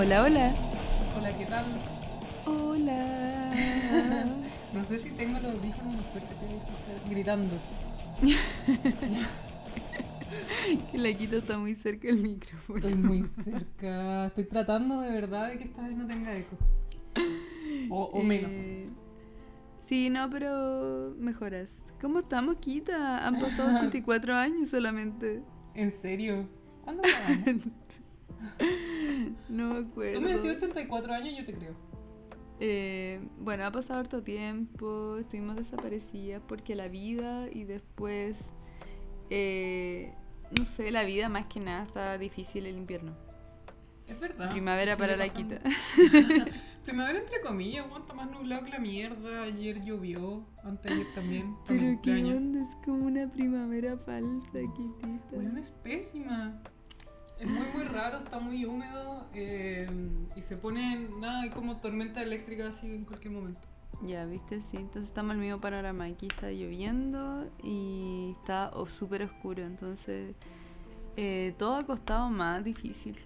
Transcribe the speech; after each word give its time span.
Hola, 0.00 0.22
hola. 0.22 0.54
Hola, 1.14 1.36
¿qué 1.36 1.44
tal? 1.44 1.66
Hola. 2.46 3.52
No 4.72 4.82
sé 4.82 4.96
si 4.96 5.10
tengo 5.10 5.38
los 5.40 5.56
audífonos 5.56 5.92
muy 5.92 6.02
fuertes 6.04 6.38
que 6.38 6.56
escuchar 6.56 6.94
gritando. 7.10 7.54
que 10.90 10.98
la 10.98 11.12
quita 11.12 11.36
está 11.36 11.58
muy 11.58 11.74
cerca 11.74 12.08
del 12.08 12.22
micrófono. 12.22 12.78
Estoy 12.78 12.94
muy 12.94 13.22
cerca. 13.24 14.28
Estoy 14.28 14.44
tratando 14.44 15.02
de 15.02 15.10
verdad 15.10 15.50
de 15.50 15.58
que 15.58 15.64
esta 15.64 15.86
vez 15.86 15.94
no 15.94 16.06
tenga 16.06 16.34
eco. 16.34 16.56
O, 17.90 18.04
o 18.04 18.22
menos. 18.22 18.56
Eh, 18.56 18.88
sí, 19.80 20.08
no, 20.08 20.30
pero 20.30 21.14
mejoras. 21.18 21.84
¿Cómo 22.00 22.20
estamos, 22.20 22.56
Quita? 22.56 23.26
Han 23.26 23.38
pasado 23.38 23.76
84 23.76 24.34
años 24.34 24.70
solamente. 24.70 25.42
¿En 25.74 25.92
serio? 25.92 26.48
¿Cuándo? 26.84 27.02
No 29.48 29.74
me 29.74 29.80
acuerdo. 29.80 30.18
Tú 30.18 30.20
me 30.20 30.32
decías 30.32 30.56
84 30.56 31.12
años, 31.12 31.36
yo 31.36 31.44
te 31.44 31.54
creo. 31.54 31.74
Eh, 32.62 33.20
bueno, 33.38 33.64
ha 33.64 33.72
pasado 33.72 34.00
harto 34.00 34.22
tiempo, 34.22 35.16
estuvimos 35.16 35.56
desaparecidas 35.56 36.42
porque 36.46 36.74
la 36.74 36.88
vida 36.88 37.48
y 37.50 37.64
después, 37.64 38.50
eh, 39.30 40.12
no 40.58 40.66
sé, 40.66 40.90
la 40.90 41.04
vida 41.04 41.30
más 41.30 41.46
que 41.46 41.58
nada 41.58 41.82
está 41.82 42.18
difícil 42.18 42.66
el 42.66 42.76
invierno. 42.76 43.16
Es 44.06 44.18
verdad. 44.18 44.50
Primavera 44.50 44.96
para 44.96 45.16
la 45.16 45.26
pasando. 45.26 45.56
quita. 45.58 45.70
Primavera 46.84 47.18
entre 47.20 47.40
comillas, 47.40 47.86
está 47.98 48.12
más 48.14 48.30
nublado 48.30 48.64
que 48.64 48.70
la 48.72 48.78
mierda. 48.78 49.44
Ayer 49.44 49.80
llovió, 49.82 50.44
antes 50.64 50.90
de 50.90 51.00
ayer 51.00 51.14
también. 51.14 51.56
Pero 51.68 51.80
qué 51.80 51.94
cumpleaños. 51.94 52.36
onda, 52.36 52.62
es 52.62 52.76
como 52.84 53.06
una 53.06 53.30
primavera 53.30 53.96
falsa, 53.96 54.58
Kitita. 54.76 55.08
Weón, 55.32 55.56
es 55.56 55.70
pésima. 55.70 56.60
Es 57.40 57.46
muy, 57.46 57.66
muy 57.72 57.84
raro, 57.84 58.18
está 58.18 58.38
muy 58.38 58.64
húmedo 58.66 59.26
eh, 59.34 59.88
y 60.36 60.42
se 60.42 60.56
pone, 60.56 61.08
nada, 61.20 61.50
como 61.50 61.78
tormenta 61.78 62.22
eléctrica 62.22 62.68
así 62.68 62.86
en 62.86 63.04
cualquier 63.04 63.32
momento. 63.32 63.60
Ya, 64.06 64.26
viste, 64.26 64.60
sí. 64.62 64.76
Entonces 64.76 65.06
estamos 65.06 65.32
en 65.34 65.40
el 65.40 65.46
mismo 65.46 65.60
panorama. 65.60 66.04
Aquí 66.04 66.26
está 66.26 66.50
lloviendo 66.50 67.50
y 67.62 68.32
está 68.32 68.70
o- 68.74 68.86
súper 68.86 69.22
oscuro. 69.22 69.64
Entonces, 69.64 70.34
eh, 71.16 71.54
todo 71.58 71.76
ha 71.76 71.82
costado 71.82 72.28
más 72.30 72.62
difícil. 72.64 73.16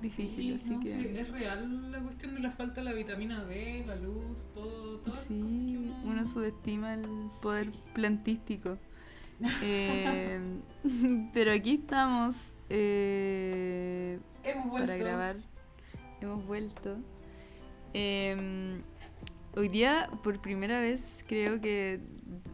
Difícil, 0.00 0.36
Sí, 0.36 0.52
así 0.62 0.70
no, 0.74 0.80
que. 0.80 0.88
sí, 0.88 1.08
es 1.16 1.30
real 1.30 1.90
la 1.92 2.00
cuestión 2.00 2.34
de 2.34 2.40
la 2.40 2.50
falta 2.50 2.80
de 2.80 2.84
la 2.84 2.92
vitamina 2.92 3.44
D, 3.44 3.84
la 3.86 3.96
luz, 3.96 4.44
todo, 4.52 4.98
todas 4.98 5.20
cosas 5.20 5.28
que 5.28 5.48
Sí, 5.48 5.76
uno... 5.76 5.96
uno 6.04 6.26
subestima 6.26 6.94
el 6.94 7.06
poder 7.42 7.66
Sí. 7.72 7.80
plantístico. 7.94 8.76
Eh, 9.62 10.40
pero 11.32 11.52
aquí 11.52 11.74
estamos 11.74 12.52
eh, 12.68 14.18
Hemos 14.44 14.70
vuelto. 14.70 14.86
para 14.86 14.98
grabar. 14.98 15.36
Hemos 16.20 16.44
vuelto. 16.46 16.96
Eh, 17.94 18.80
hoy 19.54 19.68
día, 19.68 20.10
por 20.22 20.40
primera 20.40 20.80
vez, 20.80 21.24
creo 21.28 21.60
que 21.60 22.00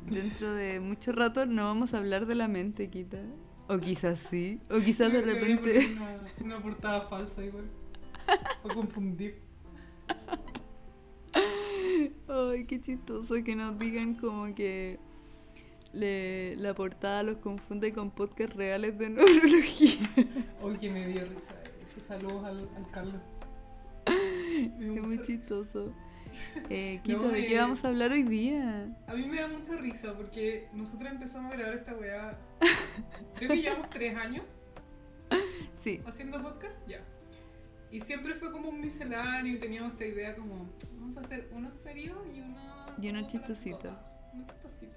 dentro 0.07 0.53
de 0.53 0.81
mucho 0.81 1.13
rato 1.13 1.47
no 1.47 1.65
vamos 1.65 1.95
a 1.95 1.99
hablar 1.99 2.27
de 2.27 2.35
la 2.35 2.49
mente, 2.49 2.91
Quita. 2.91 3.19
O 3.69 3.79
quizás 3.79 4.19
sí. 4.19 4.61
O 4.71 4.79
quizás 4.81 5.13
de 5.13 5.23
repente. 5.23 5.79
Una, 5.97 6.57
una 6.57 6.63
portada 6.63 7.03
falsa 7.09 7.45
igual. 7.45 7.65
Para 8.63 8.75
confundir. 8.75 9.41
Ay, 12.29 12.65
qué 12.67 12.81
chistoso 12.81 13.35
que 13.45 13.57
nos 13.57 13.79
digan 13.79 14.15
como 14.15 14.55
que 14.55 14.99
le- 15.93 16.57
la 16.57 16.75
portada 16.75 17.23
los 17.23 17.39
confunde 17.39 17.93
con 17.93 18.11
podcasts 18.11 18.55
reales 18.57 18.99
de 18.99 19.11
neurología. 19.11 20.09
Hoy 20.63 20.77
que 20.79 20.91
me 20.91 21.07
dio 21.07 21.25
risa 21.27 21.55
eso. 21.83 22.01
Saludos 22.01 22.45
al, 22.45 22.69
al 22.77 22.91
Carlos. 22.91 23.21
Es 24.07 25.03
muy 25.03 25.23
chistoso. 25.23 25.93
Eh, 26.71 27.01
Quita, 27.05 27.19
No, 27.19 27.29
¿de 27.29 27.47
qué 27.47 27.57
eh, 27.57 27.61
vamos 27.61 27.85
a 27.85 27.89
hablar 27.89 28.11
hoy 28.11 28.23
día? 28.23 28.97
A 29.07 29.13
mí 29.13 29.27
me 29.27 29.39
da 29.39 29.49
mucha 29.49 29.77
risa 29.77 30.15
porque 30.17 30.67
nosotros 30.73 31.11
empezamos 31.13 31.53
a 31.53 31.57
grabar 31.59 31.75
esta 31.75 31.95
weá. 31.95 32.39
Creo 33.37 33.51
que 33.51 33.61
llevamos 33.61 33.91
tres 33.91 34.17
años 34.17 34.43
Sí, 35.75 36.01
haciendo 36.07 36.43
podcast, 36.43 36.81
ya. 36.89 37.03
Y 37.91 38.01
siempre 38.01 38.33
fue 38.33 38.51
como 38.51 38.71
un 38.71 38.81
misceláneo 38.81 39.53
y 39.53 39.59
teníamos 39.59 39.93
esta 39.93 40.07
idea 40.07 40.35
como, 40.35 40.71
vamos 40.99 41.19
a 41.19 41.21
hacer 41.21 41.51
uno 41.53 41.69
serio 41.71 42.25
y 42.35 42.41
uno... 42.41 42.57
Y 42.99 43.11
uno 43.11 43.27
chistosito. 43.27 43.95
Uno 44.33 44.47
chistosito. 44.47 44.97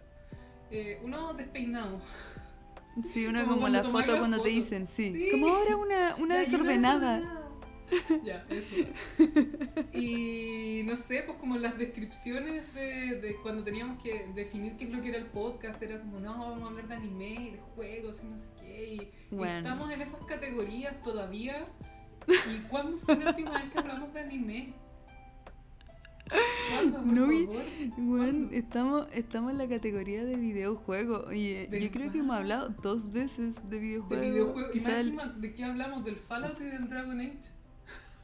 Eh, 0.78 1.00
uno 1.04 1.34
despeinado. 1.34 2.02
sí, 3.04 3.28
una 3.28 3.46
Como 3.46 3.70
la 3.70 3.84
foto 3.84 4.12
la 4.12 4.20
cuando 4.20 4.42
te 4.42 4.50
dicen, 4.50 4.88
sí. 4.88 5.14
Sí. 5.14 5.30
Como 5.32 5.48
ahora 5.48 5.78
una, 5.78 6.16
una 6.18 6.36
desordenada. 6.38 7.42
ya, 8.26 8.46
eso. 8.50 8.76
Y 9.94 10.82
no 10.86 10.96
sé, 10.98 11.24
pues 11.26 11.38
como 11.38 11.58
las 11.58 11.78
descripciones 11.78 12.74
de, 12.74 13.22
de 13.22 13.38
cuando 13.42 13.64
teníamos 13.64 14.02
que 14.04 14.28
definir 14.36 14.76
qué 14.76 14.84
es 14.84 14.90
lo 14.90 15.02
que 15.02 15.10
era 15.10 15.18
el 15.20 15.28
podcast, 15.28 15.82
era 15.82 16.00
como, 16.02 16.20
no, 16.20 16.38
vamos 16.38 16.64
a 16.64 16.66
hablar 16.66 16.88
de 16.90 16.96
anime 16.96 17.30
y 17.30 17.50
de 17.52 17.60
juegos 17.76 18.22
y 18.24 18.26
no 18.26 18.38
sé 18.38 18.48
qué. 18.60 18.86
Y, 18.96 19.02
y 19.32 19.36
Bueno. 19.36 19.58
estamos 19.60 19.92
en 19.92 20.02
esas 20.02 20.22
categorías 20.26 21.02
todavía. 21.02 21.68
¿Y 22.28 22.58
cuándo 22.68 22.98
fue 22.98 23.16
la 23.18 23.30
última 23.30 23.52
vez 23.52 23.72
que 23.72 23.78
hablamos 23.78 24.14
de 24.14 24.20
anime? 24.20 24.74
¿Cuándo, 26.72 26.98
por 26.98 27.06
No? 27.06 27.28
Bueno, 27.98 28.50
estamos, 28.52 29.08
estamos 29.14 29.52
en 29.52 29.58
la 29.60 29.68
categoría 29.68 30.26
de 30.26 30.36
videojuegos. 30.36 31.34
Y 31.34 31.52
eh, 31.52 31.70
yo 31.82 31.92
creo 31.92 32.12
que 32.12 32.20
hemos 32.20 32.36
hablado 32.38 32.70
dos 32.82 33.12
veces 33.12 33.54
de 33.70 33.70
De 33.70 33.80
videojuegos. 33.80 34.26
videojuegos. 34.26 34.76
Y 34.76 34.80
más 34.80 34.94
encima, 34.94 35.28
¿de 35.28 35.54
qué 35.54 35.64
hablamos? 35.64 36.04
¿Del 36.04 36.16
Fallout 36.16 36.60
y 36.60 36.66
del 36.66 36.88
Dragon 36.90 37.20
Age? 37.20 37.40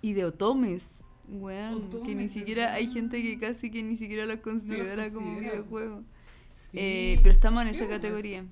Y 0.01 0.13
de 0.13 0.25
otomes. 0.25 0.83
Weón, 1.27 1.89
que 1.89 1.97
ni 1.97 2.11
Otomes, 2.25 2.31
siquiera 2.33 2.73
hay 2.73 2.87
gente 2.87 3.21
que 3.21 3.39
casi 3.39 3.71
que 3.71 3.83
ni 3.83 3.95
siquiera 3.95 4.25
los 4.25 4.39
considera 4.39 5.09
como 5.11 5.27
considera. 5.27 5.53
videojuegos. 5.53 6.03
Sí. 6.49 6.69
Eh, 6.73 7.19
pero 7.23 7.31
estamos 7.31 7.61
en 7.61 7.69
esa 7.69 7.79
vergüenza. 7.81 8.01
categoría. 8.07 8.45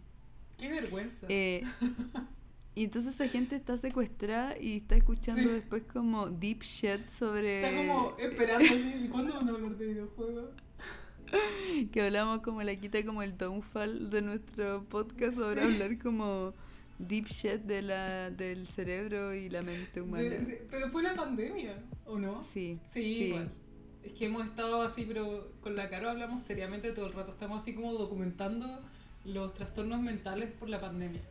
Qué 0.57 0.69
vergüenza. 0.69 1.25
Eh, 1.29 1.63
y 2.75 2.83
entonces 2.85 3.15
esa 3.15 3.27
gente 3.27 3.55
está 3.55 3.77
secuestrada 3.77 4.57
y 4.59 4.77
está 4.77 4.95
escuchando 4.95 5.41
Sí. 5.43 5.47
después 5.49 5.83
como 5.91 6.29
deep 6.29 6.61
shit 6.63 7.09
sobre... 7.09 7.63
Está 7.63 7.93
como 7.93 8.15
esperando 8.17 8.65
así, 8.65 9.01
¿y 9.03 9.07
cuándo 9.09 9.33
van 9.35 9.49
a 9.49 9.51
hablar 9.51 9.77
de 9.77 9.85
videojuegos? 9.87 10.45
Que 11.91 12.01
hablamos 12.01 12.39
como 12.39 12.63
la 12.63 12.75
quita 12.75 13.03
como 13.05 13.21
el 13.21 13.37
downfall 13.37 14.09
de 14.09 14.21
nuestro 14.23 14.83
podcast. 14.85 15.37
Sí. 15.37 15.59
hablar 15.59 15.99
como 15.99 16.53
deep 16.97 17.27
shit 17.27 17.61
de 17.61 17.81
la, 17.83 18.31
del 18.31 18.67
cerebro 18.67 19.33
y 19.35 19.49
la 19.49 19.61
mente 19.61 20.01
humana. 20.01 20.23
De- 20.23 20.39
de- 20.39 20.67
pero 20.71 20.89
fue 20.89 21.03
la 21.03 21.13
pandemia, 21.15 21.83
¿o 22.05 22.17
no? 22.17 22.41
Sí, 22.43 22.79
Sí, 22.85 23.01
sí. 23.15 23.23
igual. 23.25 23.51
Es 24.03 24.13
que 24.13 24.25
hemos 24.25 24.45
estado 24.45 24.81
así, 24.81 25.05
pero 25.07 25.51
con 25.61 25.75
la 25.75 25.89
Caro 25.89 26.09
hablamos 26.09 26.39
seriamente 26.41 26.91
todo 26.93 27.05
el 27.07 27.13
rato. 27.13 27.29
Estamos 27.31 27.61
así 27.61 27.73
como 27.75 27.93
documentando 27.93 28.81
los 29.25 29.53
trastornos 29.53 30.01
mentales 30.01 30.51
por 30.51 30.69
la 30.69 30.79
pandemia. 30.81 31.21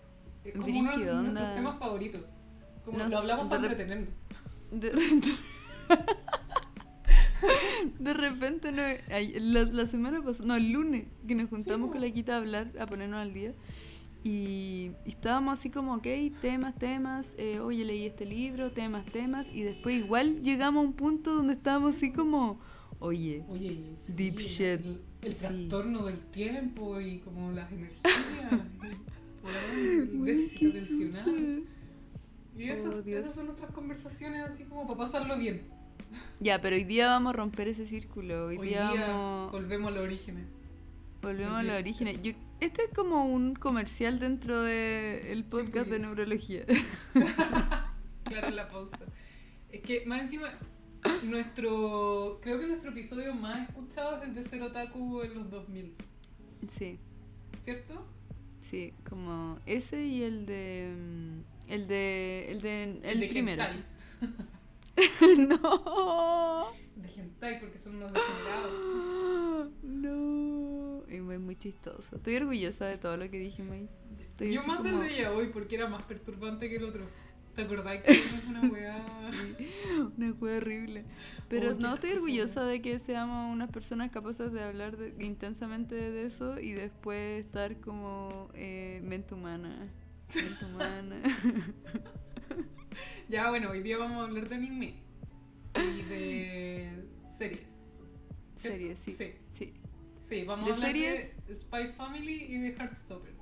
Es 0.45 0.53
como 0.55 0.67
uno 0.67 0.91
de 0.91 0.97
Brígido, 0.97 1.23
nuestros 1.23 1.49
onda. 1.49 1.55
temas 1.55 1.79
favoritos. 1.79 2.21
Como 2.85 2.99
Nos- 2.99 3.11
lo 3.11 3.19
hablamos 3.19 3.49
para 3.49 3.63
entretenernos. 3.63 4.09
De, 4.71 4.93
de 7.99 8.15
repente, 8.15 8.73
no, 8.73 8.83
la, 8.83 9.65
la 9.65 9.87
semana 9.87 10.23
pasada, 10.23 10.47
no, 10.47 10.57
el 10.57 10.71
lunes, 10.73 11.07
que 11.27 11.35
nos 11.35 11.49
juntamos 11.49 11.89
po. 11.89 11.93
con 11.93 12.01
la 12.03 12.11
Quita 12.11 12.35
a 12.35 12.39
hablar, 12.39 12.73
a 12.79 12.87
ponernos 12.87 13.21
al 13.21 13.33
día. 13.33 13.55
Y, 14.25 14.91
y 15.07 15.11
estábamos 15.11 15.59
así 15.59 15.71
como, 15.71 15.95
ok, 15.95 16.07
temas, 16.41 16.75
temas, 16.77 17.27
eh, 17.39 17.61
oye, 17.61 17.85
leí 17.85 18.07
este 18.07 18.27
libro, 18.27 18.73
temas, 18.73 19.07
temas. 19.13 19.47
Y 19.53 19.63
después 19.63 19.97
igual 19.99 20.43
llegamos 20.43 20.85
a 20.85 20.89
un 20.89 20.93
punto 20.95 21.35
donde 21.35 21.53
estábamos 21.55 21.97
así 21.97 22.13
como, 22.13 22.59
oye, 22.99 23.45
Oye, 23.49 23.93
sí, 23.97 24.13
Deep 24.15 24.39
shit. 24.39 24.81
El, 24.85 25.01
el 25.23 25.35
Sí. 25.35 25.41
trastorno 25.41 26.05
del 26.07 26.19
tiempo 26.19 27.01
y 27.01 27.19
como 27.19 27.53
las 27.53 27.71
energías. 27.73 28.03
weón, 29.49 30.25
déficit 30.25 30.71
atencional. 30.71 31.65
Y 32.57 32.65
esas, 32.71 32.87
Oh, 32.95 33.03
esas 33.09 33.35
son 33.35 33.47
nuestras 33.47 33.71
conversaciones 33.71 34.43
así 34.43 34.65
como 34.65 34.87
para 34.87 34.99
pasarlo 34.99 35.37
bien. 35.39 35.63
Ya, 36.41 36.61
pero 36.61 36.75
hoy 36.77 36.85
día 36.85 37.09
vamos 37.09 37.31
a 37.35 37.37
romper 37.37 37.69
ese 37.69 37.87
círculo. 37.87 38.47
Hoy, 38.47 38.59
Hoy 38.59 38.69
día, 38.69 38.91
día 38.93 39.09
vamos, 39.09 39.53
volvemos 39.53 39.89
a 39.89 39.95
los 39.95 40.05
orígenes. 40.05 40.45
volvemos 41.23 41.55
a 41.59 41.63
los 41.63 41.79
orígenes. 41.79 42.21
Yo- 42.23 42.33
este 42.61 42.83
es 42.85 42.91
como 42.95 43.27
un 43.27 43.55
comercial 43.55 44.19
dentro 44.19 44.61
del 44.63 45.45
podcast 45.45 45.85
Sí. 45.87 45.91
de 45.91 45.99
neurología. 46.01 46.65
Claro, 48.25 48.51
la 48.51 48.69
pausa. 48.69 48.99
Es 49.71 49.81
que 49.83 50.05
más 50.07 50.21
encima, 50.21 50.49
nuestro. 51.23 52.39
Creo 52.43 52.59
que 52.61 52.67
nuestro 52.67 52.91
episodio 52.91 53.35
más 53.35 53.69
escuchado 53.69 54.19
es 54.19 54.23
el 54.29 54.35
de 54.35 54.43
Cero 54.43 54.67
Otaku 54.67 55.23
en 55.23 55.35
los 55.35 55.51
2000, 55.51 55.95
Sí. 56.69 56.99
¿cierto? 57.61 58.05
Sí, 58.61 58.93
como 59.09 59.59
ese 59.67 60.05
y 60.05 60.23
el 60.23 60.45
de. 60.47 60.95
mm, 60.97 61.71
El 61.73 61.89
de. 61.89 62.51
El 62.53 62.61
de. 62.61 63.01
El, 63.03 63.21
de 63.21 63.29
primero. 63.29 63.65
No. 65.49 66.73
De 66.97 67.09
Hentai, 67.09 67.61
porque 67.61 67.79
son 67.79 67.97
unos 67.97 68.13
degenerados. 68.13 69.71
No. 69.83 71.03
Es 71.09 71.21
muy, 71.23 71.39
muy 71.39 71.57
chistoso. 71.57 72.17
Estoy 72.17 72.37
orgullosa 72.37 72.87
de 72.87 72.99
todo 72.99 73.17
lo 73.17 73.31
que 73.31 73.39
ahí. 73.73 73.89
Estoy 74.21 74.53
Yo 74.53 74.63
más 74.67 74.79
como- 74.79 75.01
del 75.01 75.09
de 75.09 75.15
ella 75.19 75.33
hoy 75.33 75.49
porque 75.49 75.77
era 75.77 75.89
más 75.89 76.03
perturbante 76.05 76.69
que 76.69 76.77
el 76.77 76.85
otro. 76.85 77.07
¿Te 77.59 77.65
acordás 77.65 78.01
que 78.05 78.13
es 78.13 78.45
una 78.49 78.61
weá? 78.71 79.05
Una 80.17 80.31
wea 80.31 80.57
horrible. 80.59 81.05
Pero 81.49 81.71
Oh, 81.73 81.75
no 81.75 81.95
estoy 81.95 82.13
orgullosa 82.13 82.65
de 82.65 82.81
que 82.81 83.01
seamos 83.01 83.53
unas 83.53 83.69
personas 83.71 84.13
capaces 84.13 84.53
de 84.53 84.63
hablar 84.63 84.97
de- 84.97 85.13
intensamente 85.25 85.97
de 85.97 86.25
eso 86.25 86.61
y 86.61 86.71
después 86.71 87.45
estar 87.45 87.81
como 87.81 88.49
eh, 88.55 89.01
mente 89.03 89.35
humana. 89.35 89.89
Mente 90.37 90.65
humana. 90.67 91.21
Ya, 93.29 93.51
bueno, 93.51 93.71
hoy 93.71 93.83
día 93.83 93.99
vamos 93.99 94.19
a 94.19 94.23
hablar 94.23 94.49
de 94.49 94.55
anime 94.55 94.95
y 95.75 96.03
de 96.03 97.05
series. 97.27 97.69
¿cierto? 98.55 98.79
Series, 98.79 98.99
sí. 99.01 99.13
Sí, 99.13 99.33
Sí, 99.53 99.75
sí, 100.23 100.45
vamos 100.45 100.65
De 100.67 100.71
a 100.71 100.75
hablar 100.77 100.91
series- 100.93 101.45
de 101.47 101.55
Spy 101.57 101.89
Family 101.93 102.45
y 102.45 102.57
de 102.59 102.69
Heartstopper. 102.77 103.33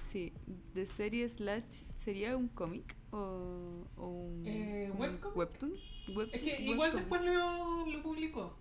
sí. 0.00 0.34
De 0.74 0.84
series 0.86 1.32
slash. 1.32 1.82
¿Sería 1.96 2.36
un 2.36 2.46
cómic? 2.48 2.94
¿O, 3.10 3.86
o 3.96 4.06
un, 4.06 4.42
Eh, 4.46 4.90
un 4.92 5.00
webtoon? 5.34 5.72
Web- 6.14 6.28
Es 6.32 6.42
que 6.42 6.62
igual 6.62 6.94
después 6.96 7.22
lo, 7.22 7.86
lo 7.86 8.02
publicó. 8.02 8.56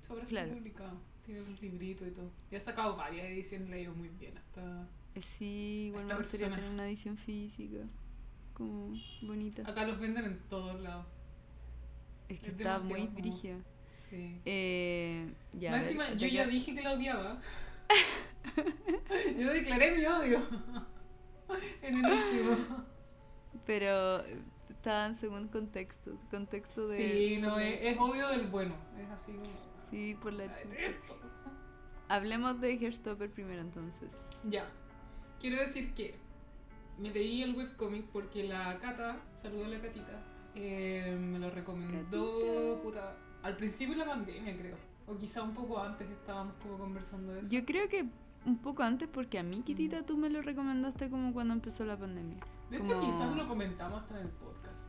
Sobre 0.00 0.24
Claro. 0.24 0.52
publicado. 0.54 0.98
Tiene 1.24 1.40
un 1.42 1.56
librito 1.60 2.06
y 2.06 2.10
todo. 2.10 2.30
Y 2.50 2.56
ha 2.56 2.60
sacado 2.60 2.96
varias 2.96 3.26
ediciones, 3.26 3.70
le 3.70 3.76
ha 3.76 3.80
ido 3.80 3.94
muy 3.94 4.08
bien. 4.08 4.36
Hasta 4.36 4.88
Eh, 5.14 5.20
Sí, 5.20 5.86
igual 5.88 6.04
me 6.06 6.14
gustaría 6.16 6.50
tener 6.50 6.70
una 6.70 6.86
edición 6.86 7.16
física. 7.16 7.78
Como 8.52 8.94
bonita. 9.22 9.62
acá 9.68 9.84
los 9.86 9.98
venden 9.98 10.24
en 10.26 10.38
todos 10.48 10.80
lados. 10.80 11.06
Es 12.28 12.40
que 12.40 12.46
es 12.50 12.52
está 12.56 12.78
muy 12.80 13.06
brígida. 13.08 13.56
Sí. 14.10 14.40
Eh, 14.44 15.32
ya, 15.52 15.72
ver, 15.72 15.82
encima, 15.82 16.12
yo 16.14 16.26
ya 16.28 16.46
dije 16.46 16.74
que 16.74 16.82
la 16.82 16.92
odiaba. 16.92 17.40
yo 19.38 19.52
declaré 19.52 19.96
mi 19.96 20.04
odio. 20.06 20.38
en 21.82 22.04
el 22.04 22.12
último. 22.12 22.84
Pero 23.66 24.22
estaban 24.68 25.14
según 25.14 25.48
contextos. 25.48 26.18
Contexto 26.30 26.86
de. 26.86 26.96
Sí, 26.96 27.38
no, 27.40 27.58
es, 27.58 27.78
es 27.80 27.98
odio 27.98 28.28
del 28.28 28.46
bueno. 28.48 28.74
Es 28.98 29.10
así 29.10 29.32
como. 29.32 29.50
Sí, 29.90 30.16
por 30.20 30.32
la 30.32 30.54
chucha. 30.56 30.76
Hablemos 32.08 32.60
de 32.60 32.72
Hairstopper 32.72 33.30
primero 33.30 33.62
entonces. 33.62 34.14
Ya. 34.48 34.66
Quiero 35.40 35.56
decir 35.56 35.94
que 35.94 36.14
me 36.98 37.10
leí 37.10 37.42
el 37.42 37.54
webcomic 37.54 38.04
porque 38.06 38.44
la 38.44 38.78
Cata, 38.78 39.20
saludo 39.34 39.64
a 39.66 39.68
la 39.68 39.80
Catita, 39.80 40.22
eh, 40.54 41.16
me 41.20 41.38
lo 41.38 41.50
recomendó 41.50 42.80
puta, 42.82 43.16
al 43.42 43.56
principio 43.56 43.94
de 43.94 44.04
la 44.04 44.06
pandemia, 44.06 44.56
creo. 44.56 44.76
O 45.06 45.16
quizá 45.18 45.42
un 45.42 45.54
poco 45.54 45.78
antes 45.78 46.08
estábamos 46.10 46.54
como 46.62 46.78
conversando 46.78 47.32
de 47.32 47.40
eso. 47.40 47.50
Yo 47.50 47.64
creo 47.64 47.88
que 47.88 48.06
un 48.46 48.58
poco 48.58 48.82
antes, 48.82 49.08
porque 49.08 49.38
a 49.38 49.42
mí, 49.42 49.62
Kitita, 49.62 50.04
tú 50.04 50.16
me 50.16 50.30
lo 50.30 50.42
recomendaste 50.42 51.10
como 51.10 51.32
cuando 51.32 51.54
empezó 51.54 51.84
la 51.84 51.96
pandemia. 51.96 52.38
De 52.70 52.76
hecho, 52.78 52.88
como- 52.96 53.00
quizás 53.10 53.36
lo 53.36 53.46
comentamos 53.48 54.02
hasta 54.02 54.16
en 54.20 54.26
el 54.26 54.32
podcast. 54.32 54.88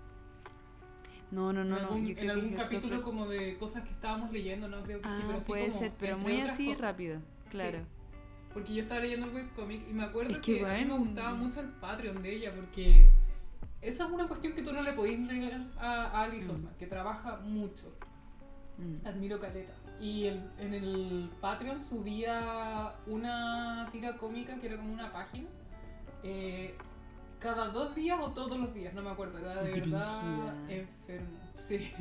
No, 1.32 1.52
no, 1.52 1.64
no, 1.66 1.78
en 1.78 1.84
algún, 1.84 2.08
en 2.18 2.30
algún 2.30 2.54
capítulo 2.54 3.02
como 3.02 3.28
de 3.28 3.58
cosas 3.58 3.84
que 3.84 3.92
estábamos 3.92 4.32
leyendo, 4.32 4.68
no 4.68 4.84
creo 4.84 5.02
que 5.02 5.10
sí, 5.10 5.20
Ah, 5.22 5.26
pero 5.28 5.42
sí 5.42 5.48
puede 5.48 5.68
como, 5.68 5.80
ser, 5.80 5.92
pero 6.00 6.18
muy 6.18 6.40
así 6.42 6.68
cosas. 6.68 6.82
rápido. 6.82 7.22
Claro. 7.50 7.80
Porque 8.54 8.74
yo 8.74 8.82
estaba 8.82 9.02
leyendo 9.02 9.26
el 9.28 9.34
webcomic 9.34 9.90
y 9.90 9.94
me 9.94 10.04
acuerdo 10.04 10.32
Es 10.32 10.38
que, 10.38 10.60
que 10.60 10.66
a 10.66 10.74
mí 10.76 10.80
me 10.86 10.90
bueno. 10.92 11.00
gustaba 11.00 11.34
mucho 11.34 11.60
el 11.62 11.68
Patreon 11.70 12.22
de 12.22 12.36
ella 12.36 12.54
porque 12.56 13.10
esa 13.82 14.06
es 14.06 14.12
una 14.12 14.28
cuestión 14.28 14.54
que 14.54 14.62
tú 14.62 14.72
no 14.72 14.82
le 14.82 14.94
podís 14.94 15.20
negar 15.20 15.62
a, 15.78 16.04
a 16.06 16.22
Alice 16.24 16.48
Mm. 16.48 16.54
Osman, 16.54 16.76
que 16.78 16.88
trabaja 16.88 17.38
mucho. 17.38 17.92
Mm. 18.78 19.06
Admiro 19.06 19.40
Caleta. 19.40 19.74
Y 20.00 20.26
el- 20.26 20.50
en 20.60 20.74
el 20.74 21.30
Patreon 21.42 21.80
subía 21.80 22.94
una 23.08 23.90
tira 23.92 24.16
cómica 24.16 24.58
que 24.60 24.68
era 24.68 24.78
como 24.78 24.94
una 24.94 25.12
página. 25.12 25.50
eh, 26.24 26.76
cada 27.40 27.70
dos 27.70 27.96
días 27.96 28.20
o 28.22 28.32
todos 28.32 28.58
los 28.58 28.74
días, 28.74 28.94
no 28.94 29.02
me 29.02 29.10
acuerdo. 29.10 29.40
Era 29.40 29.62
de 29.62 29.72
verdad 29.72 30.54
enfermo. 30.70 31.38
Sí. 31.54 31.92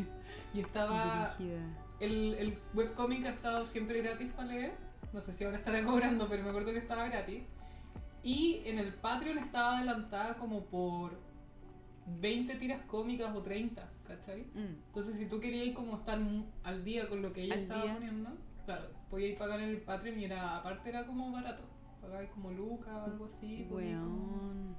Y 0.52 0.60
estaba 0.60 1.36
el, 2.00 2.34
el 2.34 2.58
webcomic 2.75 3.26
ha 3.26 3.31
estado 3.31 3.66
siempre 3.66 4.02
gratis 4.02 4.32
para 4.32 4.48
leer. 4.48 4.72
No 5.12 5.20
sé 5.20 5.32
si 5.32 5.44
ahora 5.44 5.56
estará 5.56 5.82
cobrando, 5.86 6.28
pero 6.28 6.42
me 6.42 6.50
acuerdo 6.50 6.72
que 6.72 6.78
estaba 6.78 7.08
gratis. 7.08 7.42
Y 8.22 8.62
en 8.64 8.78
el 8.78 8.94
Patreon 8.94 9.38
estaba 9.38 9.76
adelantada 9.76 10.36
como 10.36 10.64
por 10.64 11.19
20 12.06 12.56
tiras 12.56 12.82
cómicas 12.82 13.34
o 13.34 13.42
30, 13.42 13.86
¿cachai? 14.06 14.42
Mm. 14.54 14.82
Entonces, 14.86 15.16
si 15.16 15.26
tú 15.26 15.40
querías 15.40 15.75
como 15.75 15.96
estar 15.96 16.19
al 16.62 16.84
día 16.84 17.08
con 17.08 17.22
lo 17.22 17.32
que 17.32 17.42
ella 17.42 17.56
estaba 17.56 17.82
día. 17.82 17.94
poniendo, 17.94 18.31
claro, 18.64 18.88
podías 19.10 19.38
pagar 19.38 19.60
en 19.60 19.70
el 19.70 19.82
Patreon 19.82 20.19
y 20.19 20.25
era, 20.25 20.56
aparte 20.56 20.88
era 20.88 21.04
como 21.06 21.31
barato. 21.32 21.64
Pagabas 22.00 22.28
como 22.31 22.50
Luca 22.50 22.96
o 22.96 23.04
algo 23.04 23.26
así. 23.26 23.66
podías 23.69 24.00
como-. 24.00 24.75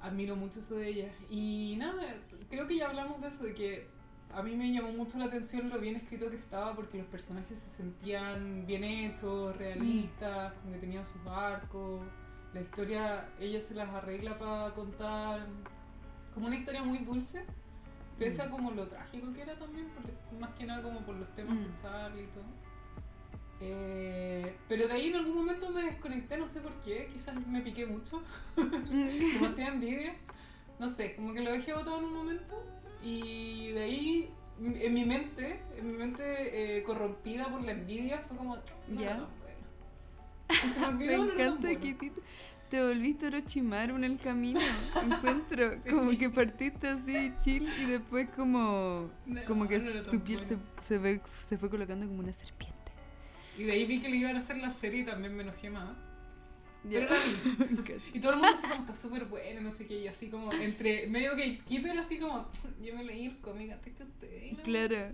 Admiro 0.00 0.36
mucho 0.36 0.60
eso 0.60 0.76
de 0.76 0.88
ella. 0.88 1.12
Y 1.28 1.74
nada, 1.78 2.02
creo 2.50 2.66
que 2.68 2.76
ya 2.76 2.88
hablamos 2.88 3.20
de 3.20 3.28
eso, 3.28 3.44
de 3.44 3.54
que 3.54 3.86
a 4.32 4.42
mí 4.42 4.54
me 4.54 4.72
llamó 4.72 4.92
mucho 4.92 5.18
la 5.18 5.24
atención 5.24 5.68
lo 5.70 5.80
bien 5.80 5.96
escrito 5.96 6.30
que 6.30 6.36
estaba 6.36 6.74
porque 6.76 6.98
los 6.98 7.06
personajes 7.06 7.58
se 7.58 7.68
sentían 7.70 8.66
bien 8.66 8.84
hechos, 8.84 9.56
realistas, 9.56 10.52
como 10.54 10.72
que 10.74 10.78
tenían 10.78 11.04
sus 11.04 11.20
arcos. 11.26 12.02
La 12.54 12.60
historia, 12.60 13.28
ella 13.40 13.60
se 13.60 13.74
las 13.74 13.88
arregla 13.88 14.38
para 14.38 14.72
contar 14.74 15.46
como 16.32 16.46
una 16.46 16.56
historia 16.56 16.82
muy 16.82 16.98
dulce, 16.98 17.44
pese 18.18 18.42
a 18.42 18.46
Mm. 18.46 18.50
como 18.50 18.70
lo 18.70 18.86
trágico 18.86 19.32
que 19.32 19.42
era 19.42 19.58
también, 19.58 19.88
porque 19.94 20.12
más 20.38 20.50
que 20.56 20.64
nada 20.66 20.82
como 20.82 21.00
por 21.00 21.16
los 21.16 21.28
temas 21.34 21.54
Mm. 21.56 21.62
de 21.64 21.82
Charlie 21.82 22.22
y 22.22 22.26
todo. 22.28 22.44
Eh, 23.60 24.54
pero 24.68 24.86
de 24.86 24.92
ahí 24.92 25.08
en 25.08 25.16
algún 25.16 25.34
momento 25.34 25.70
me 25.70 25.82
desconecté, 25.82 26.38
no 26.38 26.46
sé 26.46 26.60
por 26.60 26.72
qué, 26.82 27.08
quizás 27.12 27.34
me 27.46 27.60
piqué 27.60 27.86
mucho 27.86 28.22
demasiada 28.56 29.74
envidia. 29.74 30.14
No 30.78 30.86
sé, 30.86 31.16
como 31.16 31.34
que 31.34 31.40
lo 31.40 31.50
dejé 31.50 31.72
botado 31.72 31.98
en 31.98 32.04
un 32.04 32.14
momento 32.14 32.64
y 33.02 33.68
de 33.72 33.82
ahí 33.82 34.30
en 34.60 34.94
mi 34.94 35.04
mente, 35.04 35.60
en 35.76 35.90
mi 35.90 35.96
mente 35.98 36.78
eh, 36.78 36.82
corrompida 36.84 37.48
por 37.48 37.62
la 37.62 37.72
envidia 37.72 38.20
fue 38.28 38.36
como, 38.36 38.56
no 38.88 39.00
era 39.00 39.28
tan 40.48 40.70
se 40.72 40.80
me 40.92 41.06
no 41.16 41.24
encanta 41.24 41.68
buena. 41.68 41.80
que 41.80 42.12
te 42.70 42.82
volviste 42.86 43.26
Orochimaru 43.26 43.96
en 43.96 44.04
el 44.04 44.18
camino. 44.20 44.60
Encuentro 45.02 45.72
Sí. 45.72 45.90
como 45.90 46.16
que 46.18 46.30
partiste 46.30 46.88
así 46.88 47.32
chill 47.38 47.68
y 47.80 47.86
después 47.86 48.28
como 48.36 49.10
No, 49.26 49.44
como 49.46 49.66
que 49.68 49.78
no 49.78 50.02
tu 50.04 50.20
piel 50.20 50.40
se, 50.40 50.56
buena. 50.56 50.70
se, 50.82 50.98
ve, 50.98 51.20
se 51.46 51.58
fue 51.58 51.70
colocando 51.70 52.06
como 52.06 52.20
una 52.20 52.32
serpiente. 52.32 52.77
Y 53.58 53.64
de 53.64 53.72
ahí 53.72 53.84
vi 53.86 54.00
que 54.00 54.08
le 54.08 54.16
iban 54.16 54.36
a 54.36 54.38
hacer 54.38 54.56
la 54.58 54.70
serie 54.70 55.00
y 55.00 55.04
también 55.04 55.36
me 55.36 55.42
enojé 55.42 55.68
más. 55.70 55.96
Pero 56.88 57.10
la 57.10 57.16
vi. 57.84 57.92
Y 58.14 58.20
todo 58.20 58.32
el 58.32 58.38
mundo 58.38 58.52
así 58.54 58.66
como 58.68 58.80
está 58.80 58.94
súper 58.94 59.24
bueno, 59.24 59.60
no 59.60 59.70
sé 59.70 59.86
qué, 59.86 59.98
y 59.98 60.06
así 60.08 60.28
como 60.28 60.52
entre 60.52 61.06
medio 61.08 61.32
gatekeeper, 61.32 61.98
así 61.98 62.18
como 62.18 62.48
yo 62.82 62.94
me 62.94 63.04
leí 63.04 63.26
el 63.26 63.38
cómic 63.38 63.72
antes 63.72 63.94
que 63.94 64.54
la- 64.56 64.62
Claro. 64.62 65.12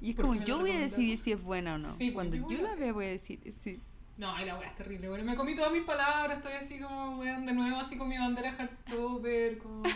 Y 0.00 0.10
es 0.10 0.16
¿Por 0.16 0.26
como 0.26 0.44
yo 0.44 0.58
voy 0.60 0.70
a 0.72 0.78
decidir 0.78 1.18
si 1.18 1.32
es 1.32 1.42
buena 1.42 1.74
o 1.74 1.78
no. 1.78 1.92
Sí, 1.96 2.12
Cuando 2.12 2.36
yo 2.48 2.62
la 2.62 2.74
vea 2.76 2.92
voy 2.92 3.06
a 3.06 3.10
decir 3.10 3.40
sí. 3.62 3.80
No, 4.16 4.36
la 4.44 4.58
wea 4.58 4.66
es 4.68 4.74
terrible, 4.74 5.08
bueno, 5.08 5.22
me 5.24 5.36
comí 5.36 5.54
todas 5.54 5.70
mis 5.72 5.82
palabras, 5.84 6.38
estoy 6.38 6.54
así 6.54 6.80
como, 6.80 7.18
weón, 7.20 7.46
de 7.46 7.52
nuevo 7.52 7.76
así 7.76 7.96
con 7.96 8.08
mi 8.08 8.18
bandera 8.18 8.50
Heartstopper, 8.52 9.58
como... 9.58 9.82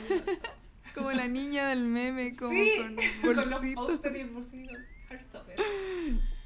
Como 0.95 1.11
la 1.11 1.27
niña 1.27 1.69
del 1.69 1.85
meme, 1.87 2.37
como 2.37 2.51
Sí, 2.51 2.71
con 2.77 2.97
con 3.35 3.51
los 3.51 3.61
pósteres 3.75 4.19
y 4.19 4.21
el 4.21 4.29
bolsito, 4.31 4.75
Heartstopper. 5.09 5.57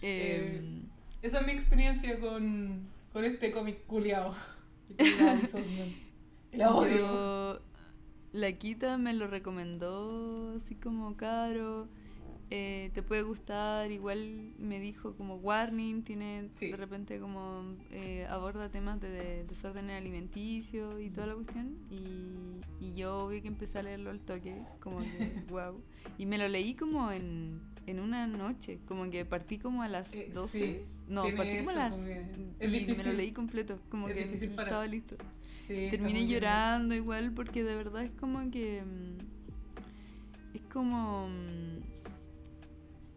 Eh, 0.03 0.63
Esa 1.27 1.41
es 1.41 1.47
mi 1.47 1.53
experiencia 1.53 2.21
con, 2.21 2.87
con 3.13 3.25
este 3.25 3.51
cómic 3.51 3.85
culiao. 3.87 4.33
La 6.53 6.73
odio. 6.75 6.97
Yo, 6.97 7.61
la 8.33 8.53
Kita 8.53 8.97
me 8.99 9.13
lo 9.13 9.27
recomendó 9.27 10.55
así 10.57 10.75
como 10.77 11.17
caro. 11.17 11.89
eh, 12.51 12.91
te 12.95 13.03
puede 13.03 13.23
gustar, 13.23 13.91
igual 13.91 14.55
me 14.59 14.79
dijo 14.79 15.17
como 15.17 15.35
warning, 15.37 16.03
tiene 16.05 16.49
Sí. 16.53 16.71
de 16.71 16.77
repente 16.77 17.19
como 17.19 17.75
eh, 17.91 18.25
aborda 18.31 18.69
temas 18.71 19.01
de, 19.01 19.11
de 19.11 19.45
desorden 19.45 19.91
alimenticio 19.91 21.01
y 21.01 21.11
toda 21.11 21.27
la 21.27 21.35
cuestión 21.35 21.77
y, 21.91 22.61
y 22.85 22.95
yo 22.95 23.25
obvio 23.25 23.43
que 23.43 23.49
empecé 23.49 23.81
a 23.81 23.83
leerlo 23.83 24.11
al 24.11 24.21
toque, 24.21 24.63
como 24.81 24.99
que 24.99 25.43
wow. 25.51 25.83
Y 26.19 26.27
me 26.27 26.39
lo 26.39 26.47
leí 26.47 26.75
como 26.75 27.11
en, 27.11 27.61
en 27.87 27.99
una 27.99 28.29
noche, 28.29 28.79
como 28.87 29.11
que 29.11 29.25
partí 29.25 29.59
como 29.59 29.83
a 29.83 29.89
las 29.89 30.15
Eh, 30.15 30.31
12. 30.33 30.59
sí, 30.59 30.83
no, 31.09 31.23
partí 31.37 31.59
como 31.59 31.73
las... 31.73 31.93
que 31.93 32.21
es 32.61 32.73
y 32.73 32.73
me 32.73 32.81
lo 32.81 32.87
difícil. 32.89 33.17
leí 33.17 33.33
completo, 33.33 33.79
como 33.89 34.09
es 34.09 34.15
que 34.15 34.25
difícil 34.25 34.51
parar. 34.51 34.69
estaba 34.69 34.87
listo. 34.87 35.17
Sí, 35.67 35.89
Terminé 35.91 36.21
muy 36.21 36.27
bien 36.27 36.29
llorando 36.29 36.95
igual 36.95 37.33
porque 37.33 37.65
de 37.65 37.75
verdad 37.75 38.05
es 38.05 38.13
como 38.13 38.51
que... 38.51 38.83
mm, 38.83 40.57
Es 40.57 40.63
como... 40.73 41.29
mm, 41.29 41.97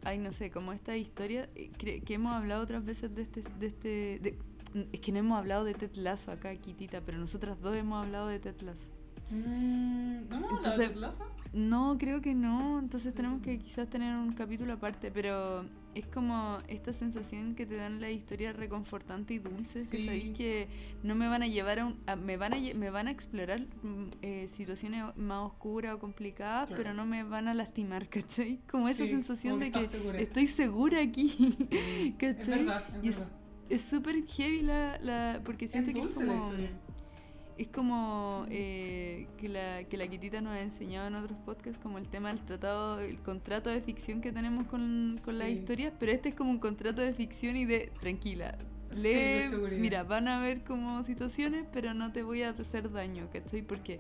Ay, 0.06 0.18
no 0.18 0.32
sé, 0.32 0.50
como 0.50 0.72
esta 0.72 0.96
historia 0.96 1.50
eh, 1.56 1.70
cre- 1.78 2.02
que 2.04 2.14
hemos 2.14 2.34
hablado 2.34 2.64
otras 2.64 2.84
veces 2.86 3.14
de 3.14 3.22
este... 3.22 3.42
De 3.60 3.68
este 3.68 4.20
de- 4.22 4.38
mm, 4.74 4.82
es 4.94 5.00
que 5.00 5.12
no 5.12 5.20
hemos 5.20 5.38
hablado 5.38 5.64
de 5.66 5.74
Ted 5.74 5.94
Lasso 5.96 6.32
acá, 6.32 6.56
Kitita, 6.56 7.02
pero 7.02 7.18
nosotras 7.18 7.60
dos 7.62 7.76
hemos 7.76 8.04
hablado 8.06 8.28
de 8.28 8.40
Ted 8.40 8.60
Lasso. 8.62 8.90
Mm, 9.30 10.28
¿No 10.30 10.40
me 10.40 10.48
Entonces- 10.48 10.80
Entonces, 10.80 10.96
Lazo? 10.98 11.26
No, 11.54 11.98
creo 12.00 12.22
que 12.22 12.34
no, 12.34 12.80
entonces 12.80 13.14
tenemos 13.14 13.42
que 13.42 13.58
que 13.58 13.64
quizás 13.64 13.88
tener 13.90 14.16
un 14.16 14.34
capítulo 14.34 14.74
aparte, 14.74 15.12
pero 15.12 15.66
es 15.96 16.06
como 16.08 16.60
esta 16.68 16.94
sensación 16.94 17.56
que 17.56 17.66
te 17.66 17.76
dan 17.76 18.00
las 18.00 18.12
historias 18.12 18.56
reconfortantes 18.56 19.36
y 19.36 19.40
dulces, 19.40 19.90
que 19.90 20.06
sabéis 20.06 20.32
que 20.38 20.68
no 21.04 21.16
me 21.16 21.28
van 21.28 21.42
a 21.44 21.48
llevar 21.48 21.80
a 21.80 21.86
un... 21.88 22.00
a- 22.06 22.16
me, 22.16 22.38
van 22.38 22.54
a, 22.54 22.58
me 22.76 22.90
van 22.90 23.08
a 23.08 23.12
explorar 23.12 23.62
mm, 23.82 24.06
eh, 24.22 24.48
situaciones 24.48 25.04
más 25.18 25.46
oscuras 25.48 25.96
o 25.96 26.00
complicadas, 26.00 26.68
Claro. 26.68 26.84
pero 26.84 26.94
no 26.94 27.06
me 27.06 27.24
van 27.24 27.48
a 27.48 27.54
lastimar, 27.54 28.08
¿cachai? 28.10 28.60
Como 28.70 28.88
esa 28.88 29.06
sensación 29.08 29.60
de 29.60 29.72
que 29.72 29.88
segura. 29.88 30.20
estoy 30.20 30.48
segura 30.48 31.02
aquí. 31.02 31.30
Sí, 31.30 32.16
Es 32.20 32.36
¿Cachai? 32.38 32.60
verdad, 32.66 32.84
es 32.98 33.04
Y 33.04 33.10
es- 33.10 33.18
verdad. 33.20 33.34
Súper 33.78 34.26
heavy 34.26 34.62
la, 34.64 34.98
la... 35.00 35.42
porque 35.46 35.68
siento 35.68 35.92
Es 35.92 35.96
que 35.96 36.02
es 36.04 36.18
la 36.18 36.26
como... 36.26 36.46
historia. 36.46 36.72
Es 37.60 37.68
como 37.68 38.46
eh, 38.50 39.28
que, 39.38 39.50
la, 39.50 39.84
que 39.84 39.98
la 39.98 40.08
Kitita 40.08 40.40
nos 40.40 40.54
ha 40.54 40.62
enseñado 40.62 41.08
en 41.10 41.16
otros 41.16 41.38
podcasts, 41.46 41.78
como 41.84 41.98
el 41.98 42.08
tema 42.08 42.30
del 42.30 42.40
tratado, 42.46 43.02
el 43.02 43.20
contrato 43.20 43.70
de 43.70 43.82
ficción 43.82 44.22
que 44.22 44.32
tenemos 44.32 44.66
con, 44.68 45.14
con 45.26 45.38
las 45.38 45.50
Sí. 45.50 45.56
historias, 45.56 45.94
pero 46.00 46.14
este 46.14 46.30
es 46.30 46.36
como 46.36 46.52
un 46.52 46.60
contrato 46.60 47.02
de 47.02 47.14
ficción 47.14 47.58
y 47.58 47.66
de 47.66 47.92
tranquila. 48.00 48.58
Sí, 48.92 49.02
de 49.02 49.42
Lee, 49.42 49.50
seguridad. 49.50 49.80
mira, 49.82 50.04
van 50.04 50.30
a 50.30 50.38
haber 50.38 50.64
como 50.64 51.04
situaciones, 51.04 51.66
pero 51.74 51.94
no 51.94 52.14
te 52.14 52.24
voy 52.24 52.44
a 52.44 52.52
hacer 52.52 52.90
daño, 52.92 53.28
¿cachai? 53.32 53.62
Porque, 53.62 54.00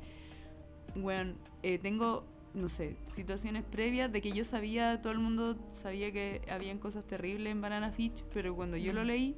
bueno, 0.95 1.33
eh, 1.61 1.77
tengo, 1.79 2.23
no 2.53 2.69
sé, 2.69 2.95
situaciones 3.03 3.65
previas 3.65 4.09
de 4.09 4.21
que 4.21 4.31
yo 4.31 4.45
sabía, 4.45 5.01
todo 5.01 5.11
el 5.11 5.19
mundo 5.19 5.57
sabía 5.69 6.13
que 6.13 6.41
habían 6.49 6.79
cosas 6.79 7.05
terribles 7.05 7.51
en 7.51 7.59
Banana 7.59 7.91
Fish, 7.91 8.23
pero 8.33 8.55
cuando 8.55 8.77
yo 8.77 8.93
lo 8.93 9.03
leí, 9.03 9.35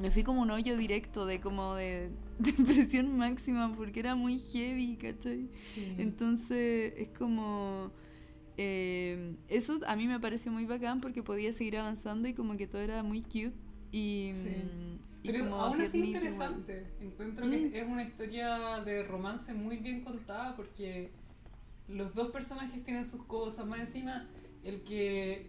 me 0.00 0.10
fui 0.10 0.22
como 0.24 0.40
un 0.42 0.50
hoyo 0.50 0.76
directo 0.76 1.26
de 1.26 1.40
como 1.40 1.74
de 1.74 2.10
depresión 2.38 3.16
máxima 3.16 3.74
porque 3.76 4.00
era 4.00 4.14
muy 4.14 4.38
heavy, 4.38 4.96
¿cachai? 4.96 5.48
Sí. 5.74 5.94
Entonces 5.98 6.94
es 6.96 7.08
como... 7.16 7.92
eh, 8.56 9.36
eso 9.48 9.80
a 9.86 9.96
mí 9.96 10.06
me 10.08 10.18
pareció 10.20 10.50
muy 10.52 10.64
bacán 10.64 11.00
porque 11.00 11.22
podía 11.22 11.52
seguir 11.52 11.76
avanzando 11.78 12.28
y 12.28 12.34
como 12.34 12.56
que 12.56 12.66
todo 12.66 12.80
era 12.82 13.02
muy 13.02 13.22
cute 13.22 13.52
y... 13.92 14.32
Sí. 14.34 14.48
mm, 14.48 14.98
y 15.22 15.32
Pero 15.32 15.44
como 15.50 15.56
aún 15.56 15.80
así 15.82 15.98
igual. 15.98 16.08
interesante. 16.14 16.86
Encuentro 17.00 17.46
Mm. 17.46 17.50
que 17.50 17.78
es 17.80 17.86
una 17.86 18.02
historia 18.02 18.80
de 18.84 19.02
romance 19.02 19.52
muy 19.52 19.76
bien 19.76 20.02
contada 20.02 20.56
porque 20.56 21.10
los 21.88 22.14
dos 22.14 22.30
personajes 22.30 22.82
tienen 22.84 23.04
sus 23.04 23.22
cosas. 23.24 23.66
Más 23.66 23.80
encima, 23.80 24.28
el 24.64 24.82
que 24.82 25.46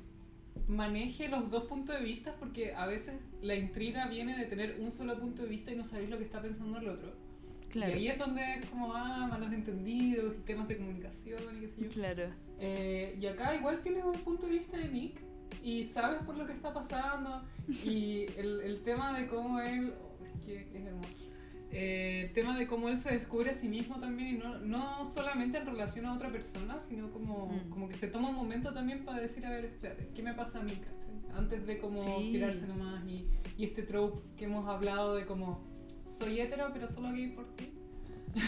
maneje 0.68 1.28
los 1.28 1.50
dos 1.50 1.64
puntos 1.66 1.98
de 1.98 2.04
vista 2.04 2.36
porque 2.40 2.74
a 2.74 2.86
veces 2.86 3.20
la 3.42 3.56
intriga 3.56 4.08
viene 4.08 4.38
de 4.38 4.46
tener 4.46 4.78
un 4.80 4.92
solo 4.92 5.18
punto 5.20 5.44
de 5.44 5.50
vista 5.50 5.72
y 5.72 5.76
no 5.76 5.84
sabéis 5.84 6.10
lo 6.10 6.18
que 6.18 6.24
está 6.24 6.42
pensando 6.42 6.78
el 6.78 6.90
otro. 6.90 7.14
Claro, 7.70 7.94
Y 7.94 8.00
ahí 8.00 8.08
es 8.10 8.18
donde 8.18 8.42
es 8.56 8.66
como, 8.66 8.94
ah, 8.94 9.28
malos 9.30 9.54
entendidos, 9.54 10.36
y 10.38 10.42
temas 10.42 10.68
de 10.68 10.78
comunicación 10.78 11.58
y 11.58 11.62
qué 11.62 11.68
sé 11.70 11.82
yo. 11.84 11.90
claro. 11.90 12.34
Eh, 12.60 13.16
y 13.20 13.26
acá 13.26 13.56
igual 13.56 13.82
tienes 13.82 14.04
un 14.04 14.20
punto 14.20 14.46
de 14.46 14.54
vista 14.58 14.78
de 14.78 14.90
Nick 14.90 15.22
y 15.64 15.84
sabes 15.86 16.22
por 16.24 16.38
lo 16.38 16.46
que 16.46 16.54
está 16.54 16.74
pasando 16.74 17.44
y 17.86 18.26
el, 18.38 18.62
el 18.62 18.84
tema 18.84 19.18
de 19.18 19.28
cómo 19.28 19.60
él, 19.62 19.94
oh, 20.00 20.26
es 20.26 20.46
que 20.46 20.68
es 20.78 20.86
hermoso, 20.86 21.20
Eh, 21.74 22.24
el 22.28 22.34
tema 22.34 22.58
de 22.58 22.68
cómo 22.68 22.90
él 22.90 22.98
se 22.98 23.12
descubre 23.12 23.50
a 23.52 23.54
sí 23.54 23.70
mismo 23.70 23.98
también 24.00 24.36
y 24.36 24.38
no, 24.38 24.60
no 24.60 25.06
solamente 25.06 25.58
en 25.58 25.66
relación 25.66 26.06
a 26.06 26.14
otra 26.14 26.30
persona, 26.32 26.80
sino 26.80 27.12
como, 27.12 27.48
Mm. 27.48 27.70
como 27.70 27.88
que 27.88 27.96
se 27.96 28.08
toma 28.08 28.30
un 28.30 28.36
momento 28.36 28.74
también 28.74 29.06
para 29.06 29.20
decir, 29.20 29.46
a 29.46 29.50
ver, 29.52 29.66
espérate, 29.66 30.10
¿qué 30.14 30.22
me 30.22 30.34
pasa 30.34 30.60
a 30.60 30.64
mí? 30.64 30.74
cachai? 30.74 31.12
Antes 31.38 31.66
de 31.66 31.78
como 31.80 32.04
Sí. 32.04 32.32
tirarse 32.34 32.68
nomás 32.68 33.08
y, 33.08 33.26
y 33.58 33.64
este 33.64 33.84
trope 33.84 34.20
que 34.36 34.46
hemos 34.46 34.68
hablado 34.68 35.16
de 35.16 35.26
como, 35.26 35.64
soy 36.20 36.42
hetero 36.42 36.70
pero 36.74 36.88
solo 36.88 37.12
gay 37.14 37.28
por 37.28 37.56
ti. 37.56 37.72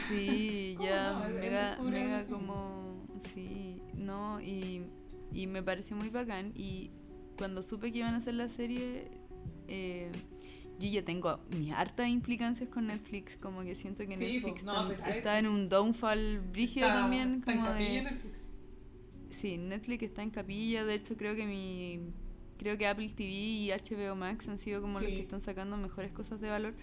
Sí, 0.10 0.76
¿Cómo 0.78 0.90
ya 0.90 1.12
no? 1.14 1.30
Mega, 1.40 1.78
mega 1.82 2.28
como... 2.28 3.06
Sí, 3.34 3.82
no, 3.94 4.42
y, 4.42 4.84
y 5.32 5.48
me 5.48 5.64
pareció 5.64 5.96
muy 5.96 6.10
bacán. 6.10 6.52
Y 6.56 6.92
cuando 7.38 7.62
supe 7.62 7.92
que 7.94 8.00
iban 8.00 8.14
a 8.16 8.18
hacer 8.18 8.34
la 8.34 8.50
serie, 8.50 9.12
eh, 9.70 10.12
yo 10.80 10.90
ya 10.90 11.04
tengo 11.06 11.40
mis 11.56 11.72
hartas 11.72 12.08
implicancias 12.10 12.70
con 12.70 12.88
Netflix. 12.88 13.38
Como 13.38 13.62
que 13.64 13.76
siento 13.76 14.06
que 14.08 14.16
Sí, 14.18 14.26
Netflix 14.36 14.64
pues, 14.64 14.66
no, 14.66 14.74
ha 15.04 15.10
está 15.10 15.40
en 15.40 15.48
un 15.48 15.70
downfall 15.70 16.40
brígido 16.52 16.88
Está- 16.88 17.00
también. 17.02 17.36
está 17.40 17.52
en 17.52 17.58
Como 17.60 17.70
capilla 17.72 17.90
de, 17.90 17.98
en 17.98 18.04
Netflix. 18.06 18.48
Sí, 19.30 19.58
Netflix 19.58 20.04
está 20.04 20.24
en 20.24 20.30
capilla. 20.30 20.86
De 20.86 20.94
hecho, 20.96 21.16
creo 21.18 21.36
que 21.36 21.46
mi. 21.46 22.00
Creo 22.58 22.78
que 22.78 22.88
Apple 22.88 23.10
TV 23.10 23.30
y 23.32 23.72
HBO 23.72 24.16
Max 24.16 24.48
han 24.48 24.60
sido 24.60 24.80
como 24.82 24.94
los 24.94 25.04
que 25.10 25.20
están 25.20 25.42
sacando 25.42 25.76
mejores 25.76 26.12
cosas 26.12 26.40
de 26.40 26.50
valor. 26.50 26.76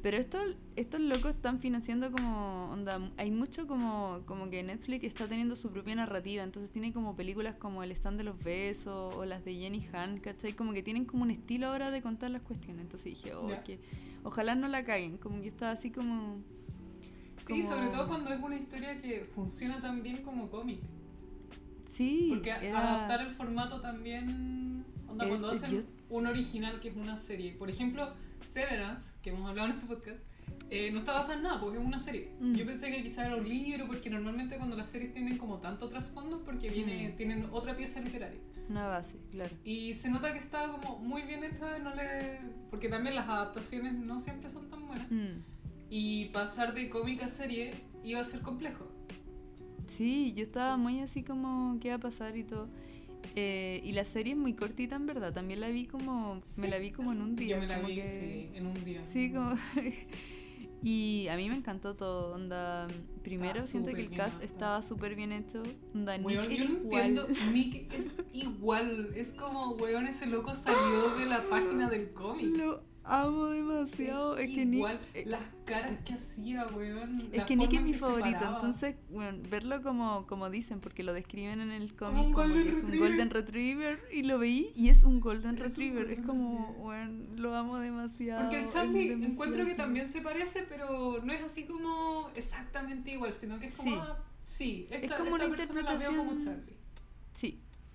Pero 0.00 0.16
esto, 0.16 0.38
estos 0.76 1.00
locos 1.00 1.34
están 1.34 1.58
financiando 1.58 2.12
como. 2.12 2.70
Onda, 2.70 3.10
hay 3.16 3.32
mucho 3.32 3.66
como, 3.66 4.20
como 4.26 4.48
que 4.48 4.62
Netflix 4.62 5.02
está 5.04 5.26
teniendo 5.26 5.56
su 5.56 5.70
propia 5.70 5.96
narrativa. 5.96 6.44
Entonces 6.44 6.70
tiene 6.70 6.92
como 6.92 7.16
películas 7.16 7.56
como 7.56 7.82
El 7.82 7.90
stand 7.90 8.16
de 8.18 8.22
los 8.24 8.38
besos 8.42 9.12
o 9.16 9.24
las 9.24 9.44
de 9.44 9.54
Jenny 9.56 9.84
Han, 9.92 10.18
¿cachai? 10.20 10.52
Como 10.54 10.72
que 10.72 10.82
tienen 10.84 11.04
como 11.04 11.24
un 11.24 11.32
estilo 11.32 11.66
ahora 11.66 11.90
de 11.90 12.00
contar 12.00 12.30
las 12.30 12.42
cuestiones. 12.42 12.82
Entonces 12.82 13.06
dije, 13.06 13.34
oh, 13.34 13.48
Ya. 13.48 13.64
que 13.64 13.80
ojalá 14.22 14.54
no 14.54 14.68
la 14.68 14.84
caguen. 14.84 15.18
Como 15.18 15.36
que 15.38 15.42
yo 15.42 15.48
estaba 15.48 15.72
así 15.72 15.90
como. 15.90 16.36
Sí, 17.40 17.60
como- 17.62 17.74
sobre 17.74 17.88
todo 17.88 18.06
cuando 18.06 18.32
es 18.32 18.40
una 18.40 18.56
historia 18.56 19.00
que 19.02 19.20
funciona 19.24 19.80
tan 19.80 20.02
bien 20.04 20.22
como 20.22 20.48
cómic. 20.48 20.80
Sí, 21.86 22.26
Porque 22.34 22.50
era- 22.50 22.96
adaptar 22.98 23.22
el 23.22 23.30
formato 23.30 23.80
también. 23.80 24.84
Onda, 25.08 25.24
Es- 25.24 25.30
cuando 25.30 25.50
hacen 25.50 25.70
yo- 25.72 25.80
un 26.10 26.26
original 26.26 26.80
que 26.80 26.88
es 26.88 26.96
una 26.96 27.16
serie. 27.16 27.52
Por 27.52 27.70
ejemplo, 27.70 28.12
Severance, 28.42 29.12
que 29.22 29.30
hemos 29.30 29.48
hablado 29.48 29.68
en 29.68 29.74
este 29.74 29.86
podcast, 29.86 30.18
eh, 30.70 30.90
no 30.92 30.98
está 30.98 31.12
basada 31.12 31.36
en 31.38 31.42
nada, 31.44 31.60
porque 31.60 31.78
es 31.78 31.84
una 31.84 31.98
serie. 31.98 32.30
Mm. 32.40 32.54
Yo 32.54 32.66
pensé 32.66 32.90
que 32.90 33.02
quizá 33.02 33.26
era 33.26 33.36
un 33.36 33.48
libro, 33.48 33.86
porque 33.86 34.10
normalmente 34.10 34.56
cuando 34.56 34.76
las 34.76 34.90
series 34.90 35.12
tienen 35.12 35.38
como 35.38 35.58
tanto 35.58 35.88
trasfondo, 35.88 36.42
porque 36.44 36.68
viene, 36.70 37.10
Mm. 37.10 37.16
tienen 37.16 37.48
otra 37.52 37.76
pieza 37.76 38.00
literaria. 38.00 38.40
Una 38.68 38.86
base, 38.86 39.16
claro. 39.30 39.50
Y 39.64 39.94
se 39.94 40.10
nota 40.10 40.32
que 40.32 40.38
está 40.38 40.68
como 40.68 40.98
muy 40.98 41.22
bien 41.22 41.42
hecha, 41.42 41.78
no 41.78 41.94
le... 41.94 42.38
porque 42.70 42.88
también 42.88 43.14
las 43.14 43.26
adaptaciones 43.28 43.94
no 43.94 44.20
siempre 44.20 44.50
son 44.50 44.68
tan 44.68 44.86
buenas. 44.86 45.10
Mm. 45.10 45.40
Y 45.90 46.26
pasar 46.26 46.74
de 46.74 46.90
cómic 46.90 47.22
a 47.22 47.28
serie 47.28 47.70
iba 48.04 48.20
a 48.20 48.24
ser 48.24 48.40
complejo. 48.42 48.86
Sí, 49.86 50.34
yo 50.34 50.42
estaba 50.42 50.76
muy 50.76 51.00
así 51.00 51.22
como 51.22 51.78
qué 51.80 51.88
va 51.88 51.94
a 51.94 51.98
pasar 52.00 52.36
y 52.36 52.44
todo. 52.44 52.68
Eh, 53.40 53.80
y 53.84 53.92
la 53.92 54.04
serie 54.04 54.32
es 54.32 54.38
muy 54.38 54.54
cortita 54.54 54.96
en 54.96 55.06
verdad, 55.06 55.32
también 55.32 55.60
la 55.60 55.68
vi 55.68 55.86
como, 55.86 56.40
Sí. 56.44 56.60
me 56.60 56.68
la 56.68 56.78
vi 56.78 56.90
como 56.90 57.12
en 57.12 57.22
un 57.22 57.36
día. 57.36 57.54
Yo 57.54 57.60
me 57.60 57.66
la 57.68 57.78
vi 57.78 57.94
que- 57.94 58.08
sí, 58.08 58.48
en 58.56 58.66
un 58.66 58.84
día. 58.84 59.04
Sí, 59.04 59.30
como... 59.32 59.54
y 60.82 61.26
a 61.28 61.36
mí 61.36 61.48
me 61.48 61.56
encantó 61.56 61.94
todo, 61.96 62.34
onda, 62.34 62.86
primero 63.22 63.60
siento 63.60 63.92
que 63.92 64.00
el 64.02 64.10
cast 64.10 64.40
estaba 64.42 64.80
súper 64.82 65.14
bien 65.16 65.32
hecho, 65.32 65.62
onda, 65.94 66.16
Nick 66.16 66.26
Weón, 66.26 66.44
era 66.44 66.54
yo 66.54 66.64
no 66.68 66.70
igual. 66.78 67.04
entiendo, 67.04 67.26
Nick 67.52 67.92
es 67.94 68.10
igual, 68.32 69.12
es 69.14 69.30
como, 69.32 69.72
weón, 69.74 70.06
ese 70.06 70.26
loco 70.26 70.54
salió 70.54 71.16
de 71.16 71.26
la 71.26 71.48
página 71.48 71.88
del 71.90 72.10
cómic. 72.12 72.56
Lo 72.56 72.82
amo 73.08 73.46
demasiado, 73.46 74.36
es, 74.36 74.46
que 74.54 74.62
igual, 74.62 74.98
Nick... 74.98 75.16
eh, 75.16 75.24
las 75.26 75.42
caras 75.64 75.98
que 76.04 76.12
hacía, 76.14 76.66
weón. 76.68 77.28
Es 77.32 77.44
que 77.44 77.56
Nick 77.56 77.72
es 77.72 77.82
mi 77.82 77.92
favorito, 77.94 78.38
entonces, 78.44 78.96
bueno, 79.10 79.38
verlo 79.50 79.82
como, 79.82 80.26
como 80.26 80.50
dicen, 80.50 80.80
porque 80.80 81.02
lo 81.02 81.12
describen 81.12 81.60
en 81.60 81.70
el 81.72 81.94
Como 81.94 82.32
cómic 82.32 82.34
como, 82.34 82.54
que 82.54 82.60
es 82.60 82.66
un 82.66 82.82
retriever. 82.82 83.08
golden 83.10 83.30
retriever, 83.30 84.00
y 84.12 84.22
lo 84.22 84.38
veí 84.38 84.72
y 84.76 84.88
es 84.90 85.02
un 85.04 85.20
golden 85.20 85.56
Es 85.56 85.60
un 85.62 85.66
retriever, 85.68 86.10
es 86.10 86.20
como, 86.20 86.74
bueno, 86.74 87.26
lo 87.36 87.54
amo 87.56 87.78
demasiado. 87.78 88.42
Porque 88.42 88.58
el 88.58 88.66
es 88.66 88.72
Charlie 88.72 89.12
encuentro 89.12 89.64
que 89.64 89.74
también 89.74 90.06
se 90.06 90.20
parece, 90.20 90.64
pero 90.68 91.20
no 91.24 91.32
es 91.32 91.42
así 91.42 91.64
como 91.64 92.30
exactamente 92.34 93.12
igual, 93.12 93.32
sino 93.32 93.58
que 93.58 93.66
es 93.66 93.76
como, 93.76 93.90
Sí. 93.90 93.98
ah, 94.00 94.18
sí, 94.42 94.86
esta, 94.90 95.16
como 95.18 95.36
esta 95.36 95.46
una 95.46 95.56
persona 95.56 95.82
la 95.82 95.94
veo 95.96 96.16
como 96.16 96.38
Charlie. 96.38 96.77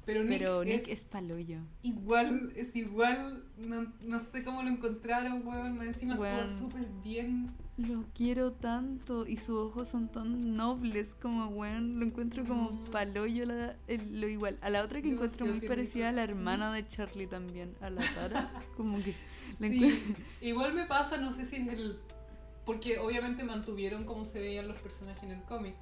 Pero 0.06 0.24
Nick, 0.24 0.40
pero 0.40 0.64
Nick 0.66 0.82
es, 0.88 0.90
es 0.90 1.04
paloyo. 1.06 1.60
igual, 1.82 2.52
es 2.58 2.76
igual, 2.76 3.44
no, 3.58 3.92
no 4.02 4.20
sé 4.20 4.44
cómo 4.44 4.62
lo 4.62 4.70
encontraron, 4.70 5.48
weón, 5.48 5.82
encima 5.82 6.16
Weón. 6.16 6.34
actúa 6.36 6.50
súper 6.50 6.88
bien. 7.04 7.50
Lo 7.78 8.04
quiero 8.14 8.52
tanto 8.52 9.26
y 9.26 9.38
sus 9.38 9.58
ojos 9.58 9.88
son 9.88 10.10
tan 10.10 10.56
nobles 10.58 11.16
como, 11.16 11.48
weón, 11.48 12.00
lo 12.00 12.06
encuentro 12.06 12.46
como 12.46 12.72
Mm. 12.72 12.86
paloyo 12.92 13.46
la- 13.46 13.76
el- 13.88 14.20
lo 14.22 14.28
igual. 14.28 14.60
A 14.62 14.70
la 14.70 14.84
otra 14.84 15.02
que 15.02 15.10
encuentro 15.10 15.46
muy 15.46 15.62
parecida 15.62 16.10
a 16.10 16.12
la 16.12 16.24
hermana 16.24 16.72
de 16.74 16.86
Charlie 16.86 17.26
también, 17.28 17.74
a 17.80 17.90
la 17.90 18.02
Tara, 18.14 18.52
como 18.78 19.02
que 19.02 19.16
Sí, 19.58 20.04
igual 20.42 20.74
me 20.74 20.86
pasa, 20.86 21.18
no 21.18 21.32
sé 21.32 21.46
si 21.46 21.56
es 21.58 21.68
el... 21.70 21.98
Porque 22.66 22.98
obviamente 23.00 23.44
mantuvieron 23.44 24.04
cómo 24.06 24.24
se 24.26 24.40
veían 24.40 24.68
los 24.68 24.78
personajes 24.78 25.24
en 25.24 25.32
el 25.32 25.42
cómic. 25.44 25.76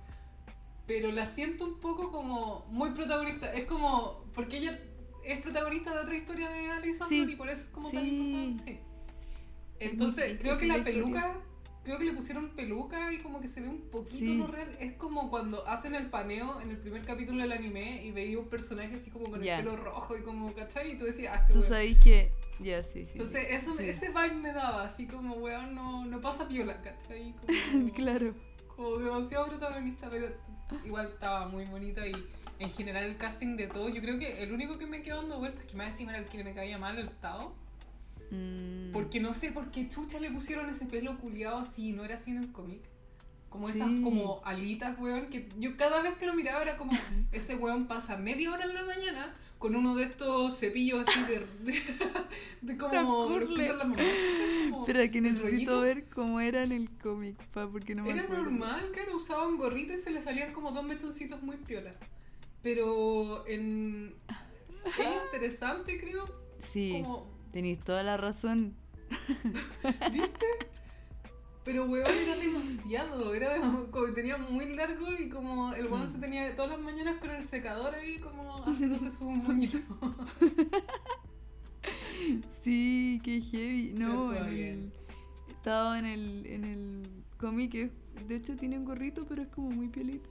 Pero 0.94 1.12
la 1.14 1.26
siento 1.26 1.64
un 1.64 1.80
poco 1.80 2.12
como 2.12 2.66
muy 2.70 2.90
protagonista. 2.92 3.54
Es 3.54 3.64
como... 3.66 4.26
Porque 4.36 4.58
ella 4.58 4.78
es 5.24 5.42
protagonista 5.42 5.94
de 5.94 6.00
otra 6.02 6.18
historia 6.18 6.50
de 6.50 6.70
Alison 6.70 7.08
Sí, 7.08 7.26
y 7.30 7.36
por 7.38 7.50
eso 7.50 7.66
es 7.66 7.72
como 7.72 7.90
tan 7.90 8.02
sí. 8.04 8.10
importante. 8.10 8.64
Sí. 8.74 8.80
Entonces, 9.80 10.38
creo 10.40 10.58
que 10.58 10.66
la 10.68 10.78
historia. 10.80 11.02
peluca... 11.02 11.38
Creo 11.84 11.98
que 11.98 12.06
le 12.06 12.14
pusieron 12.14 12.50
peluca 12.50 13.12
y 13.12 13.18
como 13.20 13.42
que 13.42 13.48
se 13.48 13.60
ve 13.62 13.68
un 13.68 13.82
poquito 13.90 14.32
no 14.36 14.46
real. 14.46 14.70
Es 14.80 14.94
como 14.98 15.32
cuando 15.32 15.66
hacen 15.68 15.96
el 15.96 16.12
paneo 16.12 16.62
en 16.62 16.70
el 16.70 16.78
primer 16.78 17.02
capítulo 17.04 17.42
del 17.42 17.52
anime 17.52 18.06
y 18.06 18.12
veía 18.12 18.38
un 18.38 18.50
personaje 18.50 18.94
así 18.96 19.10
como 19.10 19.26
con 19.32 19.42
Ya. 19.42 19.58
el 19.58 19.64
pelo 19.66 19.78
rojo 19.78 20.16
y 20.16 20.22
como, 20.22 20.54
¿cachai? 20.54 20.92
Y 20.92 20.98
tú 20.98 21.06
decías, 21.06 21.34
ah, 21.36 21.40
este 21.42 21.54
Tú 21.54 21.60
weón. 21.62 21.70
sabéis 21.70 21.98
que... 22.00 22.32
Ya, 22.60 22.84
sí, 22.84 23.06
sí. 23.06 23.14
Entonces, 23.14 23.48
eso, 23.50 23.80
ese 23.80 24.10
vibe 24.10 24.36
me 24.36 24.54
daba, 24.54 24.84
así 24.84 25.08
como, 25.08 25.34
weón, 25.38 25.74
no, 25.74 26.06
no 26.06 26.22
pasa 26.22 26.48
piola, 26.48 26.80
¿cachai? 26.84 27.34
Como, 27.72 27.94
claro. 27.94 28.36
como 28.76 28.98
demasiado 28.98 29.48
protagonista, 29.48 30.08
pero 30.12 30.28
igual 30.86 31.08
estaba 31.08 31.48
muy 31.48 31.66
bonita 31.66 32.06
y 32.08 32.14
en 32.60 32.70
general 32.70 33.04
el 33.06 33.18
casting 33.18 33.56
de 33.58 33.68
todos, 33.68 33.94
yo 33.94 34.02
creo 34.02 34.20
que 34.20 34.44
el 34.44 34.52
único 34.52 34.78
que 34.78 34.86
me 34.86 35.02
quedó 35.02 35.18
dando 35.22 35.40
vueltas, 35.40 35.66
que 35.66 35.76
más 35.76 35.92
encima 35.94 36.12
era 36.12 36.20
el 36.22 36.26
que 36.28 36.44
me 36.44 36.54
caía 36.54 36.78
mal, 36.78 36.98
el 36.98 37.10
Tao. 37.10 37.56
Mm, 38.30 38.92
Porque 38.94 39.20
no 39.20 39.34
sé 39.34 39.52
por 39.52 39.72
qué 39.72 39.90
chucha 39.90 40.20
le 40.20 40.32
pusieron 40.32 40.70
ese 40.70 40.86
pelo 40.86 41.18
culiado 41.18 41.58
así, 41.60 41.92
no 41.92 42.04
era 42.06 42.16
así 42.16 42.32
en 42.32 42.38
el 42.38 42.52
cómic. 42.52 42.82
Como 43.50 43.68
esas 43.68 43.90
Sí. 43.90 44.02
como 44.02 44.42
alitas, 44.46 44.98
weón, 44.98 45.28
que 45.28 45.50
yo 45.60 45.76
cada 45.76 46.02
vez 46.02 46.14
que 46.18 46.26
lo 46.26 46.34
miraba 46.34 46.62
era 46.62 46.78
como, 46.78 46.92
ese 47.34 47.56
weón 47.56 47.88
pasa 47.88 48.16
media 48.18 48.52
hora 48.54 48.64
en 48.64 48.74
la 48.74 48.84
mañana 48.84 49.34
con 49.62 49.76
uno 49.76 49.94
de 49.94 50.06
estos 50.06 50.58
cepillos 50.58 51.08
así 51.08 51.22
de, 51.22 51.40
de, 51.72 51.80
de 52.62 52.78
como... 52.78 53.28
¿cachai? 53.28 53.78
Como 53.78 54.82
Espera, 54.82 55.08
que 55.08 55.22
necesito 55.22 55.82
ver 55.82 56.10
cómo 56.10 56.40
era 56.42 56.64
en 56.64 56.72
el 56.72 56.90
cómic, 56.90 57.38
pa, 57.54 57.70
porque 57.70 57.94
no 57.94 58.02
me 58.04 58.10
Era 58.10 58.24
acuerdo. 58.24 58.46
normal, 58.46 58.90
claro, 58.92 59.16
usaba 59.16 59.48
un 59.48 59.58
gorrito 59.58 59.94
y 59.94 60.00
se 60.00 60.10
le 60.10 60.20
salían 60.20 60.52
como 60.52 60.72
dos 60.72 60.84
mechoncitos 60.84 61.44
muy 61.44 61.58
piolas. 61.58 61.94
Pero 62.64 63.46
en... 63.48 64.16
es 64.98 65.08
interesante, 65.26 66.00
creo, 66.00 66.26
Sí, 66.60 67.02
como 67.04 67.28
tenéis 67.52 67.80
toda 67.82 68.02
la 68.02 68.18
razón. 68.18 68.74
¿Viste? 70.12 70.46
Pero 71.64 71.86
weón 71.86 72.08
era 72.12 72.36
demasiado, 72.38 73.34
era 73.36 73.62
como 73.92 74.06
tenía 74.14 74.38
muy 74.38 74.74
largo 74.74 75.06
y 75.18 75.30
como 75.30 75.74
el 75.74 75.86
weón 75.88 76.08
se 76.08 76.18
Mm. 76.18 76.22
tenía 76.22 76.56
todas 76.56 76.72
las 76.72 76.80
mañanas 76.80 77.18
con 77.20 77.30
el 77.30 77.44
secador 77.44 77.94
ahí 77.94 78.18
como 78.18 78.64
haciéndose 78.66 79.12
su 79.12 79.26
moñito. 79.30 79.78
Sí, 82.64 83.20
qué 83.24 83.42
heavy. 83.42 83.94
No, 83.96 84.34
el- 84.34 84.92
estaba 85.50 85.98
en 86.00 86.06
el, 86.06 86.46
en 86.48 86.64
el 86.66 87.04
cómic, 87.38 87.92
de 88.28 88.36
hecho 88.36 88.56
tiene 88.56 88.78
un 88.78 88.86
gorrito, 88.86 89.26
pero 89.28 89.42
es 89.44 89.48
como 89.50 89.70
muy 89.72 89.88
piolito. 89.90 90.30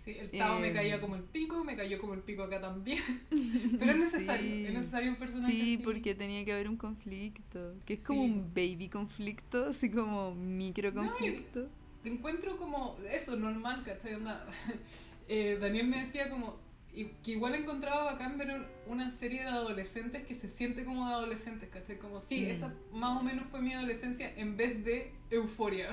Sí, 0.00 0.16
el 0.18 0.30
Tao 0.30 0.58
me 0.58 0.68
Eh. 0.68 0.72
caía 0.72 0.98
como 0.98 1.14
el 1.14 1.22
pico, 1.24 1.62
me 1.62 1.76
cayó 1.76 1.98
como 2.00 2.14
el 2.14 2.20
pico 2.20 2.42
acá 2.44 2.58
también. 2.58 3.02
Pero 3.78 3.92
es 3.92 3.98
necesario, 3.98 4.50
Sí. 4.50 4.64
es 4.66 4.72
necesario 4.72 5.10
un 5.10 5.16
personaje 5.16 5.52
Sí, 5.52 5.74
así. 5.74 5.82
porque 5.84 6.14
tenía 6.14 6.42
que 6.44 6.52
haber 6.54 6.70
un 6.70 6.78
conflicto, 6.78 7.74
que 7.84 7.94
es 7.94 8.04
como 8.06 8.22
un 8.24 8.48
baby 8.54 8.88
conflicto, 8.88 9.66
así 9.66 9.90
como 9.90 10.34
micro 10.34 10.90
No, 10.92 11.06
conflicto. 11.06 11.68
encuentro 12.04 12.56
como 12.56 12.96
eso, 13.12 13.36
normal, 13.36 13.82
¿cachai? 13.84 14.14
Onda, 14.14 14.46
eh, 15.28 15.58
Daniel 15.60 15.86
me 15.88 15.98
decía 15.98 16.30
como 16.30 16.58
y- 16.94 17.04
que 17.22 17.32
igual 17.32 17.54
encontraba 17.54 18.02
bacán 18.04 18.36
ver 18.38 18.50
un- 18.52 18.66
una 18.92 19.10
serie 19.10 19.42
de 19.42 19.48
adolescentes 19.48 20.24
que 20.26 20.34
se 20.34 20.48
siente 20.48 20.84
como 20.86 21.06
de 21.08 21.12
adolescentes, 21.14 21.68
¿cachai? 21.68 21.98
Como, 21.98 22.20
sí, 22.22 22.40
Mm. 22.40 22.50
esta 22.50 22.74
más 22.92 23.20
o 23.20 23.22
menos 23.22 23.46
fue 23.48 23.60
mi 23.60 23.74
adolescencia 23.74 24.32
en 24.36 24.56
vez 24.56 24.82
de 24.82 25.12
euforia. 25.30 25.90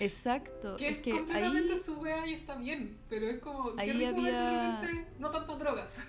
Exacto, 0.00 0.76
Que 0.76 0.88
es, 0.88 0.98
es 0.98 1.02
que 1.04 1.10
completamente 1.12 1.72
ahí 1.74 1.78
su 1.78 1.94
wea 2.00 2.26
y 2.26 2.32
está 2.34 2.56
bien, 2.56 2.96
pero 3.08 3.26
es 3.28 3.38
como, 3.40 3.70
rico 3.70 3.76
de 3.86 4.06
había- 4.06 4.80
repente 4.80 5.08
no 5.18 5.30
tantas 5.30 5.58
drogas. 5.58 6.00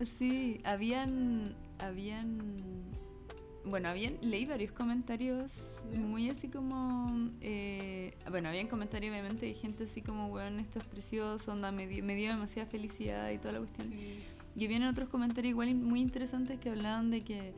Sí, 0.00 0.60
habían, 0.64 1.54
habían, 1.78 2.82
bueno, 3.64 3.88
habían, 3.88 4.18
leí 4.22 4.44
varios 4.44 4.72
comentarios 4.72 5.84
muy 5.94 6.28
así 6.30 6.48
como, 6.48 7.30
eh, 7.40 8.14
bueno, 8.28 8.48
habían 8.48 8.66
comentarios 8.66 9.12
obviamente 9.12 9.46
de 9.46 9.54
gente 9.54 9.84
así 9.84 10.02
como, 10.02 10.26
weón, 10.28 10.58
esto 10.58 10.80
es 10.80 10.84
precioso, 10.86 11.52
onda, 11.52 11.70
me 11.70 11.86
dio, 11.86 12.02
me 12.04 12.16
dio 12.16 12.30
demasiada 12.30 12.68
felicidad 12.68 13.30
y 13.30 13.38
toda 13.38 13.52
la 13.52 13.58
cuestión. 13.60 13.88
Sí. 13.88 14.18
Y 14.56 14.64
habían 14.64 14.82
otros 14.84 15.08
comentarios 15.08 15.50
igual 15.50 15.74
muy 15.76 16.00
interesantes 16.00 16.58
que 16.58 16.70
hablaban 16.70 17.10
de 17.10 17.22
que, 17.22 17.52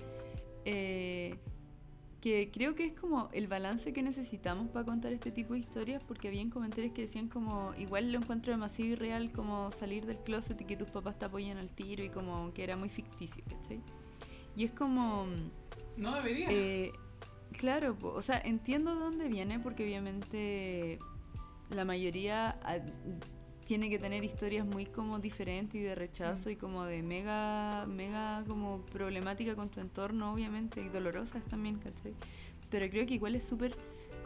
eh, 0.66 1.36
que 2.26 2.50
creo 2.50 2.74
que 2.74 2.86
es 2.86 2.92
como 2.92 3.28
el 3.32 3.46
balance 3.46 3.92
que 3.92 4.02
necesitamos 4.02 4.68
para 4.70 4.84
contar 4.84 5.12
este 5.12 5.30
tipo 5.30 5.52
de 5.52 5.60
historias, 5.60 6.02
porque 6.02 6.26
habían 6.26 6.50
comentarios 6.50 6.92
que 6.92 7.02
decían 7.02 7.28
como, 7.28 7.72
igual 7.78 8.10
lo 8.10 8.18
encuentro 8.18 8.52
demasiado 8.52 8.90
irreal 8.90 9.30
como 9.30 9.70
salir 9.70 10.06
del 10.06 10.18
closet 10.18 10.60
y 10.60 10.64
que 10.64 10.76
tus 10.76 10.88
papás 10.88 11.16
te 11.20 11.26
apoyan 11.26 11.56
al 11.56 11.70
tiro 11.70 12.02
y 12.02 12.08
como 12.08 12.52
que 12.52 12.64
era 12.64 12.76
muy 12.76 12.88
ficticio, 12.88 13.44
¿cachai? 13.48 13.80
Y 14.56 14.64
es 14.64 14.72
como... 14.72 15.26
No 15.96 16.16
debería. 16.16 16.48
Eh, 16.50 16.90
claro, 17.52 17.96
o 18.02 18.20
sea, 18.20 18.40
entiendo 18.40 18.96
de 18.96 19.00
dónde 19.02 19.28
viene 19.28 19.60
porque 19.60 19.84
obviamente 19.84 20.98
la 21.70 21.84
mayoría 21.84 22.58
ah, 22.64 22.78
tiene 23.66 23.90
que 23.90 23.98
tener 23.98 24.24
historias 24.24 24.64
muy 24.64 24.86
como 24.86 25.18
diferentes 25.18 25.74
y 25.74 25.82
de 25.82 25.94
rechazo 25.94 26.50
y 26.50 26.56
como 26.56 26.84
de 26.84 27.02
mega, 27.02 27.84
mega 27.86 28.44
como 28.46 28.80
problemática 28.86 29.54
con 29.56 29.68
tu 29.70 29.80
entorno, 29.80 30.32
obviamente, 30.32 30.80
y 30.82 30.88
dolorosas 30.88 31.42
también, 31.44 31.78
¿cachai? 31.78 32.14
Pero 32.70 32.88
creo 32.88 33.06
que 33.06 33.14
igual 33.14 33.34
es 33.34 33.44
súper 33.44 33.76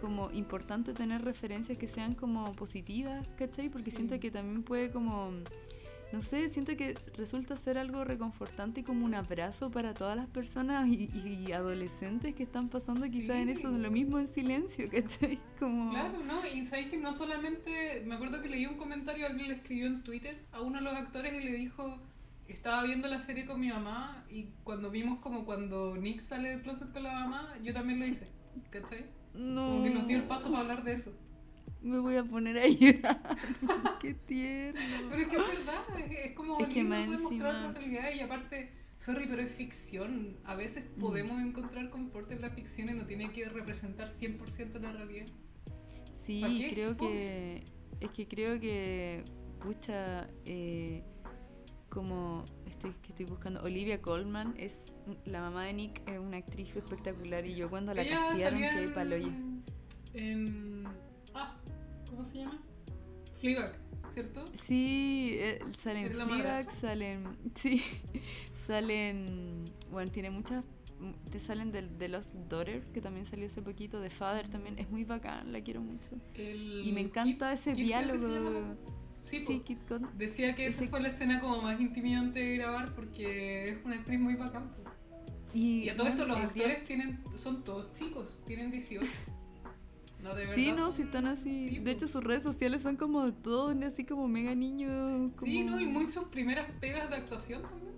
como 0.01 0.31
importante 0.33 0.93
tener 0.95 1.23
referencias 1.23 1.77
que 1.79 1.87
sean 1.87 2.15
como 2.15 2.53
positivas, 2.55 3.27
¿cachai? 3.37 3.69
Porque 3.69 3.91
Sí. 3.91 3.97
siento 3.97 4.19
que 4.21 4.31
también 4.31 4.63
puede 4.63 4.91
como 4.91 5.31
no 6.13 6.21
sé, 6.21 6.49
siento 6.51 6.77
que 6.77 6.99
resulta 7.17 7.57
ser 7.57 7.79
algo 7.79 8.05
reconfortante 8.05 8.81
y 8.81 8.83
como 8.83 9.05
un 9.05 9.15
abrazo 9.15 9.71
para 9.71 9.95
todas 9.95 10.17
las 10.17 10.27
personas 10.27 10.89
y, 10.89 11.09
y- 11.15 11.53
adolescentes 11.53 12.35
que 12.35 12.43
están 12.43 12.69
pasando 12.69 13.07
quizás 13.07 13.37
en 13.37 13.49
eso, 13.49 13.71
lo 13.71 13.91
mismo 13.91 14.19
en 14.19 14.27
silencio, 14.29 14.89
¿cachai? 14.91 15.39
Como... 15.59 15.91
Claro, 15.91 16.19
¿no? 16.25 16.47
Y 16.47 16.65
sabéis 16.65 16.89
que 16.89 16.99
no 16.99 17.13
solamente. 17.13 18.03
Me 18.07 18.15
acuerdo 18.15 18.43
que 18.43 18.49
leí 18.49 18.67
un 18.67 18.77
comentario, 18.77 19.27
alguien 19.27 19.49
le 19.49 19.55
escribió 19.55 19.87
en 19.87 20.03
Twitter 20.03 20.37
a 20.53 20.61
uno 20.61 20.79
de 20.79 20.85
los 20.85 20.95
actores 20.95 21.33
y 21.35 21.45
le 21.45 21.53
dijo. 21.53 21.99
Estaba 22.49 22.83
viendo 22.83 23.07
la 23.07 23.21
serie 23.21 23.47
con 23.47 23.61
mi 23.61 23.69
mamá 23.69 24.25
y 24.29 24.47
cuando 24.65 24.91
vimos 24.91 25.21
como 25.21 25.45
cuando 25.45 25.97
Nick 25.97 26.19
sale 26.19 26.49
del 26.49 26.61
closet 26.63 26.93
con 26.93 27.05
la 27.05 27.13
mamá, 27.13 27.55
yo 27.63 27.73
también 27.73 28.01
lo 28.01 28.07
hice. 28.07 28.27
¿Cachai? 28.71 29.05
No, 29.35 29.67
Como 29.67 29.85
que 29.85 29.91
nos 29.91 30.07
dio 30.09 30.17
el 30.17 30.25
paso 30.25 30.51
para 30.51 30.63
hablar 30.63 30.83
de 30.83 30.95
eso. 30.95 31.13
Me 31.83 31.99
voy 31.99 32.17
a 32.17 32.25
poner 32.25 32.59
a 32.59 32.67
llorar. 32.67 33.21
Qué 34.01 34.15
tierno. 34.15 34.81
Pero 35.11 35.23
es 35.23 35.29
que 35.29 35.37
es 35.37 35.43
verdad, 35.49 36.01
es, 36.25 36.33
como 36.35 36.59
Es 36.61 36.67
que 36.69 36.85
poder 36.85 37.09
mostrar 37.19 37.69
otra 37.71 37.81
realidad 37.81 38.11
y 38.15 38.21
aparte, 38.21 38.71
sorry, 38.97 39.27
pero 39.29 39.43
es 39.43 39.53
ficción. 39.53 40.37
A 40.45 40.55
veces 40.55 40.85
Mm. 40.97 41.01
podemos 41.01 41.41
encontrar 41.41 41.91
confort 41.91 42.31
en 42.33 42.41
la 42.43 42.51
ficción 42.51 42.89
y 42.91 42.93
no 42.95 43.07
tiene 43.07 43.31
que 43.33 43.47
representar 43.49 44.07
100% 44.09 44.79
la 44.81 44.93
realidad. 44.93 45.27
¿Pa' 45.27 46.15
Sí, 46.15 46.67
creo 46.71 46.97
que. 46.97 47.65
Es 48.01 48.11
que 48.11 48.29
creo 48.29 48.61
que. 48.61 49.25
Pucha. 49.61 50.29
eh, 50.45 51.03
como. 51.89 52.45
Estoy, 52.67 52.93
que 53.03 53.09
estoy 53.09 53.25
buscando. 53.27 53.63
Olivia 53.63 54.01
Colman 54.03 54.55
es. 54.57 54.85
La 55.25 55.41
mamá 55.41 55.65
de 55.65 55.73
Nick 55.75 56.03
es 56.09 56.19
una 56.19 56.37
actriz 56.37 56.75
espectacular. 56.77 57.45
Y 57.47 57.55
yo 57.55 57.69
cuando 57.71 57.95
la 57.95 58.05
salía 58.05 58.75
quedé 58.75 58.89
paloya. 58.89 59.33
En. 60.13 60.85
Ah, 61.35 61.57
¿cómo 62.09 62.25
se 62.25 62.39
llama? 62.39 62.61
Fleabag, 63.41 63.75
¿cierto? 64.13 64.49
Sí, 64.53 65.33
eh, 65.39 65.61
salen 65.77 66.05
¿Eres 66.07 66.17
la 66.17 66.27
Fleabag, 66.27 66.71
salen. 66.73 67.25
Sí, 67.55 67.83
salen. 68.67 69.73
Bueno, 69.91 70.11
tiene 70.11 70.31
muchas. 70.31 70.65
Te 71.31 71.39
salen 71.39 71.73
de, 71.73 71.89
de 71.89 72.09
Lost 72.09 72.35
Daughter, 72.51 72.83
que 72.93 73.01
también 73.01 73.25
salió 73.25 73.47
hace 73.47 73.63
poquito. 73.63 74.01
De 74.01 74.11
Father 74.11 74.49
también. 74.49 74.79
Es 74.79 74.91
muy 74.91 75.05
bacán, 75.05 75.51
la 75.53 75.63
quiero 75.63 75.81
mucho. 75.81 76.11
El 76.35 76.83
Y 76.87 76.93
me 76.93 77.01
encanta 77.01 77.51
Kit- 77.53 77.55
ese 77.55 77.73
Kit, 77.73 77.85
diálogo. 77.87 78.77
Sí, 79.17 79.41
Sí. 79.47 79.61
Kit. 79.61 79.79
Decía 80.17 80.55
que 80.55 80.67
esa 80.67 80.87
fue 80.89 81.01
la 81.01 81.09
escena 81.09 81.41
como 81.41 81.63
más 81.63 81.81
intimidante 81.81 82.41
de 82.41 82.57
grabar 82.57 82.95
porque 82.95 83.71
es 83.71 83.79
una 83.85 83.97
actriz 83.97 84.21
muy 84.21 84.35
bacán. 84.35 84.71
Y, 85.55 85.85
Y 85.85 85.89
a 85.89 85.97
todo 85.97 86.07
esto 86.09 86.27
los 86.27 86.37
actores 86.37 86.85
tienen, 86.85 87.19
son 87.35 87.65
todos 87.65 87.93
chicos, 87.93 88.39
tienen 88.47 88.71
18. 88.71 89.07
No, 90.23 90.31
de 90.35 90.43
verdad. 90.43 90.55
Sí, 90.55 90.71
no, 90.73 90.87
son- 90.87 90.93
si 90.93 91.03
están 91.03 91.27
así. 91.27 91.69
sí, 91.71 91.79
de 91.79 91.85
po. 91.85 91.89
hecho, 91.91 92.09
sus 92.09 92.23
redes 92.23 92.43
sociales 92.43 92.83
son 92.83 92.97
como 92.97 93.33
todos 93.33 93.75
así 93.85 94.05
como 94.05 94.29
mega 94.29 94.55
niños. 94.55 95.33
Sí, 95.43 95.63
¿no? 95.65 95.81
Y 95.81 95.87
muy 95.87 96.07
sus 96.07 96.25
primeras 96.25 96.71
pegas 96.81 97.09
de 97.11 97.17
actuación 97.17 97.63
también. 97.63 97.95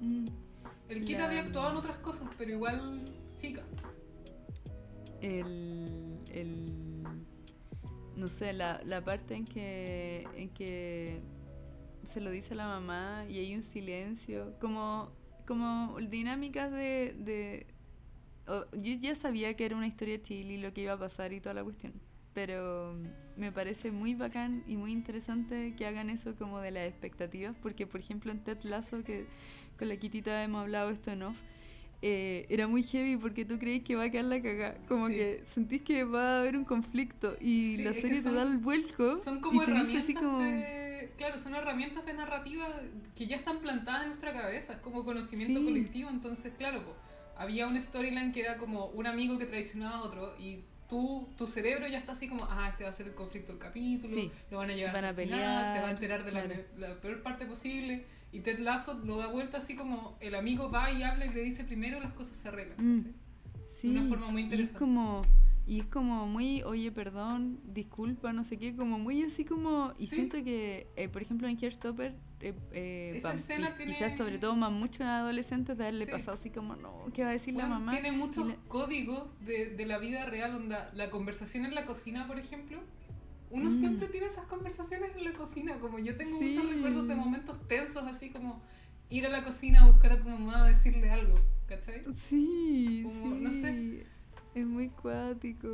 Mm. 0.00 0.28
El 0.88 1.04
Kit 1.04 1.18
La- 1.18 1.26
había 1.26 1.40
actuado 1.40 1.70
en 1.70 1.76
otras 1.76 1.98
cosas, 1.98 2.28
pero 2.38 2.50
igual 2.50 3.12
chica. 3.36 3.62
el, 5.20 6.18
el 6.32 7.02
no 8.16 8.28
sé, 8.28 8.52
la, 8.52 8.80
la 8.84 9.04
parte 9.04 9.34
en 9.34 9.44
que, 9.46 10.26
en 10.34 10.48
que 10.50 11.20
se 12.04 12.20
lo 12.20 12.30
dice 12.30 12.54
a 12.54 12.56
la 12.56 12.66
mamá 12.66 13.24
y 13.28 13.38
hay 13.38 13.54
un 13.54 13.62
silencio, 13.62 14.54
como, 14.60 15.10
como 15.46 15.96
dinámicas 16.00 16.70
de... 16.70 17.14
de 17.18 17.66
yo 18.72 18.94
ya 18.94 19.14
sabía 19.14 19.54
que 19.54 19.64
era 19.66 19.76
una 19.76 19.86
historia 19.86 20.20
chile 20.22 20.54
y 20.54 20.56
lo 20.58 20.72
que 20.72 20.82
iba 20.82 20.92
a 20.94 20.98
pasar 20.98 21.32
y 21.32 21.40
toda 21.40 21.54
la 21.54 21.64
cuestión, 21.64 21.92
pero 22.34 22.96
me 23.36 23.52
parece 23.52 23.90
muy 23.90 24.14
bacán 24.14 24.62
y 24.66 24.76
muy 24.76 24.92
interesante 24.92 25.74
que 25.76 25.86
hagan 25.86 26.10
eso 26.10 26.34
como 26.36 26.60
de 26.60 26.70
las 26.70 26.88
expectativas, 26.88 27.56
porque 27.62 27.86
por 27.86 28.00
ejemplo 28.00 28.30
en 28.32 28.40
Ted 28.44 28.58
Lasso, 28.62 29.02
que 29.04 29.26
con 29.78 29.88
la 29.88 29.96
Kitita 29.96 30.42
hemos 30.42 30.60
hablado 30.62 30.90
esto 30.90 31.10
en 31.10 31.22
off, 31.22 31.36
eh, 32.02 32.46
era 32.48 32.66
muy 32.66 32.82
heavy 32.82 33.16
porque 33.18 33.44
tú 33.44 33.58
crees 33.58 33.82
que 33.82 33.94
va 33.94 34.04
a 34.04 34.10
quedar 34.10 34.24
la 34.24 34.40
cagada. 34.40 34.78
Como 34.88 35.08
Sí. 35.08 35.14
que 35.16 35.44
sentís 35.52 35.82
que 35.82 36.04
va 36.04 36.36
a 36.36 36.40
haber 36.40 36.56
un 36.56 36.64
conflicto 36.64 37.36
y 37.40 37.76
Sí, 37.76 37.82
la 37.82 37.92
serie 37.92 38.10
te 38.10 38.22
son- 38.22 38.34
da 38.36 38.42
el 38.44 38.56
vuelco 38.58 39.16
Son 39.18 39.40
como 39.40 39.62
y 39.62 39.66
te 39.66 39.72
herramientas 39.72 40.04
así 40.04 40.14
como... 40.14 40.38
de. 40.38 41.10
Claro, 41.18 41.38
son 41.38 41.54
herramientas 41.54 42.06
de 42.06 42.14
narrativa 42.14 42.66
que 43.14 43.26
ya 43.26 43.36
están 43.36 43.58
plantadas 43.58 44.02
en 44.02 44.08
nuestra 44.08 44.32
cabeza, 44.32 44.72
es 44.74 44.78
como 44.80 45.04
conocimiento 45.04 45.58
Sí. 45.60 45.64
colectivo. 45.66 46.08
Entonces, 46.08 46.54
claro, 46.56 46.82
po, 46.84 46.96
había 47.40 47.66
una 47.66 47.80
storyline 47.80 48.32
que 48.32 48.40
era 48.40 48.56
como 48.58 48.86
un 48.86 49.06
amigo 49.06 49.38
que 49.38 49.46
traicionaba 49.46 49.96
a 49.96 50.02
otro 50.02 50.34
y 50.38 50.60
tú, 50.88 51.28
tu 51.36 51.46
cerebro 51.46 51.86
ya 51.88 51.98
está 51.98 52.12
así 52.12 52.28
como, 52.28 52.44
ah, 52.50 52.68
este 52.70 52.84
va 52.84 52.90
a 52.90 52.92
ser 52.92 53.06
el 53.06 53.14
conflicto 53.14 53.52
del 53.52 53.60
capítulo, 53.60 54.12
Sí. 54.14 54.30
lo 54.50 54.58
van 54.58 54.70
a 54.70 54.74
llevar 54.74 54.92
Van 54.94 55.04
a 55.04 55.08
el 55.10 55.14
final, 55.16 55.64
se 55.66 55.72
va 55.80 55.90
a 55.90 55.94
pelear, 55.96 56.20
enterar 56.20 56.24
de 56.24 56.32
la, 56.32 56.42
claro. 56.44 56.60
pe- 56.74 56.78
la 56.80 56.94
peor 57.00 57.22
parte 57.22 57.46
posible. 57.46 58.04
Y 58.32 58.40
Ted 58.40 58.58
Lasso 58.60 58.94
lo 59.04 59.16
da 59.16 59.26
vuelta 59.26 59.58
así 59.58 59.74
como 59.74 60.16
el 60.20 60.34
amigo 60.36 60.70
va 60.70 60.90
y 60.92 61.02
habla 61.02 61.26
y 61.26 61.30
le 61.30 61.40
dice 61.42 61.64
primero 61.64 61.98
las 62.00 62.12
cosas 62.12 62.36
se 62.36 62.46
arreglan. 62.48 62.76
Mm. 62.78 63.04
Sí, 63.68 63.88
una 63.88 64.06
forma 64.08 64.26
muy 64.28 64.42
Y 64.42 64.44
es 64.46 64.50
interesante. 64.52 64.78
como, 64.78 65.22
y 65.70 65.78
es 65.78 65.86
como 65.86 66.26
muy, 66.26 66.64
oye, 66.64 66.90
perdón, 66.90 67.60
disculpa, 67.64 68.32
no 68.32 68.42
sé 68.42 68.56
qué, 68.58 68.74
como 68.74 68.98
muy 68.98 69.22
así 69.22 69.44
como, 69.44 69.92
y 70.00 70.08
siento 70.08 70.42
que, 70.42 70.88
eh, 70.96 71.08
por 71.08 71.22
ejemplo, 71.22 71.46
en 71.46 71.56
Hairstopper, 71.62 72.16
eh, 72.40 72.54
eh, 72.72 73.12
Esa 73.14 73.34
escena 73.34 73.70
tiene- 73.76 73.92
quizás 73.92 74.16
sobre 74.18 74.38
todo 74.40 74.56
más 74.56 74.72
mucho 74.72 75.04
en 75.04 75.10
adolescentes 75.10 75.78
de 75.78 75.84
haberle 75.84 76.06
Sí. 76.06 76.10
pasado 76.10 76.32
así 76.32 76.50
como, 76.50 76.74
no, 76.74 77.04
¿qué 77.14 77.22
va 77.22 77.28
a 77.28 77.32
decir 77.34 77.54
la 77.54 77.68
mamá? 77.68 77.92
tiene 77.92 78.10
muchos 78.10 78.48
la- 78.48 78.56
códigos 78.66 79.28
de, 79.46 79.66
de 79.66 79.86
la 79.86 79.98
vida 79.98 80.24
real, 80.26 80.56
onda, 80.56 80.90
la 80.92 81.08
conversación 81.08 81.64
en 81.64 81.76
la 81.76 81.86
cocina, 81.86 82.26
por 82.26 82.40
ejemplo. 82.40 82.80
Uno 83.52 83.66
Mm. 83.66 83.70
siempre 83.70 84.08
tiene 84.08 84.26
esas 84.26 84.46
conversaciones 84.46 85.14
en 85.14 85.22
la 85.22 85.34
cocina, 85.34 85.78
como 85.78 86.00
yo 86.00 86.16
tengo 86.16 86.36
Sí. 86.40 86.56
muchos 86.56 86.68
recuerdos 86.74 87.06
de 87.06 87.14
momentos 87.14 87.68
tensos, 87.68 88.02
así 88.08 88.30
como 88.30 88.60
ir 89.08 89.24
a 89.24 89.28
la 89.28 89.44
cocina 89.44 89.82
a 89.82 89.86
buscar 89.86 90.14
a 90.14 90.18
tu 90.18 90.28
mamá 90.28 90.64
a 90.64 90.68
decirle 90.68 91.10
algo, 91.10 91.40
¿cachai? 91.68 92.02
Sí, 92.28 93.02
Como, 93.04 93.36
sí. 93.36 93.40
no 93.40 93.52
sé. 93.52 94.06
Es 94.54 94.66
muy 94.66 94.88
cuático. 94.88 95.68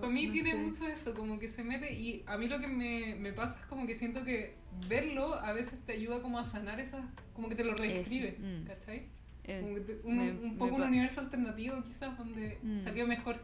Para 0.00 0.12
mí 0.12 0.26
no 0.26 0.32
tiene 0.32 0.50
sé. 0.50 0.56
mucho 0.58 0.86
eso, 0.86 1.14
como 1.14 1.38
que 1.38 1.48
se 1.48 1.64
mete 1.64 1.92
y 1.94 2.22
a 2.26 2.36
mí 2.36 2.46
lo 2.48 2.60
que 2.60 2.66
me, 2.68 3.14
me 3.14 3.32
pasa 3.32 3.58
es 3.60 3.66
como 3.66 3.86
que 3.86 3.94
siento 3.94 4.22
que 4.24 4.54
verlo 4.88 5.34
a 5.34 5.52
veces 5.52 5.80
te 5.86 5.92
ayuda 5.92 6.20
como 6.20 6.38
a 6.38 6.44
sanar 6.44 6.78
esas, 6.78 7.04
como 7.34 7.48
que 7.48 7.54
te 7.54 7.64
lo 7.64 7.74
reescribe, 7.74 8.36
mm. 8.38 8.66
¿cachai? 8.66 9.06
Eh, 9.44 9.60
Como 9.62 9.74
que 9.76 9.80
te- 9.80 10.00
un, 10.04 10.18
me- 10.18 10.32
un 10.32 10.58
poco 10.58 10.74
un 10.76 10.82
universo 10.82 11.20
alternativo 11.22 11.82
quizás 11.82 12.18
donde 12.18 12.58
Mm. 12.62 12.76
salió 12.76 13.06
mejor, 13.06 13.40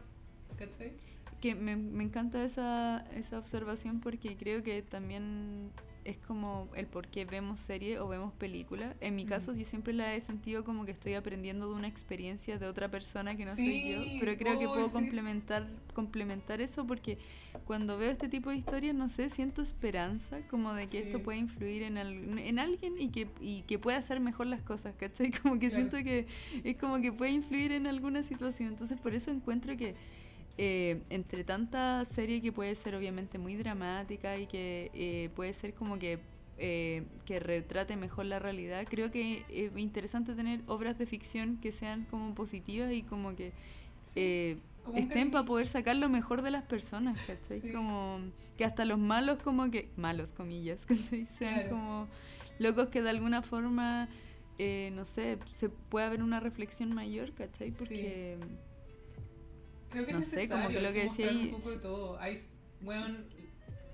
¿cachai? 0.57 0.93
que 1.41 1.53
me, 1.53 1.75
me 1.75 2.03
encanta 2.03 2.43
esa, 2.43 3.05
esa 3.13 3.37
observación 3.37 3.99
porque 3.99 4.35
creo 4.37 4.63
que 4.63 4.81
también 4.81 5.69
es 6.05 6.17
como 6.17 6.69
el 6.75 6.87
por 6.87 7.07
qué 7.07 7.25
vemos 7.25 7.59
serie 7.59 7.99
o 7.99 8.07
vemos 8.07 8.31
película. 8.33 8.95
En 9.01 9.15
mi 9.15 9.25
Mm. 9.25 9.27
caso 9.27 9.53
yo 9.53 9.65
siempre 9.65 9.91
la 9.93 10.15
he 10.15 10.21
sentido 10.21 10.63
como 10.63 10.85
que 10.85 10.91
estoy 10.91 11.15
aprendiendo 11.15 11.67
de 11.67 11.75
una 11.75 11.87
experiencia 11.87 12.57
de 12.57 12.67
otra 12.67 12.89
persona 12.89 13.35
que 13.35 13.43
no 13.45 13.55
soy 13.55 13.91
yo, 13.91 14.05
pero 14.19 14.37
creo 14.37 14.57
que 14.57 14.67
oh, 14.67 14.73
puedo 14.73 14.85
sí. 14.87 14.93
complementar 14.93 15.67
complementar 15.93 16.61
eso 16.61 16.85
porque 16.85 17.17
cuando 17.65 17.97
veo 17.97 18.11
este 18.11 18.27
tipo 18.29 18.49
de 18.49 18.57
historias, 18.57 18.93
no 18.95 19.07
sé, 19.09 19.29
siento 19.29 19.61
esperanza 19.61 20.39
como 20.49 20.73
de 20.73 20.87
que 20.87 20.99
esto 20.99 21.21
puede 21.23 21.37
influir 21.39 21.83
en, 21.83 21.97
al- 21.97 22.37
en 22.37 22.59
alguien 22.59 22.93
y 22.99 23.09
que, 23.09 23.27
y 23.41 23.61
que 23.63 23.79
pueda 23.79 23.97
hacer 23.97 24.19
mejor 24.19 24.47
las 24.47 24.61
cosas, 24.61 24.93
¿cachai? 24.95 25.31
Como 25.41 25.57
que 25.59 25.69
Claro. 25.69 25.89
siento 25.89 25.97
que 26.03 26.27
es 26.63 26.75
como 26.77 27.01
que 27.01 27.11
puede 27.11 27.31
influir 27.31 27.71
en 27.71 27.87
alguna 27.87 28.23
situación. 28.23 28.69
Entonces 28.69 28.99
por 28.99 29.13
eso 29.15 29.31
encuentro 29.31 29.75
que 29.77 29.95
eh, 30.57 31.01
entre 31.09 31.43
tanta 31.43 32.05
serie 32.05 32.41
que 32.41 32.51
puede 32.51 32.75
ser 32.75 32.95
obviamente 32.95 33.37
muy 33.37 33.55
dramática 33.55 34.37
y 34.37 34.47
que 34.47 34.89
eh, 34.93 35.29
puede 35.35 35.53
ser 35.53 35.73
como 35.73 35.99
que 35.99 36.19
eh, 36.57 37.03
que 37.25 37.41
retrate 37.41 37.97
mejor 37.97 38.25
la 38.27 38.39
realidad, 38.39 38.85
creo 38.89 39.11
que 39.11 39.43
es 39.49 39.77
interesante 39.77 40.35
tener 40.35 40.61
obras 40.67 40.97
de 40.97 41.05
ficción 41.05 41.57
que 41.57 41.73
sean 41.73 42.05
como 42.09 42.33
positivas 42.33 42.93
y 42.93 43.03
como 43.03 43.35
que 43.35 43.51
Sí, 44.05 44.19
eh, 44.21 44.57
estén 44.93 45.31
para 45.31 45.43
poder 45.45 45.67
sacar 45.67 45.95
lo 45.97 46.07
mejor 46.09 46.43
de 46.43 46.51
las 46.51 46.63
personas, 46.63 47.19
¿cachai? 47.25 47.59
Sí. 47.59 47.71
Como 47.71 48.19
que 48.57 48.63
hasta 48.63 48.85
los 48.85 48.99
malos 48.99 49.39
como 49.43 49.69
que, 49.71 49.89
malos 49.97 50.31
comillas, 50.31 50.85
¿cachai? 50.85 51.25
Sean 51.37 51.55
Claro. 51.55 51.69
como 51.71 52.07
locos 52.59 52.87
que 52.89 53.01
de 53.01 53.09
alguna 53.09 53.41
forma, 53.41 54.07
eh, 54.57 54.91
no 54.93 55.03
sé, 55.03 55.39
se 55.55 55.69
puede 55.69 56.05
haber 56.05 56.23
una 56.23 56.39
reflexión 56.39 56.93
mayor, 56.93 57.33
¿cachai? 57.33 57.71
Sí. 57.71 58.35
Creo 59.95 60.05
que 60.07 60.13
no 60.13 60.19
es 60.19 60.27
sé, 60.29 60.49
como 60.49 60.67
que 60.67 60.81
lo 60.81 60.91
que 60.93 61.03
decía 61.03 61.31
un 61.31 61.51
poco 61.51 61.71
de 61.71 61.77
todo. 61.77 62.19
Hay, 62.19 62.37
weón, 62.81 63.25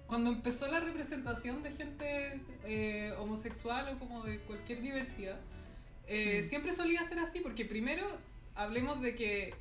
cuando 0.08 0.32
empezó 0.32 0.68
la 0.72 0.80
representación 0.80 1.64
de 1.64 1.72
gente 1.72 2.42
eh, 2.66 3.14
homosexual 3.20 3.88
o 3.96 4.00
como 4.00 4.24
de 4.24 4.40
cualquier 4.40 4.82
diversidad, 4.82 5.40
eh, 6.08 6.40
Mm. 6.40 6.44
siempre 6.44 6.72
solía 6.74 7.04
ser 7.04 7.20
así, 7.20 7.40
porque 7.40 7.66
primero 7.66 8.06
hablemos 8.56 9.02
de 9.02 9.16
que 9.16 9.54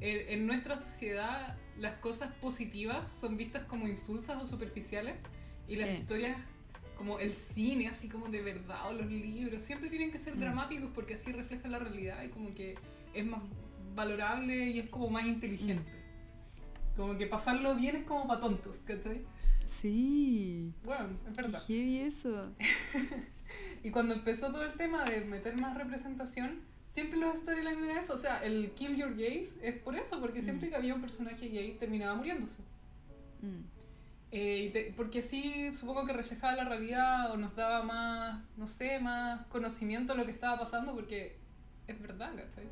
en, 0.00 0.28
en 0.28 0.46
nuestra 0.46 0.76
sociedad 0.76 1.56
las 1.78 1.96
cosas 1.96 2.32
positivas 2.34 3.08
son 3.20 3.36
vistas 3.36 3.64
como 3.64 3.88
insulsas 3.88 4.40
o 4.42 4.46
superficiales 4.46 5.14
y 5.66 5.76
las 5.76 5.88
Eh. 5.88 5.94
historias 5.94 6.36
como 6.96 7.18
el 7.18 7.32
cine, 7.32 7.88
así 7.88 8.08
como 8.08 8.28
de 8.28 8.42
verdad, 8.42 8.88
o 8.88 8.92
los 8.92 9.06
libros, 9.10 9.62
siempre 9.62 9.88
tienen 9.90 10.10
que 10.12 10.18
ser 10.18 10.36
Mm. 10.36 10.40
dramáticos 10.40 10.90
porque 10.94 11.14
así 11.14 11.32
reflejan 11.32 11.72
la 11.72 11.78
realidad 11.80 12.22
y 12.22 12.28
como 12.28 12.54
que 12.54 12.76
es 13.14 13.24
más 13.26 13.40
valorable 13.94 14.66
y 14.70 14.78
es 14.80 14.88
como 14.88 15.08
más 15.10 15.24
inteligente. 15.26 15.90
Como 16.96 17.16
que 17.16 17.26
pasarlo 17.26 17.74
bien 17.74 17.96
es 17.96 18.04
como 18.04 18.26
para 18.26 18.40
tontos, 18.40 18.78
¿cachai? 18.80 19.22
Sí, 19.64 20.72
Bueno, 20.84 21.10
es 21.28 21.34
qué 21.36 21.42
verdad. 21.42 21.62
heavy 21.66 21.98
eso. 22.00 22.42
Y 23.84 23.90
cuando 23.90 24.14
empezó 24.14 24.46
todo 24.52 24.64
el 24.64 24.74
tema 24.74 25.04
de 25.04 25.22
meter 25.24 25.56
más 25.56 25.76
representación, 25.76 26.60
siempre 26.84 27.18
los 27.18 27.38
storylines 27.40 27.82
era 27.82 27.98
eso. 28.00 28.14
O 28.14 28.18
sea, 28.18 28.38
el 28.44 28.70
Kill 28.74 28.96
Your 28.96 29.16
Gays 29.16 29.58
es 29.60 29.74
por 29.76 29.96
eso, 29.96 30.20
porque 30.20 30.40
siempre 30.40 30.68
Mm. 30.68 30.70
que 30.70 30.76
había 30.76 30.94
un 30.94 31.00
personaje 31.00 31.48
gay 31.48 31.76
terminaba 31.78 32.14
muriéndose. 32.14 32.62
Mm. 33.42 33.64
Eh, 34.30 34.70
te- 34.72 34.94
porque 34.96 35.18
así 35.18 35.72
supongo 35.72 36.06
que 36.06 36.12
reflejaba 36.12 36.54
la 36.54 36.64
realidad 36.64 37.32
o 37.32 37.36
nos 37.36 37.54
daba 37.56 37.82
más, 37.82 38.40
no 38.56 38.68
sé, 38.68 39.00
más 39.00 39.44
conocimiento 39.48 40.12
de 40.12 40.20
lo 40.20 40.26
que 40.26 40.32
estaba 40.32 40.58
pasando, 40.58 40.94
porque 40.94 41.36
es 41.88 42.00
verdad, 42.00 42.32
¿cachai? 42.36 42.64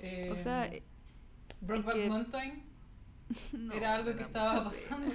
Eh, 0.00 0.30
O 0.32 0.36
sea, 0.36 0.66
eh, 0.66 0.82
Brokeback 1.60 1.94
que- 1.94 2.08
Mountain 2.08 2.62
no, 3.52 3.72
era 3.72 3.94
algo 3.94 4.10
me 4.10 4.16
que 4.16 4.22
estaba 4.22 4.64
pasando. 4.64 5.12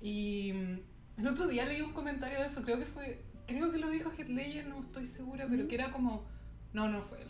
Y 0.00 0.52
mm, 0.52 1.20
el 1.20 1.28
otro 1.28 1.46
día 1.46 1.64
leí 1.66 1.80
un 1.80 1.92
comentario 1.92 2.38
de 2.40 2.46
eso, 2.46 2.62
creo 2.62 2.78
que 2.78 2.86
fue, 2.86 3.24
creo 3.46 3.70
que 3.70 3.78
lo 3.78 3.90
dijo 3.90 4.10
Heath 4.16 4.28
no 4.28 4.80
estoy 4.80 5.06
segura, 5.06 5.46
pero 5.48 5.64
¿Mm? 5.64 5.68
que 5.68 5.74
era 5.74 5.90
como, 5.92 6.24
no, 6.72 6.88
no 6.88 7.02
fue 7.02 7.22
él. 7.22 7.28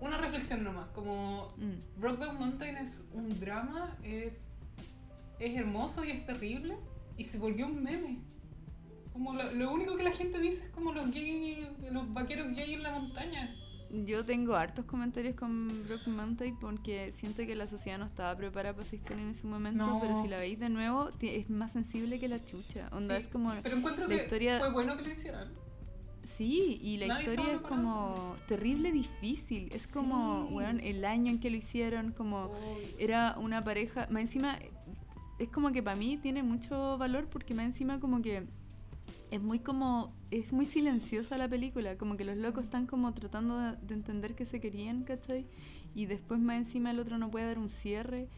Una 0.00 0.18
reflexión 0.18 0.64
nomás, 0.64 0.86
como. 0.88 1.54
Mm. 1.56 2.00
Brokeback 2.00 2.32
Mountain 2.38 2.76
es 2.76 3.04
un 3.12 3.38
drama, 3.38 3.96
es, 4.02 4.50
es 5.38 5.56
hermoso 5.56 6.04
y 6.04 6.10
es 6.10 6.26
terrible, 6.26 6.76
y 7.16 7.24
se 7.24 7.38
volvió 7.38 7.66
un 7.66 7.82
meme. 7.82 8.18
Como 9.12 9.34
lo, 9.34 9.52
lo 9.52 9.70
único 9.72 9.96
que 9.96 10.02
la 10.04 10.10
gente 10.10 10.40
dice 10.40 10.64
es 10.64 10.70
como 10.70 10.92
los 10.92 11.10
gays, 11.12 11.68
los 11.92 12.12
vaqueros 12.12 12.48
gay 12.56 12.74
en 12.74 12.82
la 12.82 12.90
montaña. 12.92 13.54
Yo 13.92 14.24
tengo 14.24 14.54
hartos 14.54 14.86
comentarios 14.86 15.34
con 15.36 15.68
Brock 15.68 16.06
Mountain 16.06 16.56
porque 16.58 17.12
siento 17.12 17.44
que 17.44 17.54
la 17.54 17.66
sociedad 17.66 17.98
no 17.98 18.06
estaba 18.06 18.34
preparada 18.36 18.74
para 18.74 18.86
esa 18.86 18.96
historia 18.96 19.22
en 19.22 19.28
ese 19.30 19.46
momento, 19.46 19.86
No. 19.86 20.00
pero 20.00 20.20
si 20.22 20.28
la 20.28 20.38
veis 20.38 20.58
de 20.58 20.70
nuevo, 20.70 21.10
es 21.20 21.50
más 21.50 21.72
sensible 21.72 22.18
que 22.18 22.26
la 22.26 22.42
chucha. 22.42 22.88
Onda, 22.92 23.16
Sí, 23.16 23.22
es 23.22 23.28
como... 23.28 23.52
Pero 23.62 23.76
encuentro 23.76 24.08
la 24.08 24.16
que 24.16 24.22
historia- 24.22 24.58
fue 24.60 24.70
bueno 24.72 24.96
que 24.96 25.02
lo 25.02 25.10
hicieran. 25.10 25.52
Sí, 26.22 26.78
y 26.80 26.96
la 26.98 27.08
Nadie 27.08 27.22
historia 27.22 27.54
es 27.56 27.60
como 27.62 28.36
terrible 28.48 28.92
difícil. 28.92 29.68
Es 29.72 29.88
como, 29.88 30.48
el 30.60 31.04
año 31.04 31.30
en 31.32 31.38
que 31.40 31.50
lo 31.50 31.56
hicieron, 31.56 32.12
como... 32.12 32.46
Uy. 32.46 32.94
era 32.98 33.36
una 33.38 33.62
pareja, 33.62 34.06
más 34.10 34.22
encima 34.22 34.58
es 35.38 35.48
como 35.48 35.72
que 35.72 35.82
para 35.82 35.96
mí 35.96 36.16
tiene 36.16 36.42
mucho 36.42 36.96
valor 36.96 37.26
porque 37.28 37.52
más 37.54 37.66
encima 37.66 37.98
como 38.00 38.22
que 38.22 38.46
es 39.32 39.40
muy 39.42 39.58
como 39.58 40.14
es 40.32 40.50
muy 40.52 40.66
silenciosa 40.66 41.36
la 41.38 41.48
película, 41.48 41.96
como 41.96 42.16
que 42.16 42.24
los 42.24 42.38
locos 42.38 42.64
están 42.64 42.86
como 42.86 43.12
tratando 43.14 43.58
de, 43.58 43.76
de 43.76 43.94
entender 43.94 44.34
que 44.34 44.44
se 44.44 44.60
querían, 44.60 45.04
¿cachai? 45.04 45.46
Y 45.94 46.06
después 46.06 46.40
más 46.40 46.56
encima 46.56 46.90
el 46.90 46.98
otro 46.98 47.18
no 47.18 47.30
puede 47.30 47.46
dar 47.46 47.58
un 47.58 47.70
cierre. 47.70 48.28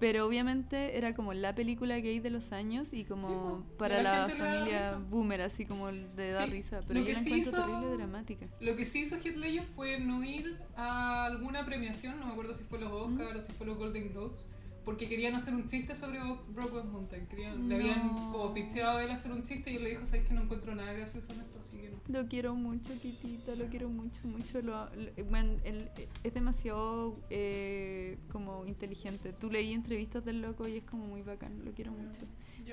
Pero 0.00 0.28
obviamente 0.28 0.96
era 0.96 1.12
como 1.12 1.32
la 1.32 1.56
película 1.56 1.96
gay 1.98 2.20
de 2.20 2.30
los 2.30 2.52
años 2.52 2.92
y 2.92 3.04
como 3.04 3.26
Sí, 3.66 3.74
para 3.78 4.00
la 4.00 4.28
familia 4.28 4.96
boomer, 5.10 5.40
así 5.40 5.66
como 5.66 5.88
de 5.88 6.30
da 6.32 6.44
Sí, 6.44 6.50
risa. 6.52 6.80
lo 6.82 6.86
Pero 6.86 7.00
yo 7.00 7.06
que 7.06 7.14
sí 7.16 7.32
hizo- 7.34 7.56
terrible 7.56 7.96
dramática. 7.96 8.46
Lo 8.60 8.76
que 8.76 8.84
sí 8.84 9.00
hizo 9.00 9.16
Heath 9.16 9.64
fue 9.74 9.98
no 9.98 10.22
ir 10.22 10.56
a 10.76 11.24
alguna 11.24 11.64
premiación, 11.66 12.20
no 12.20 12.26
me 12.26 12.32
acuerdo 12.32 12.54
si 12.54 12.62
fue 12.62 12.78
los 12.78 12.92
Oscars 12.92 13.38
o 13.38 13.40
si 13.40 13.52
fue 13.54 13.66
los 13.66 13.76
Golden 13.76 14.12
Globes, 14.12 14.44
porque 14.84 15.08
querían 15.08 15.34
hacer 15.34 15.54
un 15.54 15.66
chiste 15.66 15.94
sobre 15.94 16.18
Brokeback 16.48 16.86
Mountain. 16.86 17.26
Querían, 17.26 17.68
Le 17.68 17.74
habían 17.74 18.08
como 18.08 18.54
pitcheado 18.54 18.98
a 18.98 19.04
él 19.04 19.10
hacer 19.10 19.32
un 19.32 19.42
chiste 19.42 19.70
y 19.70 19.76
él 19.76 19.84
le 19.84 19.90
dijo, 19.90 20.06
sabes 20.06 20.26
que 20.26 20.34
no 20.34 20.42
encuentro 20.42 20.74
nada 20.74 20.92
gracioso 20.94 21.30
en 21.32 21.40
esto, 21.40 21.58
así 21.58 21.76
que 21.76 21.90
no. 21.90 21.98
Lo 22.08 22.26
quiero 22.28 22.54
mucho, 22.54 22.90
Kitita, 23.00 23.54
lo 23.54 23.66
quiero 23.66 23.88
mucho, 23.90 24.20
mucho. 24.26 24.62
Lo, 24.62 24.86
lo- 24.94 25.24
bueno, 25.28 25.52
él 25.64 25.90
es 26.24 26.32
demasiado 26.34 27.18
eh, 27.28 28.16
como 28.32 28.64
inteligente. 28.66 29.32
Tú 29.34 29.50
leí 29.50 29.72
entrevistas 29.74 30.24
del 30.24 30.40
loco 30.40 30.66
y 30.66 30.78
es 30.78 30.84
como 30.84 31.06
muy 31.06 31.20
bacán, 31.22 31.64
lo 31.64 31.72
quiero 31.72 31.92
mucho. 31.92 32.20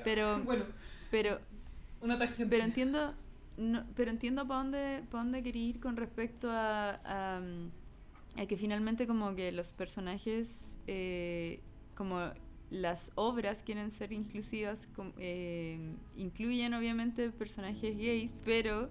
Pero- 0.04 0.40
Bueno, 0.46 0.64
Pero, 1.12 1.40
una 2.02 2.18
tangente. 2.18 2.46
pero 2.48 2.64
entiendo, 2.64 3.14
no, 3.58 3.86
pero 3.96 4.12
entiendo 4.12 4.48
para 4.48 4.60
dónde, 4.62 5.04
pa' 5.12 5.18
dónde 5.20 5.44
quería 5.44 5.64
ir 5.68 5.80
con 5.82 5.98
respecto 5.98 6.50
a, 6.50 7.00
a, 7.04 7.42
a 8.38 8.46
que 8.46 8.58
finalmente 8.58 9.06
como 9.08 9.36
que 9.36 9.52
los 9.52 9.70
personajes, 9.70 10.78
eh, 10.88 11.60
como 11.96 12.22
las 12.70 13.12
obras 13.16 13.64
quieren 13.64 13.92
ser 13.92 14.12
inclusivas, 14.12 14.88
eh, 15.18 15.80
incluyen 16.18 16.74
obviamente 16.74 17.30
personajes 17.32 17.96
gays, 17.98 18.34
pero 18.44 18.90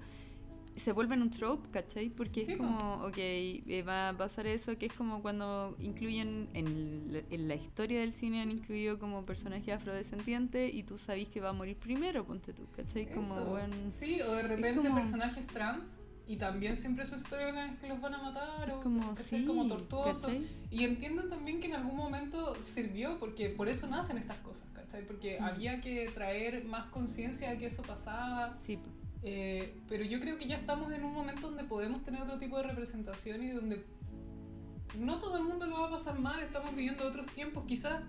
se 0.76 0.90
vuelven 0.90 1.22
un 1.22 1.30
trope, 1.30 1.68
¿cachai? 1.70 2.08
Porque 2.10 2.44
Sí, 2.44 2.52
es 2.52 2.58
como, 2.58 2.94
ok, 3.04 3.14
eh, 3.16 3.84
va 3.86 4.08
a 4.08 4.16
pasar 4.16 4.48
eso, 4.48 4.76
que 4.76 4.86
es 4.86 4.92
como 4.92 5.22
cuando 5.22 5.76
incluyen 5.78 6.48
en, 6.52 7.12
la- 7.12 7.22
en 7.30 7.46
la 7.46 7.54
historia 7.54 8.00
del 8.00 8.12
cine 8.12 8.42
han 8.42 8.50
incluido 8.50 8.98
como 8.98 9.24
personaje 9.24 9.72
afrodescendiente 9.72 10.68
y 10.68 10.82
tú 10.82 10.98
sabís 10.98 11.28
que 11.28 11.40
va 11.40 11.50
a 11.50 11.52
morir 11.52 11.76
primero, 11.76 12.24
ponte 12.24 12.52
tú, 12.52 12.64
¿cachai? 12.76 13.06
Como, 13.06 13.44
bueno, 13.44 13.76
Sí, 13.88 14.20
o 14.20 14.32
de 14.34 14.42
repente 14.42 14.88
como- 14.88 14.96
personajes 14.96 15.46
trans 15.46 16.00
y 16.26 16.36
también 16.36 16.76
siempre 16.76 17.04
su 17.04 17.16
historia 17.16 17.66
es 17.66 17.78
que 17.78 17.88
los 17.88 18.00
van 18.00 18.14
a 18.14 18.22
matar 18.22 18.70
o 18.70 18.82
como, 18.82 19.14
sí, 19.14 19.44
como 19.44 19.66
tortuoso. 19.66 20.28
¿cachai? 20.28 20.48
Y 20.70 20.84
entiendo 20.84 21.24
también 21.28 21.60
que 21.60 21.66
en 21.66 21.74
algún 21.74 21.96
momento 21.96 22.60
sirvió, 22.62 23.18
porque 23.18 23.50
por 23.50 23.68
eso 23.68 23.86
nacen 23.88 24.16
estas 24.18 24.38
cosas, 24.38 24.66
¿cachai? 24.74 25.06
Porque 25.06 25.38
Mm. 25.40 25.44
había 25.44 25.80
que 25.80 26.08
traer 26.14 26.64
más 26.64 26.86
conciencia 26.86 27.50
de 27.50 27.58
que 27.58 27.66
eso 27.66 27.82
pasaba. 27.82 28.56
Sí, 28.56 28.78
eh, 29.22 29.76
pero 29.88 30.04
yo 30.04 30.18
creo 30.20 30.38
que 30.38 30.46
ya 30.46 30.56
estamos 30.56 30.90
en 30.92 31.04
un 31.04 31.12
momento 31.12 31.48
donde 31.48 31.64
podemos 31.64 32.02
tener 32.02 32.22
otro 32.22 32.38
tipo 32.38 32.56
de 32.56 32.62
representación 32.64 33.42
y 33.42 33.48
donde 33.50 33.84
no 34.98 35.18
todo 35.18 35.36
el 35.36 35.44
mundo 35.44 35.66
lo 35.66 35.80
va 35.80 35.88
a 35.88 35.90
pasar 35.90 36.18
mal, 36.18 36.40
estamos 36.42 36.74
viviendo 36.74 37.06
otros 37.06 37.26
tiempos, 37.28 37.64
quizás. 37.66 38.02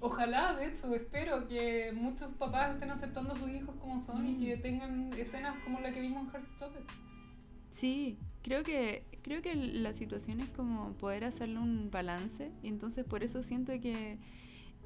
Ojalá, 0.00 0.54
de 0.54 0.66
hecho, 0.66 0.92
espero 0.94 1.46
que 1.48 1.92
muchos 1.94 2.30
papás 2.34 2.74
estén 2.74 2.90
aceptando 2.90 3.32
a 3.32 3.36
sus 3.36 3.48
hijos 3.48 3.74
como 3.80 3.98
son 3.98 4.26
y 4.26 4.32
Mm. 4.32 4.40
que 4.40 4.56
tengan 4.58 5.12
escenas 5.14 5.54
como 5.64 5.80
la 5.80 5.92
que 5.92 6.00
vimos 6.00 6.24
en 6.26 6.30
Heartstopper. 6.32 6.82
Sí, 7.74 8.16
creo 8.42 8.62
que 8.62 9.02
creo 9.22 9.42
que 9.42 9.56
la 9.56 9.92
situación 9.94 10.38
es 10.40 10.48
como 10.50 10.92
poder 10.92 11.24
hacerle 11.24 11.58
un 11.58 11.90
balance 11.90 12.52
y 12.62 12.68
entonces 12.68 13.04
por 13.04 13.24
eso 13.24 13.42
siento 13.42 13.72
que 13.80 14.18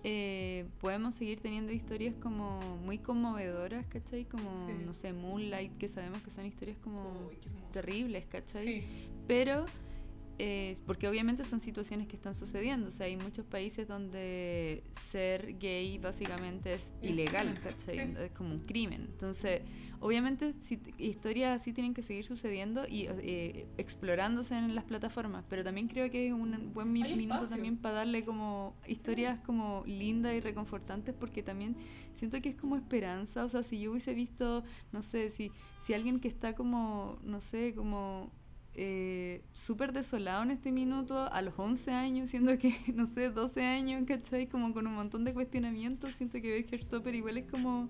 eh, 0.05 0.65
podemos 0.81 1.17
seguir 1.17 1.41
teniendo 1.41 1.71
historias 1.71 2.15
como 2.15 2.61
muy 2.79 2.97
conmovedoras, 2.99 3.85
¿cachai? 3.89 4.25
Como, 4.25 4.57
Sí. 4.57 4.73
no 4.87 4.95
sé, 4.95 5.13
Moonlight, 5.13 5.77
que 5.77 5.87
sabemos 5.89 6.23
que 6.23 6.31
son 6.31 6.47
historias 6.47 6.79
como 6.79 7.03
Uy, 7.29 7.37
terribles, 7.73 8.25
¿cachai? 8.27 8.65
Sí, 8.65 8.85
Pero, 9.27 9.67
eh, 10.39 10.75
porque 10.87 11.09
obviamente 11.09 11.45
son 11.45 11.61
situaciones 11.61 12.07
que 12.07 12.17
están 12.17 12.35
sucediendo, 12.35 12.89
o 12.89 12.91
sea, 12.91 13.07
hay 13.07 13.17
muchos 13.17 13.45
países 13.45 13.89
donde 13.89 14.85
ser 14.93 15.59
gay 15.59 15.99
básicamente 15.99 16.75
es 16.75 16.93
ilegal, 17.03 17.59
¿cachai? 17.61 17.95
sí. 18.07 18.15
Es 18.19 18.31
como 18.33 18.51
un 18.55 18.61
crimen. 18.61 19.09
Entonces, 19.11 19.63
obviamente 20.01 20.53
si- 20.53 20.81
historias 20.99 21.61
así 21.61 21.73
tienen 21.73 21.93
que 21.93 22.03
seguir 22.03 22.25
sucediendo 22.25 22.87
y 22.89 23.07
eh, 23.09 23.67
explorándose 23.79 24.57
en 24.57 24.75
las 24.75 24.85
plataformas, 24.85 25.45
pero 25.49 25.65
también 25.65 25.89
creo 25.89 26.09
que 26.11 26.29
es 26.29 26.33
un 26.33 26.73
buen 26.73 26.93
mi- 26.93 27.03
minuto 27.03 27.35
espacio. 27.41 27.57
también 27.57 27.77
para 27.77 27.97
darle 27.97 28.25
como 28.25 28.77
historias 28.87 29.41
como 29.41 29.83
lindas 29.87 30.35
y 30.35 30.41
reconfortantes 30.41 31.15
porque 31.19 31.43
también 31.43 31.77
siento 32.15 32.41
que 32.41 32.51
es 32.51 32.55
como 32.57 32.77
esperanza, 32.77 33.45
o 33.45 33.49
sea, 33.49 33.63
si 33.63 33.81
yo 33.81 33.91
hubiese 33.91 34.15
visto, 34.15 34.63
no 34.93 35.03
sé, 35.03 35.31
si, 35.31 35.51
si 35.83 35.95
alguien 35.95 36.21
que 36.21 36.29
está 36.29 36.55
como, 36.55 37.19
no 37.25 37.41
sé, 37.41 37.75
como 37.75 38.31
eh, 38.81 39.43
súper 39.53 39.93
desolado 39.93 40.45
en 40.45 40.53
este 40.53 40.71
minuto 40.71 41.21
a 41.33 41.43
los 41.43 41.55
11 41.59 41.91
años, 41.91 42.31
siendo 42.31 42.57
que, 42.59 42.75
no 42.95 43.07
sé, 43.07 43.31
12 43.31 43.65
años, 43.65 44.05
¿cachai? 44.07 44.47
Como 44.47 44.73
con 44.73 44.87
un 44.87 44.95
montón 44.95 45.25
de 45.25 45.35
cuestionamientos, 45.35 46.15
siento 46.15 46.41
que 46.41 46.51
ver 46.51 46.65
Heartstopper 46.73 47.15
igual 47.15 47.39
es 47.39 47.51
como... 47.51 47.89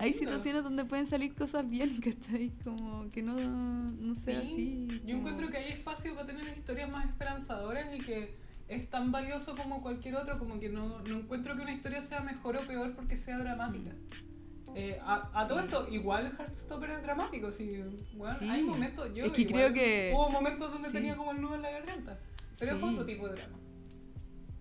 Hay 0.00 0.10
Lindo. 0.12 0.18
situaciones 0.26 0.62
donde 0.62 0.84
pueden 0.84 1.08
salir 1.08 1.34
cosas 1.34 1.68
bien, 1.68 1.90
¿cachai? 2.00 2.52
Como 2.62 3.10
que 3.10 3.22
no, 3.22 3.34
no 3.36 4.14
sea 4.14 4.40
Sí, 4.42 4.52
así. 4.52 4.86
Yo 5.04 5.16
como- 5.16 5.18
encuentro 5.18 5.50
que 5.50 5.56
hay 5.56 5.72
espacio 5.72 6.14
para 6.14 6.26
tener 6.28 6.46
historias 6.56 6.88
más 6.90 7.04
esperanzadoras 7.06 7.92
y 7.96 7.98
que 7.98 8.36
es 8.68 8.88
tan 8.88 9.10
valioso 9.10 9.56
como 9.56 9.82
cualquier 9.82 10.14
otro, 10.14 10.38
como 10.38 10.60
que 10.60 10.68
no, 10.68 11.00
no 11.02 11.18
encuentro 11.18 11.56
que 11.56 11.62
una 11.62 11.72
historia 11.72 12.00
sea 12.00 12.20
mejor 12.20 12.56
o 12.58 12.60
peor 12.68 12.94
porque 12.94 13.16
sea 13.16 13.38
dramática. 13.38 13.90
Eh, 14.74 14.98
a, 15.02 15.30
a 15.40 15.48
todo 15.48 15.58
Sí. 15.58 15.64
esto, 15.64 15.88
igual 15.90 16.32
Heartstopper 16.38 16.90
es 16.90 17.02
dramático, 17.02 17.50
sí, 17.50 17.82
bueno, 18.14 18.38
Sí. 18.38 18.48
hay 18.48 18.62
momentos, 18.62 19.12
yo 19.14 19.24
Es 19.24 19.32
que 19.32 19.42
igual 19.42 19.54
creo 19.54 19.72
que- 19.74 20.12
hubo 20.14 20.28
momentos 20.30 20.70
donde 20.72 20.90
tenía 20.90 21.16
como 21.16 21.32
el 21.32 21.40
nudo 21.40 21.54
en 21.56 21.62
la 21.62 21.70
garganta, 21.70 22.18
pero 22.58 22.72
es 22.72 22.78
Sí. 22.78 22.84
otro 22.84 23.04
tipo 23.04 23.26
de 23.28 23.34
drama. 23.34 23.54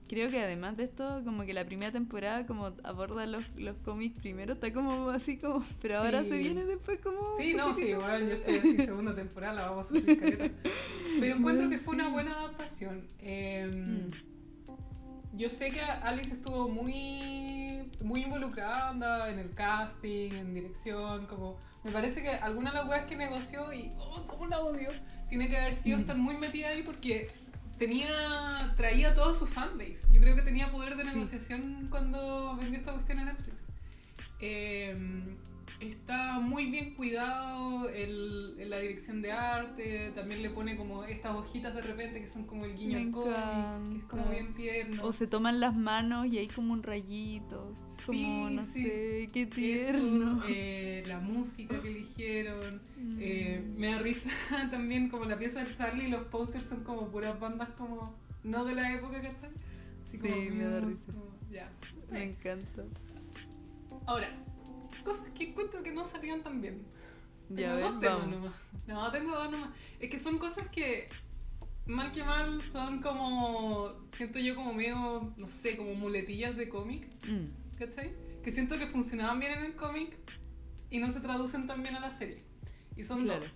Creo 0.08 0.32
que 0.32 0.42
además 0.42 0.78
de 0.78 0.86
esto, 0.86 1.22
como 1.26 1.44
que 1.46 1.54
la 1.54 1.66
primera 1.66 1.92
temporada 1.92 2.46
como 2.48 2.68
aborda 2.86 3.26
los, 3.28 3.44
los 3.58 3.76
cómics 3.80 4.18
primero, 4.20 4.54
está 4.54 4.72
como 4.72 5.10
así 5.10 5.38
como, 5.38 5.62
pero 5.82 5.98
ahora 5.98 6.24
se 6.24 6.38
viene 6.38 6.64
después 6.64 7.00
como... 7.00 7.36
Sí, 7.36 7.54
no, 7.54 7.74
sí, 7.74 7.88
igual 7.90 8.26
yo 8.26 8.36
estoy 8.36 8.56
así, 8.60 8.78
segunda 8.78 9.14
temporada, 9.14 9.54
la 9.54 9.70
vamos 9.70 9.88
a 9.92 9.96
sufrir. 9.96 10.56
Pero 11.20 11.36
encuentro 11.36 11.68
que 11.70 11.78
fue 11.80 11.96
una 11.96 12.08
buena 12.10 12.32
adaptación. 12.40 13.06
Eh, 13.20 13.68
Mm. 13.70 14.28
Yo 15.36 15.50
sé 15.50 15.70
que 15.72 15.82
Alice 15.82 16.32
estuvo 16.34 16.68
muy, 16.68 17.47
muy 18.02 18.24
involucrada 18.24 18.90
anda, 18.90 19.30
en 19.30 19.40
el 19.40 19.54
casting, 19.54 20.32
en 20.34 20.54
dirección, 20.54 21.26
como... 21.28 21.58
Me 21.84 21.92
parece 21.92 22.22
que 22.22 22.30
alguna 22.30 22.72
de 22.72 22.78
las 22.78 22.88
weas 22.88 23.06
que 23.06 23.16
negoció 23.16 23.72
y... 23.74 23.92
¡Oh, 23.98 24.26
cómo 24.28 24.46
la 24.48 24.60
odio! 24.60 24.90
Tiene 25.30 25.48
que 25.50 25.58
haber 25.58 25.76
sido 25.76 25.98
Mm. 25.98 26.02
estar 26.02 26.18
muy 26.18 26.36
metida 26.38 26.70
ahí 26.70 26.82
porque 26.84 27.30
tenía... 27.78 28.74
Traía 28.76 29.14
todo 29.14 29.34
su 29.34 29.48
fanbase. 29.48 30.08
Yo 30.12 30.20
creo 30.20 30.36
que 30.36 30.42
tenía 30.42 30.72
poder 30.72 30.96
de 30.96 31.04
Sí. 31.04 31.10
negociación 31.10 31.88
cuando 31.90 32.56
vendió 32.58 32.80
esta 32.80 32.92
cuestión 32.94 33.20
en 33.20 33.26
Netflix. 33.26 33.56
Eh, 34.40 34.96
está 35.80 36.40
muy 36.40 36.66
bien 36.72 36.96
cuidado 36.96 37.88
el, 37.90 38.56
en 38.58 38.70
la 38.70 38.80
dirección 38.80 39.22
de 39.22 39.32
arte, 39.32 40.12
también 40.16 40.42
le 40.42 40.50
pone 40.50 40.76
como 40.76 41.04
estas 41.04 41.36
hojitas 41.36 41.74
de 41.76 41.82
repente 41.82 42.20
que 42.20 42.28
son 42.28 42.46
como 42.46 42.66
el 42.66 42.76
guiño 42.76 42.98
al 42.98 43.12
cómic, 43.12 43.92
que 43.92 43.98
es 44.00 44.04
como 44.06 44.30
bien 44.30 44.54
tierno. 44.56 45.04
O 45.04 45.12
se 45.12 45.28
toman 45.28 45.60
las 45.60 45.76
manos 45.78 46.26
y 46.28 46.38
hay 46.40 46.48
como 46.48 46.74
un 46.74 46.82
rayito. 46.84 47.74
Como, 48.06 48.14
Sí, 48.18 48.56
no 48.56 48.62
sí. 48.62 48.84
sé, 48.84 49.30
qué 49.34 49.42
Eso, 49.44 49.52
tierno. 49.52 50.42
eh, 50.48 51.04
la 51.08 51.20
música 51.20 51.82
que 51.82 51.90
eligieron. 51.90 52.82
Mm. 52.98 53.18
eh, 53.20 53.64
me 53.78 53.88
da 53.92 54.00
risa 54.00 54.30
también 54.72 55.10
como 55.10 55.26
la 55.26 55.38
pieza 55.38 55.64
del 55.64 55.76
Charlie 55.76 56.06
y 56.08 56.10
los 56.10 56.24
posters 56.26 56.66
son 56.66 56.84
como 56.84 57.10
puras 57.10 57.40
bandas 57.40 57.70
como 57.78 58.16
no 58.44 58.66
de 58.66 58.74
la 58.74 58.94
época, 58.94 59.22
¿cachai? 59.22 59.50
Así 60.04 60.18
como 60.18 60.34
Sí, 60.34 60.50
me 60.52 60.64
da 60.66 60.80
risa. 60.80 61.04
como- 61.08 61.38
ya. 61.52 61.70
Me 62.12 62.24
encanta. 62.24 62.84
Ahora, 64.06 64.30
cosas 65.08 65.30
que 65.36 65.46
encuentro 65.50 65.82
que 65.84 65.92
no 65.92 66.06
salían 66.06 66.42
tan 66.44 66.62
bien. 66.62 66.84
Ya, 67.50 67.56
Tengo 67.56 67.72
a 67.72 67.76
ver, 67.76 67.84
dos 67.92 68.00
temas 68.02 68.28
nomás. 68.28 68.52
No, 68.88 69.12
tengo 69.12 69.32
dos 69.32 69.52
nomás. 69.52 69.70
Es 70.00 70.10
que 70.12 70.20
son 70.20 70.38
cosas 70.38 70.68
que, 70.70 71.08
mal 71.86 72.12
que 72.12 72.24
mal, 72.24 72.62
son 72.62 73.02
como. 73.02 73.90
Siento 74.12 74.38
yo 74.40 74.54
como 74.56 74.74
medio, 74.74 75.34
no 75.38 75.48
sé, 75.48 75.78
como 75.78 75.94
muletillas 75.96 76.56
de 76.58 76.68
cómic, 76.70 77.08
Mm. 77.26 77.78
¿cachai? 77.78 78.12
Que 78.44 78.52
siento 78.52 78.78
que 78.78 78.88
funcionaban 78.88 79.40
bien 79.40 79.54
en 79.54 79.64
el 79.64 79.76
cómic 79.76 80.12
y 80.90 81.00
no 81.00 81.10
se 81.10 81.20
traducen 81.22 81.68
tan 81.68 81.82
bien 81.84 81.96
a 81.96 82.00
la 82.02 82.10
serie. 82.10 82.38
Y 82.96 83.04
son 83.04 83.24
Claro. 83.24 83.42
dos. 83.42 83.52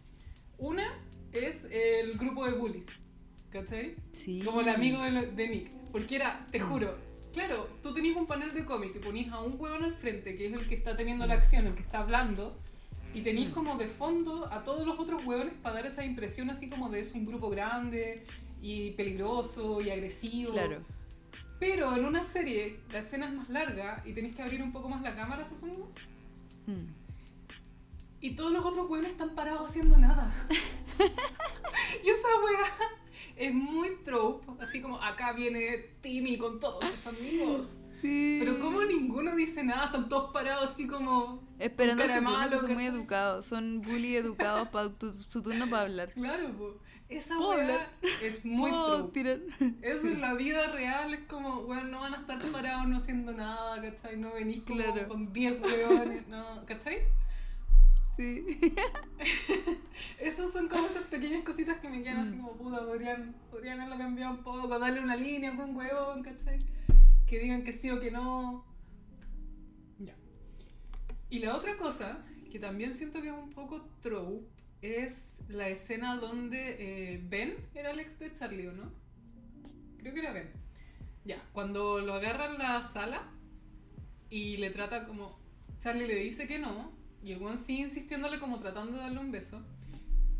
Una 0.58 0.88
es 1.34 1.66
el 1.72 2.18
grupo 2.18 2.46
de 2.46 2.54
bullies, 2.54 2.86
¿cachai? 3.50 3.96
Sí. 4.14 4.42
Como 4.46 4.62
el 4.62 4.70
amigo 4.70 5.02
de, 5.02 5.32
de 5.32 5.48
Nick. 5.50 5.72
Porque 5.92 6.16
era, 6.16 6.46
te 6.52 6.60
juro, 6.60 6.98
claro, 7.34 7.68
tú 7.82 7.94
tenías 7.94 8.16
un 8.18 8.26
panel 8.26 8.54
de 8.54 8.66
cómic 8.66 8.94
que 8.94 9.00
ponías 9.00 9.32
a 9.34 9.40
un 9.42 9.56
huevón 9.60 9.84
al 9.84 9.96
frente, 9.96 10.36
que 10.36 10.48
es 10.48 10.54
el 10.54 10.68
que 10.68 10.76
está 10.76 10.96
teniendo 10.96 11.26
la 11.26 11.36
acción, 11.36 11.68
el 11.68 11.76
que 11.76 11.82
está 11.82 12.00
hablando, 12.00 12.58
y 13.14 13.22
tenías 13.22 13.50
Mm. 13.50 13.54
como 13.54 13.76
de 13.78 13.88
fondo 13.88 14.48
a 14.52 14.64
todos 14.64 14.86
los 14.86 15.00
otros 15.00 15.26
huevones 15.26 15.54
para 15.62 15.76
dar 15.76 15.86
esa 15.86 16.06
impresión 16.06 16.50
así 16.50 16.70
como 16.70 16.90
de 16.90 17.00
es 17.02 17.14
un 17.14 17.26
grupo 17.26 17.50
grande 17.50 18.24
y 18.62 18.92
peligroso 18.92 19.82
y 19.82 19.90
agresivo. 19.90 20.54
Claro. 20.54 20.80
Pero 21.60 21.96
en 21.96 22.06
una 22.06 22.24
serie 22.24 22.80
la 22.92 23.00
escena 23.00 23.28
es 23.28 23.34
más 23.34 23.50
larga 23.50 24.02
y 24.06 24.14
tenés 24.14 24.34
que 24.34 24.42
abrir 24.42 24.64
un 24.64 24.72
poco 24.72 24.90
más 24.90 25.02
la 25.02 25.16
cámara, 25.16 25.46
supongo. 25.46 25.92
Mm. 26.68 27.02
Y 28.22 28.32
todos 28.36 28.52
los 28.52 28.64
otros 28.64 28.90
hueones 28.90 29.12
están 29.12 29.36
parados 29.36 29.70
haciendo 29.70 29.98
nada. 29.98 30.32
y 32.04 32.10
esa 32.10 32.28
wea 32.44 32.92
es 33.36 33.54
muy 33.54 33.98
trope, 34.04 34.51
así 34.62 34.82
como 34.82 35.02
acá 35.02 35.34
viene 35.34 35.78
Timmy 36.02 36.38
con 36.38 36.60
todos 36.60 36.84
sus 36.86 37.08
amigos. 37.08 37.78
Sí. 38.02 38.38
Pero 38.40 38.60
como 38.60 38.84
ninguno 38.84 39.36
dice 39.36 39.64
nada, 39.64 39.86
están 39.86 40.10
todos 40.10 40.32
parados 40.34 40.72
así 40.72 40.88
como... 40.88 41.44
Esperando 41.60 42.02
su 42.08 42.14
turno, 42.14 42.50
que 42.50 42.58
son 42.60 42.74
muy 42.74 42.86
educados. 42.86 43.46
Son 43.46 43.82
bully 43.82 44.16
educados 44.16 44.70
para 44.70 44.90
su 45.30 45.44
turno 45.44 45.70
para 45.70 45.84
hablar. 45.84 46.12
Claro, 46.14 46.50
po. 46.58 46.78
esa 47.10 47.36
¿Puedo 47.36 47.50
wea 47.52 47.60
hablar? 47.62 47.90
es 48.24 48.44
muy 48.44 48.72
¿Puedo 48.72 48.98
trope. 48.98 49.12
tirar? 49.14 49.40
Eso 49.84 50.08
en 50.08 50.20
la 50.20 50.34
vida 50.34 50.68
real 50.72 51.14
es 51.14 51.20
como, 51.28 51.62
bueno, 51.64 51.84
no 51.84 52.00
van 52.00 52.16
a 52.16 52.18
estar 52.22 52.40
parados 52.52 52.88
no 52.88 52.98
haciendo 52.98 53.34
nada, 53.34 53.80
¿cachai? 53.80 54.18
No 54.18 54.34
venís 54.34 54.62
como 54.64 54.82
Claro. 54.82 55.08
con 55.08 55.32
10 55.32 55.62
hueones, 55.62 56.28
no, 56.28 56.66
¿cachai? 56.66 57.04
Sí. 58.22 58.46
Esas 60.20 60.52
son 60.54 60.68
como 60.68 60.86
esas 60.88 61.04
pequeñas 61.06 61.44
cositas 61.44 61.80
que 61.80 61.90
me 61.90 62.04
quedan 62.04 62.20
así 62.20 62.36
Mm. 62.36 62.42
como 62.42 62.54
puta, 62.58 62.86
podrían, 62.86 63.36
podrían 63.50 63.80
haberlo 63.80 63.98
cambiado 63.98 64.34
un 64.36 64.44
poco, 64.44 64.68
darle 64.80 65.02
una 65.02 65.16
línea 65.16 65.50
algún 65.52 65.76
huevón, 65.76 66.22
¿cachai? 66.24 66.60
Que 67.28 67.40
digan 67.40 67.64
que 67.64 67.72
sí 67.74 67.90
o 67.90 68.00
que 68.00 68.12
no. 68.12 68.64
Ya. 70.00 70.16
Y 71.30 71.40
la 71.40 71.56
otra 71.56 71.78
cosa, 71.78 72.24
que 72.52 72.60
también 72.60 72.94
siento 72.94 73.22
que 73.22 73.30
es 73.30 73.34
un 73.34 73.52
poco 73.52 73.82
trope, 74.02 74.46
es 74.82 75.38
la 75.48 75.68
escena 75.70 76.16
donde 76.18 76.76
eh, 77.16 77.22
Ben 77.28 77.56
era 77.74 77.92
el 77.92 78.00
ex 78.00 78.20
de 78.20 78.32
Charlie, 78.34 78.68
¿o 78.68 78.74
no? 78.74 78.92
Creo 79.98 80.14
que 80.14 80.20
era 80.20 80.32
Ben. 80.32 80.50
Ya, 81.26 81.38
cuando 81.54 82.00
lo 82.02 82.14
agarra 82.14 82.46
en 82.52 82.58
la 82.60 82.82
sala 82.84 83.22
y 84.30 84.58
le 84.58 84.70
trata 84.70 85.06
como. 85.08 85.40
Charlie 85.80 86.06
le 86.08 86.16
dice 86.16 86.48
que 86.48 86.60
no, 86.60 86.92
y 87.24 87.32
el 87.34 87.42
one 87.44 87.58
sigue 87.58 87.84
insistiéndole 87.84 88.40
como 88.40 88.60
tratando 88.60 88.94
de 88.98 89.04
darle 89.04 89.20
un 89.20 89.32
beso. 89.32 89.62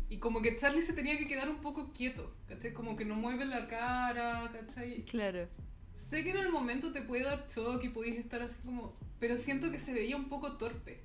Y 0.08 0.18
como 0.18 0.42
que 0.42 0.56
Charlie 0.56 0.82
se 0.82 0.92
tenía 0.92 1.16
que 1.16 1.26
quedar 1.26 1.48
un 1.48 1.56
poco 1.62 1.90
quieto, 1.92 2.34
¿cachai? 2.46 2.72
Como 2.74 2.96
que 2.96 3.04
no 3.04 3.14
mueve 3.14 3.46
la 3.46 3.66
cara, 3.66 4.50
¿cachai? 4.52 5.04
Claro. 5.04 5.48
Sé 5.94 6.22
que 6.22 6.30
en 6.30 6.38
el 6.38 6.50
momento 6.50 6.92
te 6.92 7.00
puede 7.02 7.22
dar 7.24 7.46
shock 7.48 7.82
y 7.84 7.88
podéis 7.88 8.18
estar 8.18 8.42
así 8.42 8.60
como... 8.64 8.94
Pero 9.18 9.38
siento 9.38 9.70
que 9.70 9.78
se 9.78 9.94
veía 9.94 10.16
un 10.16 10.28
poco 10.28 10.52
torpe. 10.58 11.02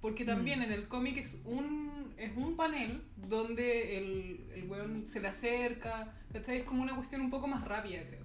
Porque 0.00 0.24
también 0.24 0.60
Mm. 0.60 0.62
en 0.62 0.72
el 0.72 0.86
cómic 0.86 1.16
es 1.16 1.38
un, 1.44 2.14
es 2.16 2.36
un 2.36 2.54
panel 2.54 3.02
donde 3.16 3.98
el, 3.98 4.50
el 4.54 4.64
weón 4.70 5.06
se 5.08 5.20
le 5.20 5.26
acerca, 5.28 6.14
¿cachai? 6.32 6.58
Es 6.58 6.64
como 6.64 6.82
una 6.82 6.94
cuestión 6.94 7.20
un 7.22 7.30
poco 7.30 7.48
más 7.48 7.64
rápida, 7.64 8.06
creo. 8.06 8.24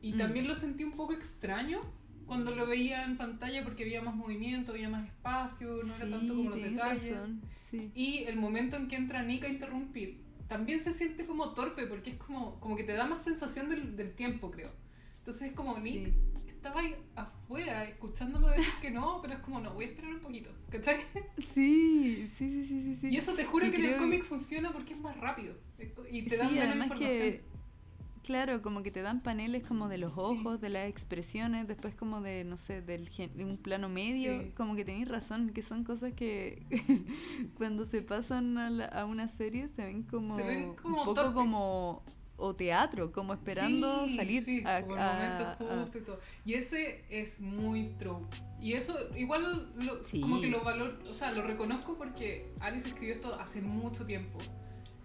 Y 0.00 0.14
Mm. 0.14 0.16
también 0.18 0.48
lo 0.48 0.54
sentí 0.56 0.82
un 0.82 0.92
poco 0.92 1.12
extraño 1.12 1.80
cuando 2.26 2.54
lo 2.54 2.66
veía 2.66 3.04
en 3.04 3.16
pantalla 3.16 3.62
porque 3.64 3.82
había 3.84 4.02
más 4.02 4.14
movimiento, 4.14 4.72
había 4.72 4.88
más 4.88 5.06
espacio, 5.06 5.80
no 5.84 5.94
era 5.96 6.10
tanto 6.10 6.34
como 6.34 6.50
los 6.50 6.60
detalles. 6.62 7.14
razón, 7.16 7.40
Sí. 7.70 7.90
Y 7.94 8.24
el 8.24 8.36
momento 8.36 8.76
en 8.76 8.86
que 8.88 8.96
entra 8.96 9.22
Nick 9.22 9.44
a 9.44 9.48
interrumpir, 9.48 10.20
también 10.46 10.78
se 10.78 10.92
siente 10.92 11.24
como 11.24 11.54
torpe 11.54 11.86
porque 11.86 12.10
es 12.10 12.16
como, 12.16 12.60
como 12.60 12.76
que 12.76 12.84
te 12.84 12.92
da 12.92 13.06
más 13.06 13.24
sensación 13.24 13.70
del, 13.70 13.96
del 13.96 14.14
tiempo, 14.14 14.50
creo. 14.50 14.70
Entonces 15.18 15.48
es 15.50 15.54
como 15.54 15.78
Nick 15.78 16.04
Sí. 16.06 16.48
estaba 16.48 16.80
ahí 16.80 16.94
afuera 17.16 17.84
escuchándolo 17.84 18.48
decir 18.48 18.72
que 18.82 18.90
no, 18.90 19.20
pero 19.22 19.34
es 19.34 19.40
como 19.40 19.60
no, 19.60 19.72
voy 19.72 19.86
a 19.86 19.88
esperar 19.88 20.12
un 20.14 20.20
poquito, 20.20 20.50
¿cachai? 20.70 20.96
Sí, 21.38 22.28
sí, 22.36 22.50
sí, 22.50 22.64
sí, 22.66 22.82
sí, 22.82 22.96
sí. 23.00 23.08
Y 23.08 23.16
eso 23.16 23.32
te 23.34 23.44
juro 23.44 23.66
Y 23.66 23.70
que 23.70 23.76
en 23.78 23.84
el 23.86 23.96
cómic 23.96 24.22
funciona 24.24 24.70
porque 24.72 24.92
es 24.94 25.00
más 25.00 25.16
rápido 25.16 25.54
y 26.10 26.22
te 26.22 26.36
sí, 26.36 26.42
menos 26.54 26.76
información. 26.76 27.08
que, 27.08 27.44
claro, 28.22 28.62
como 28.62 28.82
que 28.82 28.90
te 28.90 29.02
dan 29.02 29.20
paneles 29.22 29.62
como 29.64 29.88
de 29.88 29.98
los 29.98 30.12
Sí. 30.14 30.20
ojos, 30.20 30.60
de 30.60 30.68
las 30.68 30.88
expresiones, 30.88 31.66
después 31.68 31.94
como 31.94 32.20
de, 32.20 32.44
no 32.44 32.56
sé, 32.56 32.80
del 32.82 33.08
gen- 33.08 33.36
de 33.36 33.44
un 33.44 33.56
plano 33.58 33.88
medio, 33.88 34.40
Sí. 34.40 34.52
como 34.56 34.74
que 34.76 34.84
tenéis 34.84 35.08
razón, 35.08 35.50
que 35.50 35.62
son 35.62 35.84
cosas 35.84 36.12
que 36.14 36.62
cuando 37.56 37.84
se 37.84 38.02
pasan 38.02 38.58
a, 38.58 38.70
la- 38.70 38.86
a 38.86 39.04
una 39.06 39.28
serie 39.28 39.68
se 39.68 39.84
ven 39.84 40.02
como, 40.04 40.36
Se 40.36 40.42
ven 40.44 40.74
como 40.74 41.00
un 41.00 41.04
poco 41.04 41.34
como 41.34 42.02
o 42.36 42.56
teatro, 42.56 43.12
como 43.12 43.34
esperando 43.34 44.06
Sí, 44.08 44.16
salir 44.16 44.42
sí, 44.42 44.62
a, 44.66 44.82
como 44.82 44.96
el 44.96 45.00
a- 45.02 45.52
a- 45.52 45.88
y 45.94 46.00
todo. 46.00 46.18
Y 46.44 46.54
ese 46.54 47.04
es 47.08 47.40
muy 47.40 47.90
trope. 47.98 48.36
Y 48.60 48.72
eso 48.72 48.96
igual 49.16 49.72
lo, 49.76 50.02
Sí. 50.02 50.20
como 50.20 50.40
que 50.40 50.48
lo 50.48 50.62
valor, 50.64 50.98
o 51.08 51.14
sea, 51.14 51.30
lo 51.32 51.42
reconozco 51.42 51.96
porque 51.96 52.52
Alice 52.60 52.88
escribió 52.88 53.12
esto 53.14 53.34
hace 53.40 53.60
mucho 53.60 54.06
tiempo. 54.06 54.38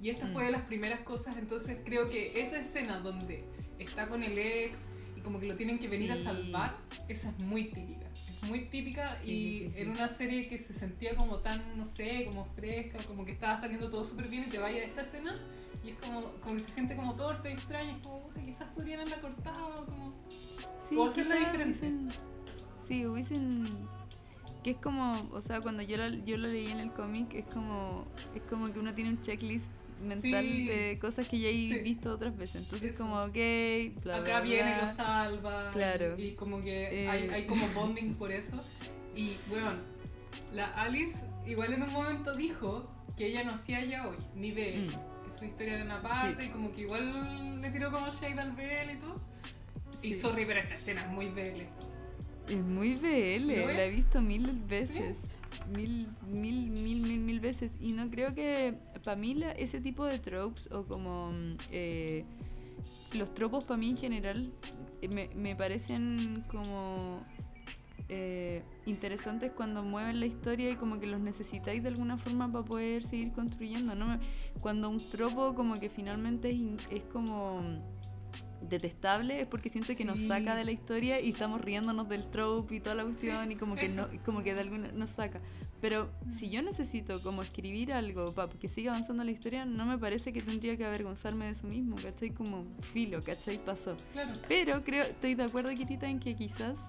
Y 0.01 0.09
esta 0.09 0.25
Mm. 0.27 0.33
fue 0.33 0.45
de 0.45 0.51
las 0.51 0.61
primeras 0.63 0.99
cosas, 1.01 1.37
entonces 1.37 1.77
creo 1.85 2.09
que 2.09 2.39
esa 2.41 2.59
escena 2.59 2.99
donde 2.99 3.43
está 3.79 4.07
con 4.07 4.21
el 4.23 4.37
ex 4.37 4.89
y 5.15 5.21
como 5.21 5.39
que 5.39 5.47
lo 5.47 5.55
tienen 5.55 5.79
que 5.79 5.87
venir 5.87 6.11
a 6.11 6.17
salvar, 6.17 6.77
esa 7.07 7.29
es 7.29 7.39
muy 7.39 7.65
típica. 7.65 8.07
Es 8.13 8.43
muy 8.43 8.59
típica 8.65 9.17
Sí, 9.19 9.31
y 9.31 9.59
sí, 9.59 9.73
en 9.75 9.89
una 9.89 10.07
serie 10.07 10.47
que 10.47 10.57
se 10.59 10.73
sentía 10.73 11.15
como 11.15 11.37
tan, 11.39 11.75
no 11.77 11.83
sé, 11.85 12.25
como 12.25 12.45
fresca, 12.55 12.99
como 13.05 13.25
que 13.25 13.31
estaba 13.31 13.57
saliendo 13.57 13.89
todo 13.89 14.03
súper 14.03 14.27
bien 14.27 14.43
y 14.43 14.47
te 14.47 14.59
vaya 14.59 14.81
a 14.81 14.85
esta 14.85 15.01
escena 15.01 15.33
y 15.83 15.89
es 15.89 15.97
como, 15.99 16.21
como 16.41 16.55
que 16.55 16.61
se 16.61 16.71
siente 16.71 16.95
como 16.95 17.15
torpe, 17.15 17.51
extraño, 17.51 17.91
es 17.91 17.97
como, 18.03 18.29
quizás 18.45 18.67
podrían 18.75 18.99
haberla 18.99 19.21
cortado, 19.21 19.85
como... 19.85 20.13
Sí, 20.87 20.95
O 20.95 21.05
hacerla 21.05 21.35
diferente. 21.35 21.63
hubiesen- 21.79 22.11
sí, 22.79 23.05
hubiesen... 23.05 23.87
Que 24.63 24.71
es 24.71 24.77
como, 24.77 25.29
o 25.31 25.39
sea, 25.41 25.61
cuando 25.61 25.81
yo 25.83 25.97
lo, 25.97 26.09
yo 26.09 26.37
lo 26.37 26.47
leí 26.47 26.67
en 26.71 26.79
el 26.79 26.91
cómic, 26.91 27.33
es 27.35 27.45
como, 27.45 28.05
es 28.35 28.41
como 28.43 28.71
que 28.73 28.79
uno 28.79 28.93
tiene 28.93 29.11
un 29.11 29.21
checklist 29.21 29.65
mental 30.01 30.43
Sí. 30.45 30.67
de 30.67 30.99
cosas 30.99 31.27
que 31.27 31.39
ya 31.39 31.47
he 31.49 31.51
Sí. 31.53 31.79
visto 31.79 32.11
otras 32.11 32.35
veces. 32.37 32.63
Entonces, 32.63 32.95
Eso. 32.95 33.03
como, 33.03 33.21
ok, 33.21 33.35
bla, 34.03 34.17
acá 34.17 34.23
bla, 34.23 34.41
viene 34.41 34.69
y 34.71 34.73
bla. 34.73 34.81
lo 34.81 34.93
salva. 34.93 35.71
Claro. 35.73 36.15
Y, 36.17 36.21
y 36.23 36.31
como 36.35 36.61
que 36.63 37.03
Eh. 37.05 37.07
hay, 37.09 37.29
hay 37.29 37.45
como 37.45 37.67
bonding 37.69 38.13
por 38.15 38.31
eso. 38.31 38.63
Y, 39.15 39.37
bueno, 39.49 39.71
la 40.53 40.67
Alice 40.81 41.23
igual 41.45 41.73
en 41.73 41.83
un 41.83 41.91
momento 41.91 42.35
dijo 42.35 42.89
que 43.17 43.27
ella 43.27 43.43
no 43.43 43.51
hacía 43.53 43.83
ya 43.83 44.07
hoy, 44.07 44.15
ni 44.35 44.51
ve 44.51 44.75
Mm. 44.77 45.25
que 45.25 45.31
su 45.37 45.45
historia 45.45 45.73
era 45.75 45.83
una 45.85 46.01
parte 46.01 46.43
Sí. 46.43 46.49
y 46.49 46.51
como 46.51 46.71
que 46.71 46.81
igual 46.81 47.61
le 47.61 47.69
tiró 47.71 47.91
como 47.91 48.09
shade 48.09 48.39
al 48.39 48.51
BL 48.51 48.93
y 48.93 48.97
todo. 48.97 49.19
Y 50.03 50.13
sorry, 50.13 50.45
pero 50.45 50.59
esta 50.59 50.75
escena 50.75 51.01
es 51.05 51.09
muy 51.09 51.27
BL. 51.29 51.67
Es 52.47 52.59
muy 52.63 52.95
BL, 52.95 53.57
¿Lo 53.61 53.67
la 53.73 53.85
he 53.85 53.89
visto 53.89 54.21
mil 54.21 54.51
veces. 54.69 55.33
Mil, 55.75 56.07
mil, 56.31 56.69
mil, 56.69 57.01
mil, 57.01 57.19
mil 57.19 57.39
veces. 57.41 57.71
Y 57.81 57.91
no 57.91 58.09
creo 58.09 58.33
que, 58.33 58.75
para 59.07 59.15
mí, 59.21 59.35
la- 59.35 59.53
ese 59.53 59.79
tipo 59.79 60.03
de 60.03 60.19
tropes 60.19 60.69
o 60.69 60.83
como 60.85 61.31
eh, 61.71 62.25
los 63.13 63.33
tropos 63.33 63.63
para 63.63 63.77
mí 63.77 63.89
en 63.91 63.95
general 63.95 64.51
eh, 65.01 65.07
me, 65.07 65.29
me 65.33 65.55
parecen 65.55 66.43
como 66.51 67.21
eh, 68.09 68.63
interesantes 68.85 69.53
cuando 69.53 69.81
mueven 69.81 70.19
la 70.19 70.25
historia 70.25 70.69
y 70.71 70.75
como 70.75 70.99
que 70.99 71.07
los 71.07 71.21
necesitáis 71.21 71.83
de 71.83 71.87
alguna 71.87 72.17
forma 72.17 72.51
para 72.51 72.65
poder 72.65 73.01
seguir 73.01 73.31
construyendo. 73.31 73.95
¿no? 73.95 74.19
Cuando 74.59 74.89
un 74.89 74.97
tropo 75.09 75.55
como 75.55 75.79
que 75.79 75.87
finalmente 75.89 76.49
es, 76.49 76.55
in- 76.57 76.77
es 76.91 77.03
como 77.03 77.61
detestable 78.61 79.41
es 79.41 79.47
porque 79.47 79.69
siento 79.69 79.93
que 79.95 80.03
nos 80.05 80.19
Sí. 80.19 80.27
saca 80.27 80.55
de 80.55 80.65
la 80.65 80.71
historia 80.71 81.19
y 81.21 81.29
estamos 81.29 81.61
riéndonos 81.61 82.09
del 82.09 82.29
trope 82.29 82.75
y 82.75 82.79
toda 82.79 82.95
la 82.95 83.03
cuestión 83.03 83.51
y 83.51 83.55
como 83.55 83.75
que 83.75 83.85
eso. 83.85 84.07
no 84.11 84.23
como 84.23 84.43
que 84.43 84.53
de 84.53 84.61
alguna 84.61 84.91
nos 84.91 85.09
saca 85.11 85.39
pero 85.79 86.09
si 86.29 86.49
yo 86.49 86.61
necesito 86.63 87.21
como 87.21 87.43
escribir 87.43 87.93
algo 87.93 88.33
para 88.33 88.51
que 88.51 88.67
siga 88.67 88.91
avanzando 88.91 89.23
la 89.23 89.29
historia 89.31 89.63
no 89.65 89.85
me 89.85 89.97
parece 89.97 90.33
que 90.33 90.41
tendría 90.41 90.75
que 90.75 90.85
avergonzarme 90.85 91.45
de 91.45 91.51
eso 91.51 91.67
mismo 91.67 91.95
¿cachai? 91.97 92.31
como 92.31 92.65
filo 92.93 93.23
¿cachai? 93.23 93.63
pasó 93.63 93.95
Claro. 94.13 94.33
pero 94.47 94.83
creo 94.83 95.03
estoy 95.05 95.35
de 95.35 95.43
acuerdo 95.43 95.69
Kitita 95.75 96.09
en 96.09 96.19
que 96.19 96.35
quizás 96.35 96.79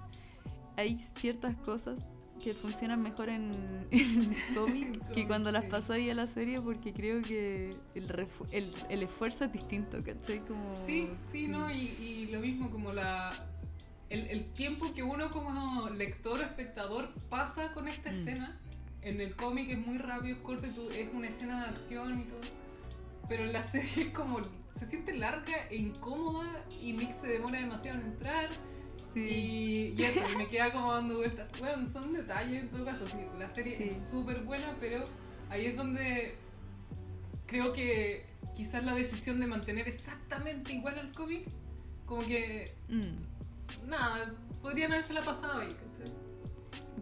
hay 0.77 0.99
ciertas 1.21 1.55
cosas 1.57 2.01
que 2.39 2.55
funcionan 2.55 3.03
mejor 3.03 3.29
en, 3.29 3.51
en 3.91 4.35
cómic 4.55 5.09
que 5.15 5.27
cuando 5.27 5.51
las 5.53 5.65
pasáis 5.65 6.11
a 6.11 6.15
la 6.15 6.27
serie 6.27 6.61
porque 6.61 6.93
creo 6.93 7.23
que 7.23 7.75
el, 7.95 8.27
el, 8.53 8.73
el 8.89 9.03
esfuerzo 9.03 9.45
es 9.45 9.53
distinto 9.53 10.03
¿cachai? 10.05 10.41
como 10.41 10.75
Sí, 10.87 11.09
sí, 11.23 11.49
¿no? 11.49 11.71
Y, 11.71 11.95
y 12.01 12.27
lo 12.33 12.41
mismo 12.41 12.71
como 12.71 12.93
la... 12.93 13.45
El, 14.11 14.27
el 14.29 14.47
tiempo 14.53 14.91
que 14.95 15.03
uno 15.03 15.31
como 15.31 15.91
lector 15.91 16.41
o 16.41 16.43
espectador 16.43 17.13
pasa 17.29 17.73
con 17.75 17.89
esta 17.89 18.09
Mm. 18.11 18.13
escena, 18.13 18.61
en 19.03 19.21
el 19.21 19.37
cómic 19.37 19.69
es 19.71 19.79
muy 19.87 19.99
rápido, 19.99 20.35
es 20.37 20.43
corto, 20.43 20.67
es 20.67 21.09
una 21.13 21.29
escena 21.29 21.65
de 21.65 21.69
acción 21.71 22.21
y 22.21 22.25
todo, 22.25 22.41
pero 23.29 23.45
en 23.45 23.53
la 23.53 23.63
serie 23.73 24.05
es 24.05 24.11
como... 24.13 24.41
Se 24.75 24.87
siente 24.87 25.13
larga 25.13 25.67
e 25.71 25.77
incómoda 25.77 26.65
y 26.83 26.93
Nick 26.93 27.11
se 27.11 27.27
demora 27.27 27.59
demasiado 27.59 27.99
en 28.01 28.07
entrar 28.07 28.49
Sí. 29.29 29.93
y, 29.97 30.01
y 30.01 30.05
eso, 30.05 30.21
me 30.37 30.47
queda 30.47 30.73
como 30.73 30.93
dando 30.93 31.17
vueltas. 31.17 31.49
Bueno, 31.59 31.85
son 31.87 32.13
detalles 32.13 32.63
en 32.63 32.69
todo 32.69 32.85
caso, 32.85 33.09
sí, 33.09 33.17
la 33.39 33.49
serie 33.49 33.77
Sí. 33.77 33.85
es 33.85 34.01
súper 34.11 34.41
buena, 34.43 34.75
pero 34.81 35.05
ahí 35.51 35.67
es 35.67 35.77
donde 35.77 36.35
creo 37.47 37.73
que 37.73 38.27
quizás 38.57 38.85
la 38.85 38.95
decisión 38.95 39.41
de 39.41 39.47
mantener 39.47 39.87
exactamente 39.89 40.73
igual 40.73 40.99
al 40.99 41.13
cómic, 41.13 41.47
como 42.07 42.25
que, 42.27 42.73
Mm. 42.89 43.89
nada, 43.89 44.33
podrían 44.63 44.93
haberse 44.93 45.13
la 45.15 45.25
pasado 45.25 45.61
ahí. 45.61 45.69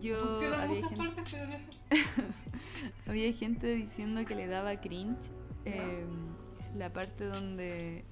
Yo 0.01 0.19
Funciona 0.19 0.65
en 0.65 0.69
muchas 0.71 0.91
gente, 0.91 1.05
partes, 1.05 1.25
pero 1.31 1.45
en 1.45 1.53
esa... 1.53 1.71
había 3.07 3.33
gente 3.33 3.67
diciendo 3.75 4.25
que 4.27 4.35
le 4.35 4.47
daba 4.47 4.79
cringe 4.81 5.31
eh, 5.65 6.05
la 6.75 6.93
parte 6.93 7.25
donde 7.25 8.05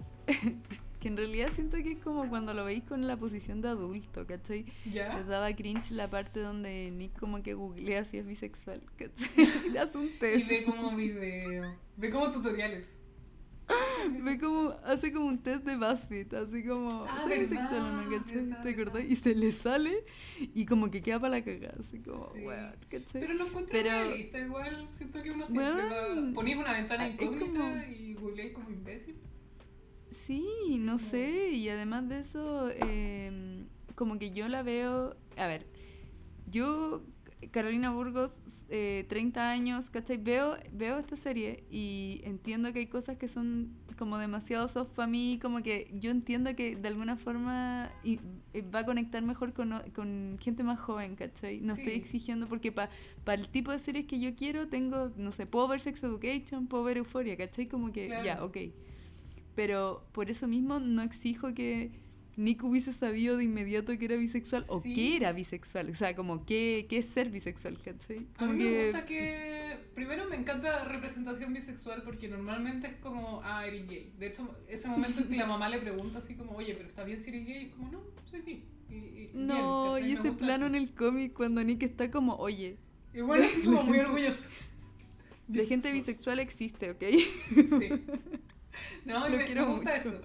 que 1.05 1.09
en 1.09 1.19
realidad 1.19 1.51
siento 1.53 1.77
que 1.77 1.93
es 1.93 1.99
como 1.99 2.27
cuando 2.31 2.55
lo 2.55 2.65
veis 2.65 2.83
con 2.83 3.07
la 3.07 3.19
posición 3.19 3.61
de 3.61 3.69
adulto, 3.69 4.27
¿cachai? 4.27 4.65
¿Ya? 4.91 5.15
Les 5.19 5.27
daba 5.27 5.53
cringe 5.55 5.91
la 5.91 6.09
parte 6.09 6.41
donde 6.41 6.91
Nick 6.91 7.19
como 7.21 7.43
que 7.43 7.53
googlea 7.53 8.07
si 8.07 8.17
es 8.17 8.27
bisexual, 8.27 8.81
¿cachai? 8.97 9.29
Y 9.75 9.77
hace 9.77 9.99
un 9.99 10.07
Y 10.07 10.19
test. 10.19 10.49
ve 10.49 10.65
como 10.65 10.97
video, 10.97 11.77
ve 11.99 12.09
como 12.11 12.31
tutoriales. 12.31 12.97
Ve 14.23 14.39
como, 14.39 14.75
hace 14.85 15.11
como 15.13 15.27
un 15.27 15.39
test 15.39 15.65
de 15.65 15.77
BuzzFeed, 15.77 16.35
así 16.35 16.65
como, 16.65 17.05
Ah, 17.09 17.23
¿soy 17.27 17.39
bisexual 17.41 17.81
o 17.83 17.93
no, 17.93 18.11
cachai? 18.11 18.35
verdad, 18.47 18.63
¿Te 18.63 18.69
acordás? 18.71 18.95
verdad. 18.95 19.09
Y 19.11 19.17
se 19.17 19.35
le 19.35 19.53
sale 19.53 20.05
y 20.55 20.67
como 20.67 20.91
que 20.91 21.01
queda 21.03 21.19
para 21.19 21.31
la 21.39 21.45
cagada, 21.45 21.75
así 21.87 21.99
como, 21.99 22.27
Sí. 22.35 22.41
weón, 22.45 22.77
¿cachai? 22.91 23.21
Pero 23.23 23.33
lo 23.35 23.47
encuentro 23.47 23.73
Pero- 23.73 23.89
realista, 23.91 24.39
igual 24.39 24.87
siento 24.91 25.23
que 25.23 25.31
uno 25.31 25.47
siempre 25.47 25.83
Weón, 25.83 26.31
va... 26.31 26.35
Ponís 26.35 26.57
una 26.57 26.73
ventana 26.73 27.05
ah, 27.05 27.09
incógnita 27.09 27.47
como- 27.47 27.83
y 27.99 28.15
googleáis 28.15 28.53
como 28.53 28.71
imbécil. 28.71 29.17
Sí, 30.15 30.79
no 30.79 30.97
sé, 30.99 31.51
y 31.51 31.69
además 31.69 32.09
de 32.09 32.21
eso, 32.21 32.71
eh, 32.73 33.65
como 33.97 34.19
que 34.19 34.31
yo 34.31 34.47
la 34.49 34.63
veo, 34.63 35.17
a 35.37 35.47
ver, 35.49 35.67
yo, 36.51 37.03
Carolina 37.51 37.91
Burgos, 37.91 38.41
eh, 38.71 39.05
30 39.09 39.51
años, 39.51 39.91
¿cachai? 39.91 40.17
Veo, 40.17 40.57
veo 40.73 40.99
esta 40.99 41.17
serie 41.17 41.65
y 41.69 42.21
entiendo 42.25 42.73
que 42.73 42.79
hay 42.79 42.87
cosas 42.87 43.17
que 43.19 43.27
son 43.29 43.75
como 43.99 44.17
demasiado 44.19 44.67
soft 44.69 44.91
para 44.95 45.09
mí, 45.09 45.39
como 45.43 45.63
que 45.63 45.91
yo 46.01 46.11
entiendo 46.11 46.55
que 46.57 46.77
de 46.77 46.89
alguna 46.89 47.17
forma 47.17 47.91
y- 48.05 48.21
eh, 48.55 48.63
va 48.63 48.81
a 48.81 48.85
conectar 48.87 49.23
mejor 49.23 49.53
con, 49.53 49.73
con 49.95 50.39
gente 50.41 50.63
más 50.63 50.79
joven, 50.81 51.17
¿cachai? 51.17 51.61
No 51.61 51.75
estoy 51.75 51.93
exigiendo 51.95 52.47
porque 52.49 52.73
para 52.73 52.89
el 53.35 53.49
tipo 53.49 53.73
de 53.73 53.79
series 53.81 54.07
que 54.07 54.21
yo 54.21 54.35
quiero 54.37 54.69
tengo, 54.69 55.11
no 55.17 55.31
sé, 55.33 55.47
puedo 55.47 55.67
ver 55.69 55.81
Sex 55.81 56.03
Education, 56.05 56.67
puedo 56.69 56.85
ver 56.85 56.99
Euphoria, 56.99 57.37
¿cachai? 57.37 57.67
Como 57.67 57.93
que 57.93 58.07
Claro. 58.07 58.25
ya, 58.25 58.45
ok. 58.45 58.57
Pero 59.55 60.05
por 60.13 60.31
eso 60.31 60.47
mismo 60.49 60.81
no 60.81 61.03
exijo 61.03 61.55
que 61.55 61.91
Nick 62.37 62.65
hubiese 62.65 62.93
sabido 62.93 63.37
de 63.37 63.45
inmediato 63.45 63.97
que 63.97 64.05
era 64.07 64.17
bisexual 64.17 64.65
o 64.69 64.83
que 64.83 65.17
era 65.17 65.33
bisexual. 65.33 65.89
O 65.91 65.95
sea, 65.95 66.17
como 66.17 66.45
qué, 66.45 66.87
qué 66.89 66.99
es 66.99 67.07
ser 67.07 67.31
bisexual, 67.31 67.79
¿cachai? 67.79 68.27
A 68.39 68.47
mí 68.47 68.53
me 68.55 68.59
que- 68.59 68.83
gusta 68.91 69.05
que. 69.07 69.77
Primero 69.95 70.29
me 70.29 70.35
encanta 70.35 70.85
representación 70.87 71.53
bisexual 71.53 72.03
porque 72.03 72.27
normalmente 72.29 72.89
es 72.89 72.97
como, 72.97 73.41
ah, 73.45 73.65
eres 73.65 73.87
gay. 73.87 74.13
De 74.19 74.27
hecho, 74.27 74.53
ese 74.69 74.89
momento 74.89 75.21
en 75.21 75.29
que 75.29 75.37
la 75.37 75.47
mamá 75.55 75.69
le 75.69 75.79
pregunta 75.79 76.19
así 76.19 76.35
como, 76.35 76.53
oye, 76.57 76.75
pero 76.75 76.89
está 76.89 77.05
bien 77.05 77.21
si 77.21 77.31
eres 77.31 77.47
gay, 77.47 77.67
es 77.67 77.73
como, 77.75 77.93
no, 77.93 78.01
soy 78.29 78.41
bi. 78.41 78.65
Y, 78.91 78.95
y- 78.95 79.31
No, 79.35 79.97
y 80.01 80.13
ese 80.13 80.33
plano 80.33 80.67
eso. 80.67 80.67
en 80.67 80.75
el 80.75 80.93
cómic 80.95 81.33
cuando 81.33 81.63
Nick 81.63 81.85
está 81.85 82.11
como, 82.11 82.35
oye, 82.35 82.77
bueno, 83.25 83.45
así 83.45 83.63
como 83.65 83.85
muy 83.85 83.99
orgulloso. 84.01 84.49
de 85.47 85.65
gente 85.67 85.93
bisexual 85.93 86.41
existe, 86.41 86.91
¿ok? 86.91 87.03
Sí. 87.55 87.89
No, 89.05 89.29
me, 89.29 89.37
me 89.37 89.45
gusta 89.63 89.65
mucho. 89.67 89.91
eso. 89.91 90.23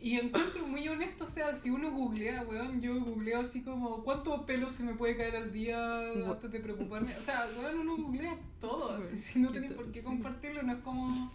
Y 0.00 0.18
encuentro 0.18 0.66
muy 0.66 0.88
honesto, 0.88 1.24
o 1.24 1.28
sea, 1.28 1.54
si 1.54 1.70
uno 1.70 1.92
googlea, 1.92 2.42
weón, 2.42 2.80
yo 2.80 2.98
googleo 3.00 3.40
así 3.40 3.62
como, 3.62 4.02
¿cuánto 4.02 4.44
pelo 4.46 4.68
se 4.68 4.82
me 4.82 4.94
puede 4.94 5.16
caer 5.16 5.36
al 5.36 5.52
día 5.52 6.10
antes 6.28 6.50
de 6.50 6.58
preocuparme? 6.58 7.16
O 7.16 7.20
sea, 7.20 7.46
weón, 7.56 7.78
uno 7.78 7.96
googlea 7.96 8.36
todo, 8.60 8.86
Bueno, 8.88 8.98
así, 8.98 9.16
si 9.16 9.38
no 9.38 9.48
¿qué 9.52 9.60
tenéis 9.60 9.74
por 9.74 9.92
qué 9.92 10.02
compartirlo, 10.02 10.62
no 10.64 10.72
es 10.72 10.78
como 10.80 11.30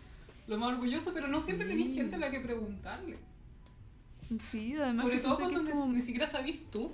lo 0.47 0.57
más 0.57 0.73
orgulloso, 0.73 1.11
pero 1.13 1.27
no 1.29 1.39
siempre 1.39 1.65
tenéis 1.65 1.89
Sí. 1.89 1.95
gente 1.95 2.15
a 2.15 2.19
la 2.19 2.29
que 2.31 2.39
preguntarle. 2.41 3.17
Sí, 4.51 4.73
además 4.75 4.97
Sobre 4.97 5.19
todo 5.19 5.37
cuando 5.37 5.63
ni- 5.63 5.71
como- 5.71 5.93
ni 5.93 6.01
siquiera 6.01 6.27
sabís 6.27 6.69
tú. 6.69 6.91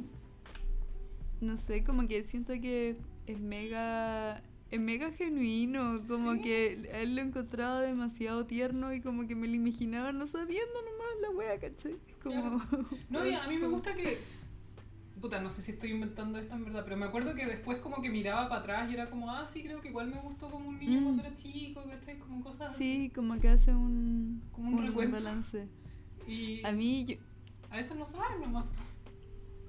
no 1.42 1.58
sé, 1.58 1.84
como 1.84 2.08
que 2.08 2.24
siento 2.24 2.54
que 2.54 2.98
es 3.26 3.40
mega 3.40 4.44
es 4.74 4.80
mega 4.82 5.12
genuino, 5.12 5.96
como 6.08 6.34
Sí. 6.34 6.42
que 6.42 6.90
él 7.02 7.16
lo 7.16 7.22
encontraba 7.22 7.82
demasiado 7.82 8.46
tierno 8.46 8.94
y 8.94 9.02
como 9.02 9.28
que 9.28 9.36
me 9.36 9.48
lo 9.48 9.54
imaginaba 9.56 10.12
no 10.12 10.26
sabiendo 10.28 10.74
nomás 10.74 11.22
la 11.22 11.30
wea, 11.38 11.60
¿cachai? 11.60 11.96
Como 12.24 12.62
No, 13.10 13.26
y 13.26 13.34
a 13.34 13.48
mí 13.48 13.58
me 13.58 13.68
gusta 13.68 13.94
que. 13.96 14.18
Puta, 15.22 15.40
no 15.40 15.50
sé 15.50 15.62
si 15.62 15.72
estoy 15.72 15.92
inventando 15.92 16.38
esto 16.38 16.56
en 16.56 16.66
verdad, 16.66 16.84
pero 16.84 16.98
me 16.98 17.06
acuerdo 17.06 17.34
que 17.34 17.46
después 17.46 17.78
como 17.78 18.02
que 18.02 18.10
miraba 18.10 18.50
para 18.50 18.62
atrás 18.62 18.90
y 18.92 18.94
era 18.96 19.10
como, 19.10 19.30
ah, 19.32 19.46
sí, 19.46 19.64
creo 19.64 19.80
que 19.80 19.88
igual 19.88 20.08
me 20.10 20.20
gustó 20.20 20.50
como 20.50 20.68
un 20.68 20.78
niño 20.80 21.00
Mm. 21.00 21.04
cuando 21.04 21.24
era 21.24 21.34
chico, 21.36 21.82
¿cachai? 21.88 22.18
Como 22.20 22.44
cosas 22.44 22.72
así. 22.72 22.84
Sí, 22.84 23.12
como 23.14 23.40
que 23.40 23.48
hace 23.48 23.72
un 23.74 24.42
Como 24.52 24.76
un 24.78 24.86
recuento. 24.86 25.16
balance. 25.16 25.68
Y 26.28 26.62
A 26.66 26.72
mí 26.74 27.06
yo, 27.06 27.16
a 27.70 27.78
veces 27.78 27.96
no 27.96 28.04
saben 28.06 28.42
nomás. 28.42 28.66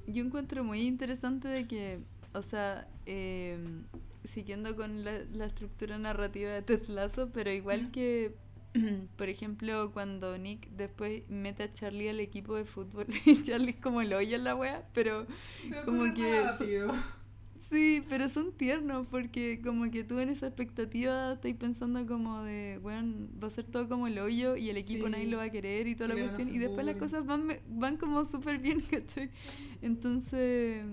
yo 0.09 0.25
encuentro 0.25 0.65
muy 0.65 0.81
interesante 0.81 1.47
de 1.47 1.69
que, 1.69 2.01
o 2.33 2.43
sea, 2.43 2.89
eh, 3.07 3.59
siguiendo 4.25 4.75
con 4.77 5.05
la, 5.05 5.21
la 5.33 5.47
estructura 5.47 5.99
narrativa 5.99 6.51
de 6.51 6.63
Ted 6.63 6.87
Lasso, 6.89 7.31
pero 7.33 7.51
igual 7.51 7.91
que, 7.93 8.35
por 9.17 9.29
ejemplo, 9.29 9.93
cuando 9.93 10.37
Nick 10.39 10.69
después 10.71 11.23
mete 11.29 11.63
a 11.65 11.71
Charlie 11.73 12.09
al 12.09 12.21
equipo 12.21 12.57
de 12.57 12.65
fútbol 12.65 13.07
y 13.27 13.43
Charlie 13.43 13.71
es 13.71 13.77
como 13.77 14.01
el 14.01 14.13
hoyo 14.13 14.37
en 14.37 14.45
la 14.45 14.55
wea, 14.57 14.89
pero 14.95 15.27
Pero 15.69 15.85
Como 15.85 16.13
que 16.15 16.43
sí, 17.71 18.03
pero 18.09 18.29
son 18.29 18.53
tiernos 18.53 19.07
porque 19.09 19.61
como 19.63 19.91
que 19.91 20.05
tú 20.05 20.19
en 20.21 20.29
esa 20.29 20.47
expectativa 20.47 21.33
estás 21.33 21.55
pensando 21.55 22.07
como 22.07 22.43
de, 22.43 22.79
bueno, 22.83 23.29
va 23.43 23.49
a 23.49 23.51
ser 23.51 23.65
todo 23.65 23.89
como 23.89 24.07
el 24.07 24.19
hoyo 24.19 24.57
y 24.57 24.71
el 24.71 24.77
equipo 24.77 25.07
Sí. 25.07 25.13
nadie 25.13 25.27
lo 25.27 25.39
va 25.39 25.45
a 25.45 25.51
querer 25.51 25.87
y 25.89 25.95
toda 25.97 26.15
Y 26.15 26.19
la 26.19 26.23
cuestión 26.31 26.55
y 26.55 26.59
después 26.59 26.87
las 26.87 26.97
cosas 26.97 27.27
van, 27.27 27.47
me- 27.47 27.61
van 27.69 27.97
como 27.97 28.25
súper 28.27 28.59
bien, 28.59 28.81
¿cachai? 28.91 29.31
Entonces, 29.83 30.85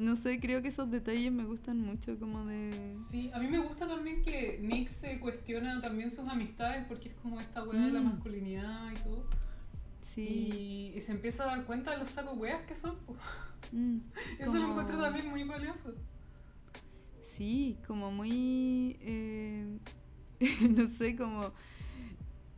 no 0.00 0.16
sé, 0.16 0.40
creo 0.40 0.62
que 0.62 0.68
esos 0.68 0.90
detalles 0.90 1.30
me 1.32 1.44
gustan 1.44 1.78
mucho, 1.80 2.18
como 2.18 2.44
de... 2.46 2.92
Sí, 2.94 3.30
a 3.32 3.38
mí 3.38 3.46
me 3.46 3.58
gusta 3.58 3.86
también 3.86 4.22
que 4.22 4.58
Nick 4.62 4.88
se 4.88 5.20
cuestiona 5.20 5.80
también 5.80 6.10
sus 6.10 6.28
amistades 6.28 6.84
porque 6.88 7.08
es 7.10 7.14
como 7.16 7.40
esta 7.40 7.62
weá 7.62 7.86
de 7.86 7.92
la 7.92 8.00
Mm. 8.00 8.04
masculinidad 8.04 8.90
y 8.92 8.94
todo. 9.02 9.24
Sí. 10.00 10.22
Y, 10.22 10.92
y 10.96 11.00
se 11.00 11.12
empieza 11.12 11.44
a 11.44 11.46
dar 11.56 11.64
cuenta 11.66 11.92
de 11.92 11.98
los 11.98 12.08
sacos 12.08 12.36
weas 12.38 12.62
que 12.64 12.74
son. 12.74 12.96
mm, 13.72 13.98
Eso 14.40 14.54
lo 14.54 14.70
encuentro 14.70 14.98
también 15.00 15.28
muy 15.28 15.44
valioso. 15.44 15.94
Sí, 17.22 17.76
como 17.86 18.10
muy... 18.10 18.96
eh, 19.00 19.78
no 20.70 20.88
sé, 20.90 21.16
como... 21.16 21.52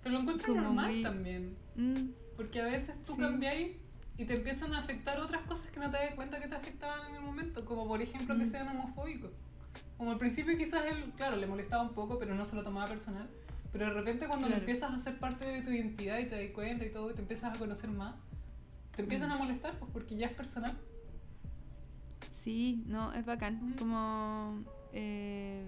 Pero 0.02 0.14
lo 0.16 0.20
encuentro 0.22 0.48
Como 0.48 0.60
normal 0.62 0.92
muy- 0.92 1.02
también. 1.02 1.56
mm, 1.76 2.10
Porque 2.36 2.60
a 2.60 2.64
veces 2.66 3.02
tú 3.04 3.14
Sí. 3.14 3.20
cambiáis 3.20 3.76
y 4.18 4.24
te 4.24 4.34
empiezan 4.34 4.74
a 4.74 4.78
afectar 4.78 5.18
otras 5.18 5.42
cosas 5.42 5.70
que 5.70 5.80
no 5.80 5.90
te 5.90 5.96
das 5.96 6.14
cuenta 6.14 6.38
que 6.40 6.48
te 6.48 6.54
afectaban 6.54 7.08
en 7.10 7.16
el 7.16 7.22
momento. 7.22 7.64
Como 7.64 7.86
por 7.88 8.00
ejemplo 8.02 8.36
que 8.36 8.44
Mm. 8.44 8.46
sean 8.46 8.68
homofóbicos. 8.68 9.30
Como 9.96 10.10
al 10.12 10.18
principio 10.18 10.56
quizás 10.58 10.84
él, 10.86 11.12
claro, 11.16 11.36
le 11.36 11.46
molestaba 11.46 11.82
un 11.82 11.94
poco, 11.94 12.18
pero 12.18 12.34
no 12.34 12.44
se 12.44 12.54
lo 12.56 12.62
tomaba 12.62 12.86
personal. 12.86 13.28
Pero 13.72 13.86
de 13.86 13.92
repente 13.92 14.26
cuando 14.26 14.48
lo 14.48 14.50
Claro. 14.50 14.60
empiezas 14.62 14.90
a 14.90 14.96
hacer 14.96 15.18
parte 15.18 15.44
de 15.46 15.62
tu 15.62 15.70
identidad 15.70 16.18
y 16.18 16.26
te 16.26 16.36
das 16.44 16.52
cuenta 16.54 16.84
y 16.84 16.90
todo, 16.90 17.10
y 17.10 17.14
te 17.14 17.22
empiezas 17.22 17.54
a 17.54 17.58
conocer 17.58 17.90
más, 17.90 18.14
te 18.94 19.02
empiezan 19.02 19.30
Mm. 19.30 19.32
a 19.32 19.36
molestar 19.38 19.78
pues 19.78 19.90
porque 19.92 20.16
ya 20.16 20.26
es 20.26 20.34
personal. 20.34 20.76
Sí, 22.32 22.82
no, 22.86 23.12
es 23.12 23.24
bacán. 23.24 23.60
Mm. 23.62 23.72
Como, 23.78 24.62
eh, 24.92 25.64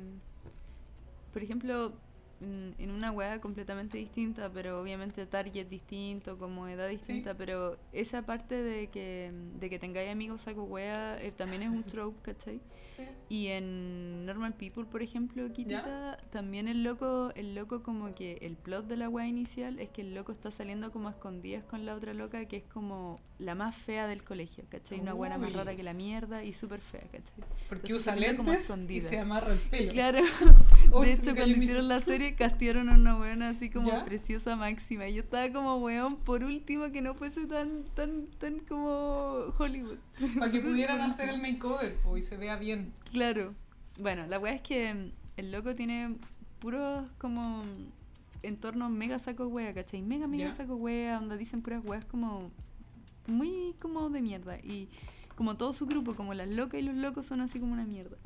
por 1.32 1.42
ejemplo, 1.42 1.94
en, 2.40 2.74
en 2.78 2.90
una 2.90 3.10
weá 3.10 3.40
completamente 3.40 3.98
distinta, 3.98 4.50
pero 4.50 4.80
obviamente 4.80 5.26
target 5.26 5.66
distinto, 5.68 6.38
como 6.38 6.68
edad 6.68 6.88
distinta, 6.88 7.34
pero 7.34 7.76
esa 7.92 8.22
parte 8.22 8.54
de 8.54 8.88
que, 8.88 9.32
de 9.58 9.70
que 9.70 9.78
tengáis 9.78 10.10
amigos 10.10 10.42
saco 10.42 10.64
weá 10.64 11.20
eh, 11.22 11.32
también 11.32 11.62
es 11.62 11.68
un 11.68 11.82
trope, 11.84 12.32
¿cachai? 12.32 12.60
Sí. 12.88 13.02
Y 13.28 13.48
en 13.48 14.24
Normal 14.24 14.54
People, 14.54 14.84
por 14.84 15.02
ejemplo, 15.02 15.52
Kitita, 15.52 16.16
también 16.30 16.68
el 16.68 16.84
loco, 16.84 17.32
el 17.34 17.54
loco 17.54 17.82
como 17.82 18.14
que 18.14 18.38
el 18.42 18.56
plot 18.56 18.86
de 18.86 18.96
la 18.96 19.08
weá 19.08 19.26
inicial 19.26 19.80
es 19.80 19.88
que 19.88 20.02
el 20.02 20.14
loco 20.14 20.30
está 20.30 20.52
saliendo 20.52 20.92
como 20.92 21.08
a 21.08 21.12
escondidas 21.12 21.64
con 21.64 21.84
la 21.84 21.94
otra 21.94 22.14
loca 22.14 22.44
que 22.46 22.58
es 22.58 22.64
como 22.64 23.20
la 23.38 23.54
más 23.54 23.74
fea 23.74 24.06
del 24.06 24.22
colegio, 24.22 24.64
¿cachai? 24.68 25.00
Una 25.00 25.12
buena 25.12 25.38
más 25.38 25.52
rara 25.52 25.74
que 25.74 25.82
la 25.82 25.92
mierda 25.92 26.44
y 26.44 26.52
súper 26.52 26.80
fea, 26.80 27.02
¿cachai? 27.02 27.44
Porque 27.68 27.86
Está 27.86 27.94
usa 27.94 28.12
saliendo 28.12 28.44
como 28.44 28.52
lentes 28.52 28.90
y 28.90 29.00
se 29.00 29.18
amarra 29.18 29.52
el 29.54 29.58
pelo. 29.58 29.92
Claro, 29.92 30.18
de 31.02 31.12
hecho 31.12 31.34
cuando 31.34 31.58
hicieron 31.58 31.88
la 31.88 32.00
serie 32.00 32.23
castearon 32.32 32.88
a 32.88 32.94
una 32.94 33.16
weona 33.18 33.50
así 33.50 33.68
como 33.68 33.88
¿Ya? 33.90 34.04
preciosa 34.04 34.56
máxima 34.56 35.06
y 35.06 35.14
yo 35.14 35.20
estaba 35.22 35.52
como 35.52 35.76
weón 35.76 36.16
por 36.16 36.42
último 36.42 36.90
que 36.90 37.02
no 37.02 37.14
fuese 37.14 37.46
tan 37.46 37.84
tan 37.94 38.26
tan 38.38 38.60
como 38.60 39.52
Hollywood. 39.58 39.98
Para 40.38 40.50
que 40.50 40.60
pudieran 40.60 41.00
hacer 41.02 41.28
el 41.28 41.40
makeover 41.42 41.94
po, 41.96 42.16
y 42.16 42.22
se 42.22 42.36
vea 42.36 42.56
bien. 42.56 42.92
Claro. 43.12 43.54
Bueno, 44.00 44.26
la 44.26 44.38
weá 44.38 44.54
es 44.54 44.62
que 44.62 44.92
mm, 44.94 45.10
el 45.36 45.52
loco 45.52 45.74
tiene 45.74 46.16
puros 46.58 47.06
como 47.18 47.62
entornos 48.42 48.90
mega 48.90 49.18
saco 49.18 49.46
wea, 49.46 49.72
¿cachai? 49.74 50.02
Mega 50.02 50.26
mega 50.26 50.46
Ya. 50.46 50.52
saco 50.52 50.74
wea, 50.76 51.18
donde 51.20 51.36
dicen 51.38 51.62
puras 51.62 51.84
weas 51.84 52.04
como 52.04 52.50
muy 53.26 53.74
como 53.80 54.10
de 54.10 54.20
mierda. 54.22 54.56
Y 54.58 54.88
como 55.36 55.56
todo 55.56 55.72
su 55.72 55.86
grupo, 55.86 56.14
como 56.14 56.34
las 56.34 56.48
locas 56.48 56.80
y 56.80 56.82
los 56.84 56.94
locos 56.96 57.26
son 57.26 57.40
así 57.40 57.58
como 57.60 57.72
una 57.72 57.84
mierda. 57.84 58.16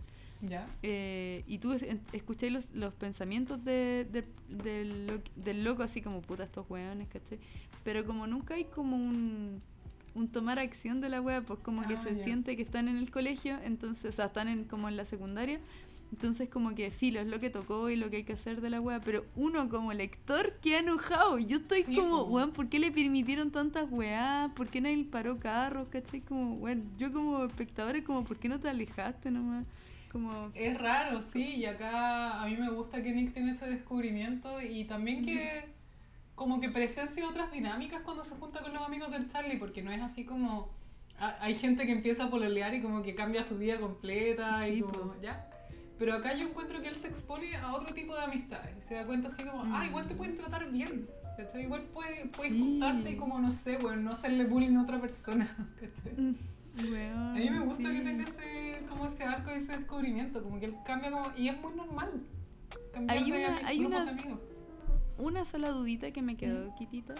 ¿Ya? 0.41 0.67
Eh, 0.83 1.43
y 1.47 1.59
tú 1.59 1.73
es- 1.73 1.85
escucháis 2.13 2.53
los, 2.53 2.71
los 2.75 2.95
pensamientos 2.95 3.65
de, 3.65 4.07
de- 4.13 4.25
del, 4.63 5.07
lo- 5.07 5.21
del 5.37 5.65
loco 5.65 5.83
así 5.83 6.01
como 6.01 6.23
puta 6.23 6.45
estos 6.45 6.69
weones, 6.71 7.09
¿cachai? 7.09 7.39
Pero 7.85 8.05
como 8.07 8.27
nunca 8.27 8.55
hay 8.55 8.65
como 8.65 8.97
un, 8.97 9.61
un 10.15 10.29
tomar 10.29 10.59
acción 10.59 11.01
de 11.01 11.09
la 11.09 11.21
wea, 11.21 11.41
pues 11.43 11.61
como 11.61 11.87
que 11.89 11.95
Ah, 11.95 12.03
se 12.03 12.17
ya. 12.17 12.25
siente 12.25 12.57
que 12.57 12.63
están 12.63 12.87
en 12.89 12.97
el 12.99 13.11
colegio, 13.11 13.59
entonces, 13.65 14.13
o 14.15 14.17
sea, 14.17 14.27
están 14.27 14.47
en, 14.49 14.65
como 14.65 14.89
en 14.89 14.97
la 14.97 15.05
secundaria, 15.05 15.61
entonces 16.13 16.49
como 16.49 16.75
que 16.75 16.91
filo, 16.91 17.21
es 17.21 17.27
lo 17.27 17.39
que 17.41 17.51
tocó 17.51 17.91
y 17.91 17.97
lo 17.97 18.09
que 18.09 18.17
hay 18.19 18.25
que 18.25 18.33
hacer 18.33 18.61
de 18.61 18.71
la 18.71 18.81
wea, 18.81 19.01
pero 19.01 19.25
uno 19.37 19.69
como 19.69 19.93
lector 19.93 20.55
queda 20.63 20.79
enojado, 20.79 21.39
yo 21.39 21.59
estoy 21.59 21.83
Sí, 21.83 21.95
como, 21.97 22.23
weón, 22.25 22.53
¿por 22.53 22.69
qué 22.69 22.79
le 22.79 22.91
permitieron 22.91 23.51
tantas 23.51 23.91
weas? 23.91 24.51
¿Por 24.53 24.69
qué 24.69 24.81
nadie 24.81 25.05
paró 25.05 25.39
carros? 25.39 25.89
¿cachai? 25.89 26.21
Como, 26.23 26.55
weón, 26.55 26.85
yo 26.97 27.13
como 27.13 27.45
espectadora 27.45 28.03
como, 28.05 28.25
¿por 28.25 28.39
qué 28.39 28.49
no 28.49 28.59
te 28.61 28.69
alejaste 28.69 29.31
nomás? 29.31 29.67
Como, 30.13 30.51
Es 30.55 30.79
raro, 30.79 31.21
sí, 31.23 31.57
y 31.57 31.65
acá 31.67 32.41
a 32.43 32.47
mí 32.47 32.57
me 32.57 32.71
gusta 32.71 33.03
que 33.03 33.13
Nick 33.13 33.33
tiene 33.35 33.51
ese 33.51 33.69
descubrimiento 33.69 34.61
y 34.63 34.85
también 34.85 35.25
que 35.25 35.65
como 36.35 36.61
que 36.61 36.71
presencia 36.71 37.29
otras 37.29 37.51
dinámicas 37.53 38.03
cuando 38.03 38.25
se 38.25 38.37
junta 38.37 38.63
con 38.63 38.73
los 38.73 38.83
amigos 38.83 39.11
del 39.11 39.27
Charlie, 39.29 39.57
porque 39.59 39.83
no 39.83 39.91
es 39.91 40.01
así 40.01 40.25
como... 40.25 40.71
ha- 41.19 41.37
Hay 41.41 41.55
gente 41.57 41.85
que 41.85 41.93
empieza 41.93 42.25
a 42.25 42.31
pololear 42.31 42.73
y 42.75 42.81
como 42.81 43.03
que 43.03 43.15
cambia 43.15 43.43
su 43.45 43.59
vida 43.59 43.79
completa 43.81 44.67
y 44.69 44.77
Sí, 44.77 44.81
como, 44.81 44.93
po. 44.93 45.15
¿ya? 45.21 45.45
Pero 45.99 46.15
acá 46.15 46.33
yo 46.35 46.47
encuentro 46.49 46.81
que 46.81 46.89
él 46.89 46.95
se 46.97 47.09
expone 47.09 47.57
a 47.57 47.73
otro 47.75 47.93
tipo 47.93 48.15
de 48.15 48.23
amistades 48.23 48.73
y 48.79 48.81
se 48.81 48.95
da 48.95 49.05
cuenta 49.05 49.27
así 49.29 49.43
como, 49.43 49.65
ah, 49.77 49.85
igual 49.85 50.07
te 50.07 50.15
pueden 50.15 50.37
tratar 50.37 50.71
bien, 50.71 51.09
¿cachai? 51.37 51.65
Igual 51.65 51.83
puede- 51.93 52.27
puedes 52.27 52.53
Sí. 52.53 52.59
juntarte 52.61 53.11
y 53.11 53.17
como, 53.17 53.41
no 53.41 53.51
sé, 53.51 53.77
bueno, 53.79 54.01
no 54.03 54.11
hacerle 54.13 54.45
bullying 54.45 54.77
a 54.77 54.83
otra 54.83 55.01
persona, 55.01 55.45
¿cachai? 55.81 56.13
Mm, 56.17 56.35
A 56.79 57.33
mí 57.35 57.51
me 57.51 57.61
gusta 57.61 57.91
sí. 57.91 57.97
que 57.99 58.01
tenga 58.05 58.23
ese, 58.25 58.68
como 58.99 59.09
ese 59.11 59.25
arco 59.25 59.51
y 59.51 59.55
ese 59.55 59.77
descubrimiento, 59.77 60.43
como 60.43 60.59
que 60.61 60.67
él 60.67 60.77
cambia 60.85 61.11
como... 61.11 61.33
Y 61.37 61.49
es 61.49 61.61
muy 61.61 61.75
normal. 61.75 62.23
Cambiar 62.93 63.19
Hay 63.19 63.31
de 63.31 63.39
una- 63.47 63.67
hay 63.67 63.85
una- 63.85 64.05
de 64.05 64.11
amigos. 64.11 64.41
Una 65.19 65.45
sola 65.45 65.71
dudita 65.71 66.11
que 66.13 66.23
me 66.23 66.37
quedó, 66.37 66.75
Kitita, 66.77 67.15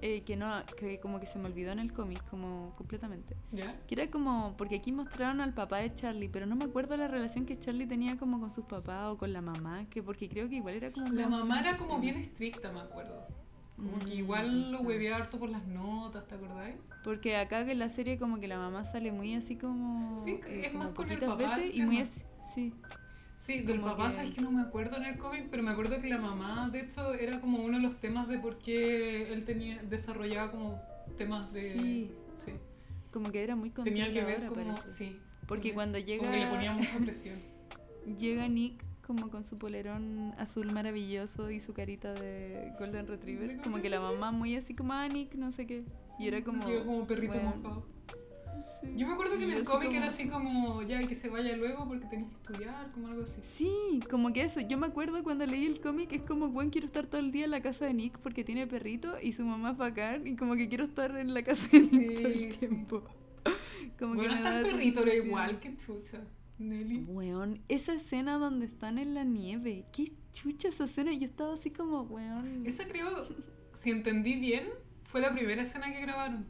eh, 0.00 0.22
que 0.22 0.36
no, 0.36 0.50
que 0.76 0.98
como 0.98 1.20
que 1.20 1.26
se 1.26 1.38
me 1.38 1.46
olvidó 1.46 1.70
en 1.70 1.78
el 1.78 1.92
cómic, 1.92 2.20
como 2.28 2.74
completamente. 2.76 3.36
¿Ya? 3.52 3.78
Que 3.86 3.94
era 3.94 4.10
como, 4.10 4.54
porque 4.56 4.76
aquí 4.76 4.90
mostraron 4.90 5.40
al 5.40 5.54
papá 5.54 5.78
de 5.78 5.94
Charlie, 5.94 6.28
pero 6.28 6.46
no 6.46 6.56
me 6.56 6.64
acuerdo 6.64 6.96
la 6.96 7.06
relación 7.06 7.46
que 7.46 7.56
Charlie 7.58 7.86
tenía 7.86 8.16
como 8.18 8.40
con 8.40 8.50
sus 8.50 8.64
papás 8.64 9.12
o 9.12 9.18
con 9.18 9.32
la 9.32 9.40
mamá, 9.40 9.84
que 9.88 10.02
porque 10.02 10.28
creo 10.28 10.48
que 10.48 10.56
igual 10.56 10.74
era 10.74 10.90
como... 10.90 11.06
La 11.08 11.28
mamá 11.28 11.60
era 11.60 11.76
como 11.78 12.00
bien 12.00 12.16
estricta, 12.16 12.72
me 12.72 12.80
acuerdo. 12.80 13.26
Como 13.76 13.98
que 14.00 14.14
Mm, 14.14 14.18
igual 14.18 14.72
lo 14.72 14.80
hueveaba 14.82 15.16
harto 15.16 15.38
por 15.38 15.48
las 15.48 15.66
notas, 15.66 16.26
¿te 16.28 16.34
acordáis? 16.34 16.76
Porque 17.04 17.36
acá 17.36 17.64
que 17.64 17.72
en 17.72 17.78
la 17.78 17.88
serie 17.88 18.18
como 18.18 18.38
que 18.38 18.46
la 18.48 18.58
mamá 18.58 18.84
sale 18.84 19.10
muy 19.12 19.34
así 19.34 19.56
como... 19.56 20.22
Sí, 20.24 20.38
eh, 20.46 20.62
es 20.66 20.72
como 20.72 20.84
más 20.84 20.92
con 20.94 21.10
el 21.10 21.18
papá 21.18 21.56
veces 21.56 21.74
y 21.74 21.82
muy 21.82 21.98
así... 21.98 22.20
Sí. 22.54 22.72
Sí, 23.38 23.60
del 23.62 23.80
papá, 23.80 24.06
que- 24.08 24.14
sabes 24.14 24.30
que 24.30 24.40
no 24.40 24.52
me 24.52 24.62
acuerdo 24.62 24.98
en 24.98 25.04
el 25.04 25.18
cómic, 25.18 25.48
pero 25.50 25.64
me 25.64 25.72
acuerdo 25.72 26.00
que 26.00 26.08
la 26.08 26.18
mamá, 26.18 26.68
de 26.70 26.80
hecho, 26.82 27.12
era 27.14 27.40
como 27.40 27.58
uno 27.64 27.78
de 27.78 27.82
los 27.82 27.98
temas 27.98 28.28
de 28.28 28.38
por 28.38 28.58
qué 28.58 29.32
él 29.32 29.44
tenía, 29.44 29.82
desarrollaba 29.82 30.52
como 30.52 30.80
temas 31.18 31.52
de... 31.52 31.62
Sí. 31.72 32.10
sí. 32.36 32.52
Como 33.10 33.32
que 33.32 33.42
era 33.42 33.56
muy 33.56 33.70
Tenía 33.70 34.12
que 34.12 34.22
ver 34.24 34.46
como... 34.46 34.62
parece. 34.74 34.86
Sí. 34.86 35.18
Porque 35.48 35.72
cuando 35.74 35.98
es- 35.98 36.06
llega... 36.06 36.20
Como 36.20 36.32
que 36.32 36.38
le 36.38 36.46
ponía 36.50 36.72
mucha 36.72 36.98
presión. 36.98 37.36
Llega 38.18 38.46
Nick 38.48 38.84
como 39.14 39.30
con 39.30 39.44
su 39.44 39.58
polerón 39.58 40.34
azul 40.38 40.70
maravilloso 40.72 41.50
y 41.50 41.60
su 41.60 41.72
carita 41.74 42.14
de 42.14 42.72
Golden 42.78 43.06
Retriever. 43.06 43.58
Como 43.62 43.80
que 43.80 43.88
la 43.90 44.00
mamá 44.00 44.32
muy 44.32 44.56
así 44.56 44.74
como, 44.74 44.92
ah, 44.92 45.06
Nick, 45.08 45.34
no 45.34 45.50
sé 45.52 45.66
qué. 45.66 45.84
Y 46.18 46.28
era 46.28 46.42
como... 46.42 46.66
Llegó 46.66 46.84
como 46.84 47.06
perrito 47.06 47.34
bueno, 47.34 47.54
mojado. 47.56 47.86
sí. 48.80 48.88
Yo 48.96 49.06
me 49.06 49.12
acuerdo 49.12 49.38
que 49.38 49.44
Y 49.46 49.50
en 49.52 49.56
el 49.58 49.64
cómic 49.64 49.88
como- 49.88 49.96
era 49.98 50.06
así 50.06 50.28
como, 50.28 50.82
ya, 50.82 51.00
y 51.02 51.06
que 51.06 51.14
se 51.14 51.28
vaya 51.28 51.56
luego 51.56 51.86
porque 51.86 52.06
tenés 52.06 52.28
que 52.28 52.34
estudiar, 52.34 52.90
como 52.92 53.08
algo 53.08 53.22
así. 53.22 53.40
Sí, 53.54 54.00
como 54.10 54.32
que 54.32 54.42
eso. 54.42 54.60
Yo 54.60 54.76
me 54.76 54.86
acuerdo 54.88 55.22
cuando 55.22 55.46
leí 55.46 55.66
el 55.66 55.80
cómic, 55.80 56.12
es 56.12 56.22
como, 56.22 56.48
bueno, 56.48 56.70
quiero 56.70 56.86
estar 56.86 57.06
todo 57.06 57.20
el 57.20 57.30
día 57.30 57.44
en 57.44 57.52
la 57.52 57.60
casa 57.62 57.84
de 57.86 57.94
Nick 57.94 58.18
porque 58.18 58.42
tiene 58.44 58.66
perrito 58.66 59.14
y 59.22 59.32
su 59.32 59.44
mamá 59.44 59.70
es 59.72 59.76
bacán 59.76 60.26
y 60.26 60.34
como 60.36 60.56
que 60.56 60.68
quiero 60.68 60.84
estar 60.84 61.16
en 61.16 61.32
la 61.32 61.42
casa 61.42 61.68
de 61.70 61.80
Nick 61.80 61.90
Sí, 61.90 62.14
todo 62.14 62.26
el 62.28 62.52
sí. 62.52 62.58
tiempo. 62.58 63.02
Como 63.98 64.14
bueno, 64.14 64.32
me 64.32 64.38
hasta 64.38 64.50
da 64.52 64.60
el 64.60 64.66
perrito 64.66 65.02
era 65.02 65.14
igual 65.14 65.60
que 65.60 65.76
chucha. 65.76 66.18
Nelly. 66.58 67.04
Weón, 67.08 67.60
esa 67.68 67.94
escena 67.94 68.38
donde 68.38 68.66
están 68.66 68.98
en 68.98 69.14
la 69.14 69.24
nieve, 69.24 69.84
qué 69.92 70.12
chucha 70.32 70.68
esa 70.68 70.84
escena. 70.84 71.12
Yo 71.12 71.24
estaba 71.24 71.54
así 71.54 71.70
como, 71.70 72.02
weón. 72.02 72.64
Esa 72.66 72.86
creo, 72.86 73.26
si 73.72 73.90
entendí 73.90 74.36
bien, 74.36 74.68
fue 75.04 75.20
la 75.20 75.32
primera 75.32 75.62
escena 75.62 75.92
que 75.92 76.00
grabaron. 76.00 76.46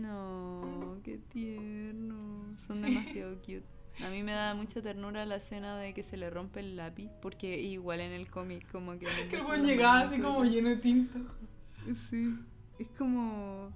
No, 0.00 0.98
qué 1.02 1.18
tierno. 1.18 2.54
Son 2.58 2.76
Sí. 2.76 2.82
demasiado 2.82 3.36
cute. 3.38 3.64
A 4.04 4.08
mí 4.08 4.22
me 4.22 4.32
da 4.32 4.54
mucha 4.54 4.80
ternura 4.80 5.26
la 5.26 5.36
escena 5.36 5.76
de 5.76 5.92
que 5.92 6.02
se 6.02 6.16
le 6.16 6.30
rompe 6.30 6.60
el 6.60 6.76
lápiz, 6.76 7.10
porque 7.20 7.60
igual 7.60 8.00
en 8.00 8.12
el 8.12 8.30
cómic 8.30 8.70
como 8.70 8.98
que... 8.98 9.06
Que 9.30 9.36
el 9.36 9.66
llegaba 9.66 10.00
así 10.00 10.20
como 10.20 10.44
lleno 10.44 10.68
de 10.70 10.76
tinta. 10.76 11.18
Sí, 12.08 12.34
es 12.78 12.88
como... 12.96 13.72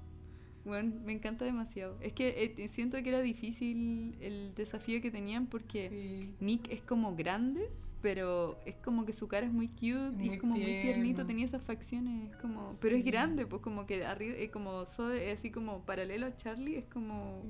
Bueno, 0.65 0.93
me 1.05 1.13
encanta 1.13 1.45
demasiado. 1.45 1.97
Es 2.01 2.13
que 2.13 2.55
eh, 2.57 2.69
siento 2.69 3.03
que 3.03 3.09
era 3.09 3.21
difícil 3.21 4.17
el 4.21 4.55
desafío 4.55 5.01
que 5.03 5.11
tenían 5.11 5.47
porque 5.47 5.89
Sí. 5.91 6.31
Nick 6.41 6.71
es 6.71 6.81
como 6.81 7.15
grande, 7.15 7.69
pero 8.01 8.59
es 8.67 8.75
como 8.77 9.07
que 9.07 9.13
su 9.13 9.29
cara 9.29 9.47
es 9.47 9.53
muy 9.53 9.69
cute 9.69 10.15
y 10.23 10.29
es 10.29 10.39
como 10.41 10.55
muy 10.55 10.83
tiernito, 10.83 11.25
tenía 11.25 11.47
esas 11.47 11.63
facciones, 11.63 12.31
es 12.31 12.37
como... 12.37 12.71
Pero 12.81 12.97
es 12.97 13.05
grande, 13.05 13.47
pues 13.47 13.63
como 13.63 13.87
que 13.87 14.05
arriba, 14.05 14.35
eh, 14.37 14.51
como 14.51 14.83
es 14.83 14.99
así 15.33 15.51
como 15.51 15.85
paralelo 15.85 16.27
a 16.27 16.37
Charlie, 16.37 16.77
es 16.77 16.85
como... 16.85 17.43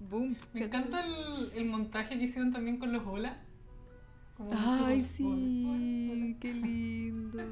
Boom. 0.00 0.36
Me 0.54 0.64
encanta 0.64 1.04
el, 1.04 1.52
el 1.54 1.66
montaje 1.66 2.16
que 2.16 2.24
hicieron 2.24 2.52
también 2.52 2.78
con 2.78 2.92
los 2.92 3.04
hola. 3.06 3.42
Ay, 4.52 5.02
sí, 5.02 6.36
qué 6.40 6.52
lindo. 6.54 7.42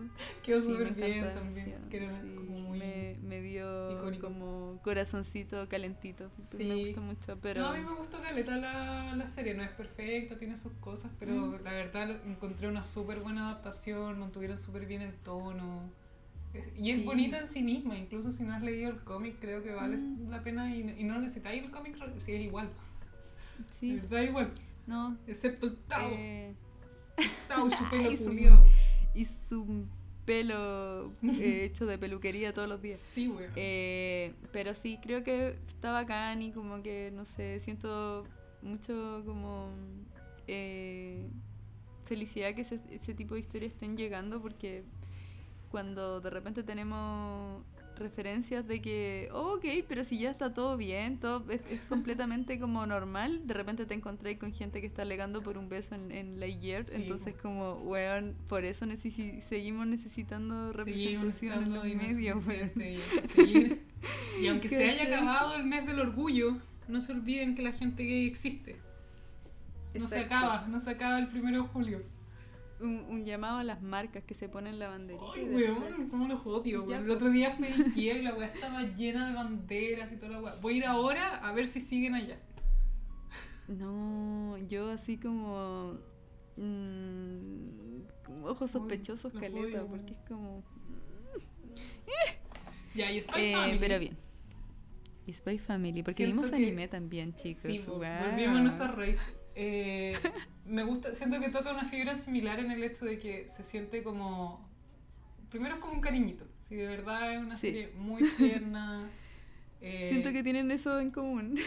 Quedó 0.42 0.60
Sí, 0.60 0.68
me 0.68 0.72
súper 0.78 0.94
bien 0.94 1.24
también. 1.34 1.54
demasiado, 1.66 1.88
Que 1.88 1.96
era 1.96 2.20
sí, 2.22 2.34
como 2.36 2.58
muy... 2.60 2.78
me, 2.78 3.16
me 3.22 3.40
dio 3.42 3.90
icónico. 3.92 4.26
como 4.28 4.80
corazoncito 4.84 5.68
calentito. 5.68 6.30
Sí. 6.42 6.64
Me 6.64 6.84
gusta 6.86 7.00
mucho, 7.00 7.38
pero... 7.42 7.62
No, 7.62 7.68
a 7.70 7.76
mí 7.76 7.84
me 7.84 7.94
gustó 7.94 8.20
caleta 8.22 8.56
la, 8.56 9.16
la 9.16 9.26
serie, 9.26 9.54
no 9.54 9.62
es 9.64 9.70
perfecta, 9.70 10.38
tiene 10.38 10.56
sus 10.56 10.72
cosas, 10.74 11.10
pero 11.18 11.34
Mm. 11.34 11.62
la 11.64 11.72
verdad 11.72 12.20
encontré 12.26 12.68
una 12.68 12.82
súper 12.84 13.18
buena 13.20 13.50
adaptación, 13.50 14.18
mantuvieron 14.20 14.56
súper 14.58 14.86
bien 14.86 15.02
el 15.02 15.14
tono. 15.14 15.90
Y 16.78 16.90
es 16.92 16.98
Sí. 17.00 17.04
bonita 17.04 17.38
en 17.40 17.46
sí 17.46 17.62
misma, 17.62 17.98
incluso 17.98 18.30
si 18.30 18.42
no 18.44 18.54
has 18.54 18.62
leído 18.62 18.90
el 18.90 19.00
cómic, 19.02 19.36
creo 19.40 19.62
que 19.62 19.72
vale 19.72 19.98
Mm. 19.98 20.30
la 20.30 20.42
pena 20.42 20.74
y, 20.74 20.80
y 20.98 21.04
no 21.04 21.18
necesitáis 21.18 21.62
el 21.64 21.70
cómic, 21.70 21.96
si 22.18 22.32
es 22.32 22.40
igual. 22.42 22.70
Sí, 23.70 23.96
De 23.96 24.00
verdad 24.02 24.22
igual, 24.22 24.52
no. 24.86 25.18
excepto 25.26 25.66
el 25.66 25.76
Tao, 25.80 26.10
eh, 26.12 26.54
Su 27.70 27.90
pelo 27.90 28.10
y 28.10 28.16
su- 28.16 28.32
y 29.14 29.24
su 29.24 29.86
pelo 30.26 31.12
eh, 31.22 31.64
hecho 31.70 31.86
de 31.86 31.98
peluquería 31.98 32.52
todos 32.52 32.68
los 32.68 32.82
días. 32.82 33.00
Sí, 33.14 33.28
güey. 33.28 33.46
Eh, 33.56 34.34
pero 34.52 34.74
sí, 34.74 34.98
creo 35.02 35.22
que 35.24 35.56
está 35.68 35.92
bacán 35.92 36.42
y 36.42 36.52
como 36.52 36.82
que, 36.82 37.10
no 37.14 37.24
sé, 37.24 37.60
siento 37.60 38.26
mucho 38.62 39.22
como 39.24 39.70
eh, 40.48 41.26
felicidad 42.04 42.54
que 42.54 42.62
ese, 42.62 42.80
ese 42.90 43.14
tipo 43.14 43.34
de 43.34 43.40
historias 43.40 43.72
estén 43.72 43.96
llegando 43.96 44.40
porque 44.42 44.84
cuando 45.70 46.20
de 46.20 46.30
repente 46.30 46.62
tenemos 46.62 47.62
referencias 47.98 48.66
de 48.66 48.80
que, 48.80 49.28
oh, 49.32 49.54
ok, 49.56 49.64
pero 49.88 50.04
si 50.04 50.18
ya 50.18 50.30
está 50.30 50.52
todo 50.54 50.76
bien, 50.76 51.18
todo 51.18 51.44
es, 51.50 51.60
es 51.70 51.80
completamente 51.88 52.58
como 52.58 52.86
normal, 52.86 53.46
de 53.46 53.54
repente 53.54 53.86
te 53.86 53.94
encontré 53.94 54.38
con 54.38 54.52
gente 54.52 54.80
que 54.80 54.86
está 54.86 55.02
alegando 55.02 55.42
por 55.42 55.58
un 55.58 55.68
beso 55.68 55.94
en, 55.94 56.12
en 56.12 56.38
Lightyear, 56.40 56.84
Sí, 56.84 56.92
entonces 56.96 57.34
po. 57.34 57.42
como, 57.42 57.72
weón, 57.82 58.34
por 58.48 58.64
eso 58.64 58.86
necesi- 58.86 59.40
seguimos 59.42 59.86
necesitando 59.86 60.72
representación 60.72 61.62
en 61.64 61.74
los 61.74 61.84
medios, 61.84 62.46
weón. 62.46 62.72
y 62.76 63.28
seguir. 63.34 63.82
Aunque 64.48 64.68
se 64.68 64.90
haya 64.90 65.04
acabado 65.04 65.54
el 65.54 65.64
mes 65.64 65.86
del 65.86 65.98
orgullo, 66.00 66.58
no 66.88 67.00
se 67.00 67.12
olviden 67.12 67.54
que 67.54 67.62
la 67.62 67.72
gente 67.72 68.04
gay 68.04 68.26
existe. 68.26 68.76
No 69.94 70.06
se 70.06 70.20
acaba, 70.20 70.66
no 70.68 70.78
se 70.78 70.90
acaba 70.90 71.18
el 71.18 71.28
primero 71.28 71.62
de 71.62 71.68
julio. 71.68 72.02
Un, 72.80 73.06
un 73.08 73.24
llamado 73.24 73.58
a 73.58 73.64
las 73.64 73.80
marcas 73.82 74.22
que 74.24 74.34
se 74.34 74.48
ponen 74.50 74.78
la 74.78 74.88
banderita. 74.88 75.24
Ay, 75.34 75.44
weón, 75.44 76.08
cómo 76.10 76.28
los 76.28 76.44
odio. 76.46 76.84
Weón. 76.84 77.04
El 77.04 77.10
otro 77.10 77.30
día 77.30 77.52
fui 77.52 77.66
a 77.68 77.86
Ikea 77.86 78.18
y 78.18 78.22
la 78.22 78.34
weá 78.34 78.48
estaba 78.48 78.82
llena 78.82 79.28
de 79.28 79.34
banderas 79.34 80.12
y 80.12 80.16
toda 80.16 80.32
la 80.32 80.40
weá. 80.42 80.54
Voy 80.60 80.74
a 80.74 80.76
ir 80.76 80.84
ahora 80.86 81.36
a 81.36 81.52
ver 81.52 81.66
si 81.66 81.80
siguen 81.80 82.14
allá. 82.14 82.38
No, 83.68 84.56
yo 84.68 84.90
así 84.90 85.16
como. 85.18 85.98
mm, 86.56 88.00
como 88.24 88.46
ojos 88.46 88.70
sospechosos, 88.70 89.32
los 89.34 89.42
caleta, 89.42 89.60
odio, 89.82 89.86
porque 89.88 90.12
es 90.12 90.20
como. 90.28 90.62
Ya, 92.94 93.10
y 93.12 93.20
Spy 93.20 93.40
Eh, 93.40 93.52
Family. 93.54 93.78
pero 93.78 93.98
bien. 93.98 94.16
Y 95.26 95.32
Spy 95.34 95.58
Family, 95.58 96.02
porque 96.02 96.24
Siento 96.24 96.36
vimos 96.42 96.52
anime 96.52 96.88
también, 96.88 97.34
chicos. 97.34 97.62
Sí, 97.70 97.82
volvimos 97.86 98.56
a 98.56 98.62
nuestra 98.62 98.88
raíz. 98.92 99.20
Eh, 99.58 100.14
me 100.66 100.82
gusta, 100.84 101.14
siento 101.14 101.40
que 101.40 101.48
toca 101.48 101.72
una 101.72 101.84
fibra 101.86 102.14
similar 102.14 102.60
en 102.60 102.70
el 102.70 102.84
hecho 102.84 103.06
de 103.06 103.18
que 103.18 103.48
se 103.48 103.64
siente 103.64 104.02
como. 104.02 104.68
Primero 105.50 105.74
es 105.76 105.80
como 105.80 105.94
un 105.94 106.00
cariñito. 106.00 106.44
Si 106.60 106.74
de 106.74 106.86
verdad 106.86 107.32
es 107.34 107.40
una 107.40 107.54
Sí. 107.54 107.68
serie 107.68 107.88
muy 107.96 108.22
tierna. 108.36 109.08
eh, 109.80 110.08
Siento 110.10 110.32
que 110.32 110.42
tienen 110.42 110.70
eso 110.70 111.00
en 111.00 111.10
común. 111.10 111.58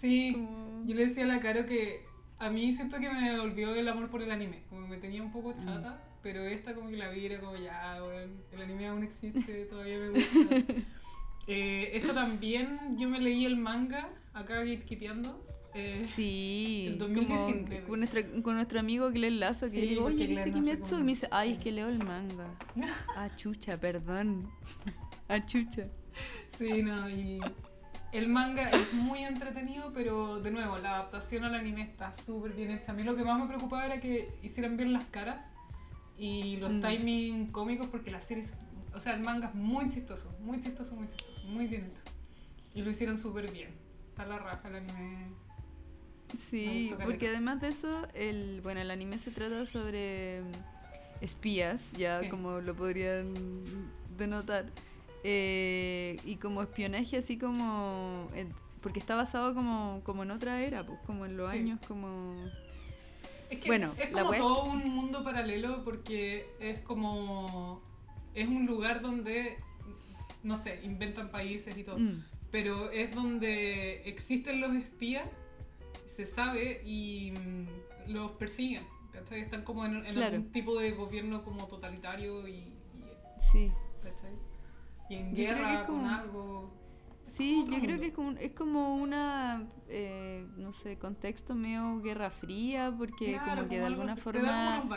Sí, 0.00 0.32
como- 0.34 0.84
yo 0.86 0.94
le 0.94 1.06
decía 1.06 1.24
a 1.24 1.28
la 1.28 1.40
Caro 1.40 1.66
que 1.66 2.04
a 2.38 2.50
mí 2.50 2.72
siento 2.74 2.98
que 2.98 3.08
me 3.10 3.38
volvió 3.38 3.74
el 3.74 3.86
amor 3.88 4.10
por 4.10 4.22
el 4.22 4.30
anime. 4.32 4.62
Como 4.68 4.82
que 4.82 4.88
me 4.88 4.96
tenía 4.98 5.22
un 5.22 5.30
poco 5.30 5.52
chata, 5.52 6.02
pero 6.22 6.40
esta 6.44 6.74
como 6.74 6.90
que 6.90 6.96
la 6.96 7.10
vi 7.10 7.26
era 7.26 7.38
como 7.40 7.56
ya, 7.56 8.02
weón, 8.02 8.34
el 8.52 8.60
anime 8.62 8.88
aún 8.88 9.04
existe, 9.04 9.64
todavía 9.70 9.98
me 9.98 10.08
gusta. 10.10 10.56
Eh, 11.46 11.90
esta 11.94 12.12
también, 12.12 12.98
yo 12.98 13.08
me 13.08 13.20
leí 13.20 13.44
el 13.44 13.56
manga, 13.56 14.08
acá 14.34 14.56
gatekeepeando. 14.64 15.46
Eh, 15.78 16.06
Sí, 16.08 16.86
El 16.88 16.98
como 16.98 17.14
2019. 17.14 17.86
con, 17.86 17.98
nuestra- 18.00 18.42
con 18.42 18.54
nuestro 18.54 18.80
amigo 18.80 19.10
Glenn 19.10 19.40
Lazo, 19.40 19.66
que 19.66 19.72
Sí, 19.72 19.80
le 19.82 19.86
digo, 19.88 20.04
oye, 20.06 20.26
¿viste 20.26 20.50
Kimetsu? 20.52 20.96
Y 20.98 21.02
me 21.02 21.08
dice, 21.08 21.28
ay, 21.30 21.52
es 21.52 21.58
que 21.58 21.70
leo 21.70 21.88
el 21.88 21.98
manga. 21.98 22.46
Ah, 23.16 23.28
chucha, 23.36 23.78
perdón. 23.78 24.48
Ah, 25.28 25.44
chucha. 25.44 25.88
Sí, 26.48 26.82
no, 26.82 27.10
y 27.10 27.40
el 28.12 28.28
manga 28.28 28.70
es 28.70 28.92
muy 28.94 29.24
entretenido, 29.24 29.92
pero 29.92 30.40
de 30.40 30.50
nuevo, 30.52 30.78
la 30.78 30.94
adaptación 30.94 31.44
al 31.44 31.54
anime 31.56 31.82
está 31.82 32.12
súper 32.12 32.52
bien 32.52 32.70
hecha. 32.70 32.92
A 32.92 32.94
mí 32.94 33.02
lo 33.02 33.16
que 33.16 33.24
más 33.24 33.38
me 33.38 33.46
preocupaba 33.46 33.84
era 33.84 34.00
que 34.00 34.30
hicieran 34.44 34.76
bien 34.76 34.92
las 34.92 35.04
caras 35.06 35.42
y 36.16 36.56
los 36.58 36.72
Mm. 36.72 36.80
timing 36.80 37.46
cómicos, 37.48 37.88
porque 37.88 38.10
la 38.12 38.22
serie 38.22 38.44
es, 38.44 38.54
o 38.94 39.00
sea, 39.00 39.14
el 39.14 39.20
manga 39.22 39.48
es 39.48 39.54
muy 39.54 39.88
chistoso, 39.90 40.32
muy 40.40 40.60
chistoso, 40.60 40.94
muy 40.94 41.08
chistoso, 41.08 41.42
muy 41.48 41.66
bien 41.66 41.84
hecho. 41.86 42.02
Y 42.72 42.82
lo 42.82 42.90
hicieron 42.90 43.18
súper 43.18 43.50
bien. 43.52 43.70
Está 44.10 44.24
la 44.26 44.38
raja 44.38 44.68
el 44.68 44.76
anime. 44.76 45.26
Sí, 46.36 46.92
porque 47.04 47.28
además 47.28 47.60
de 47.60 47.68
eso, 47.68 48.06
el, 48.14 48.60
bueno, 48.62 48.80
el 48.80 48.90
anime 48.90 49.18
se 49.18 49.30
trata 49.30 49.64
sobre 49.66 50.40
mm, 50.40 51.24
espías, 51.24 51.92
ya 51.92 52.20
Sí. 52.20 52.28
como 52.28 52.60
lo 52.60 52.74
podrían 52.74 53.32
denotar, 54.18 54.66
eh, 55.24 56.18
y 56.24 56.36
como 56.36 56.62
espionaje 56.62 57.18
así 57.18 57.38
como, 57.38 58.28
en- 58.34 58.52
porque 58.80 58.98
está 59.00 59.14
basado 59.16 59.54
como, 59.54 60.00
como 60.04 60.22
en 60.22 60.30
otra 60.30 60.62
era, 60.62 60.84
pues 60.86 60.98
como 61.06 61.26
en 61.26 61.36
los 61.36 61.50
Sí. 61.52 61.58
años 61.58 61.80
como... 61.86 62.34
Es 63.50 63.60
que 63.60 63.68
Bueno, 63.68 63.94
es 63.98 64.10
la 64.12 64.22
como 64.22 64.30
web- 64.30 64.40
todo 64.40 64.64
un 64.64 64.88
mundo 64.88 65.22
paralelo 65.22 65.84
porque 65.84 66.48
es 66.58 66.80
como. 66.80 67.80
Es 68.34 68.48
un 68.48 68.66
lugar 68.66 69.00
donde, 69.00 69.56
no 70.42 70.56
sé, 70.56 70.80
inventan 70.82 71.30
países 71.30 71.78
y 71.78 71.84
todo. 71.84 71.96
Mm, 71.96 72.24
pero 72.50 72.90
es 72.90 73.14
donde 73.14 74.02
existen 74.08 74.60
los 74.60 74.74
espías, 74.74 75.28
se 76.16 76.24
sabe 76.26 76.80
y 76.84 77.32
mm, 77.32 78.10
los 78.12 78.32
persiguen. 78.32 78.82
¿cachai? 79.12 79.40
Están 79.42 79.62
como 79.64 79.84
en, 79.84 79.96
en 80.06 80.14
Claro. 80.14 80.36
algún 80.36 80.52
tipo 80.52 80.78
de 80.78 80.92
gobierno 80.92 81.42
como 81.44 81.66
totalitario 81.66 82.46
y, 82.48 82.52
y- 82.54 82.74
sí. 83.38 83.72
¿cachai? 84.02 84.32
y 85.08 85.14
en 85.16 85.30
Yo 85.34 85.44
guerra 85.44 85.80
es 85.80 85.86
con 85.86 85.96
como- 86.00 86.08
algo. 86.10 86.74
Sí, 87.34 87.64
yo 87.68 87.78
creo 87.80 87.80
mundo. 87.96 88.00
que 88.00 88.06
es 88.06 88.14
como, 88.14 88.30
es 88.38 88.52
como 88.52 88.94
una, 88.96 89.68
eh, 89.88 90.46
no 90.56 90.72
sé, 90.72 90.98
contexto 90.98 91.54
medio 91.54 92.00
guerra 92.00 92.30
fría, 92.30 92.94
porque 92.96 93.32
Claro, 93.34 93.56
como 93.56 93.68
que 93.68 93.78
de 93.78 93.84
alguna 93.84 94.16
forma 94.16 94.80
como. 94.80 94.94